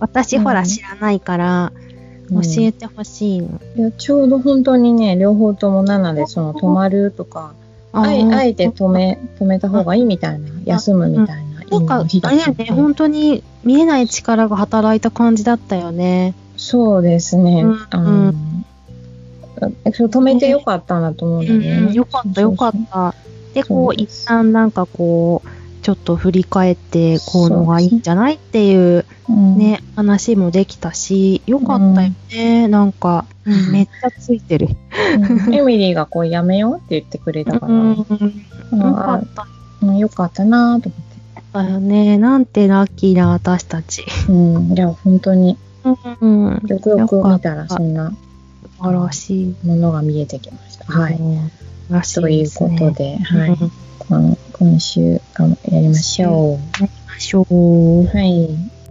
[0.00, 1.72] 私ほら知らないから、
[2.34, 3.60] 教えてほしいの。
[3.76, 7.52] いやちょうど本当にね、両方とも7で、その止まるとか、
[7.92, 16.34] あえあえて止め、止めた方がいいみたいな、休むみたいな、なんか、あれだよね、本当に見えない力が働いた感じだったよね。
[16.56, 17.64] そうですね。
[17.64, 18.64] うん
[19.60, 21.92] 止めてよかったなと思うんだよね。
[21.92, 23.14] よかった、よかった。
[23.54, 25.48] で、こう、一旦なんかこう、
[25.82, 32.68] ちょっと振り返って、こうのがいいんじゃないっていううんね、話もできたし、よかったよね。
[32.68, 34.68] なんか、うんめっちゃついてる。
[34.68, 39.46] うんエミリーがこうやめようって言ってくれたから、うん、うんよかった
[39.82, 40.90] うんよかったなと
[41.54, 42.18] 思よね。
[42.18, 44.02] なんてラッキーな私たち。
[44.02, 44.32] って。
[44.32, 44.72] うん。
[44.72, 45.58] いや、本当に、
[46.20, 46.62] うん。
[46.66, 48.10] よくよく見たらそんな
[48.78, 49.54] 素晴らしい。
[49.64, 50.86] ものが見えてきました。
[50.86, 51.16] はい。
[51.16, 51.50] うん。
[51.50, 51.50] 素
[51.88, 52.50] 晴らしという。
[52.50, 53.56] ことで、はい。
[54.10, 58.02] うんこの今週がやりましょやりましょう。
[58.02, 58.06] う。
[58.06, 58.81] はい。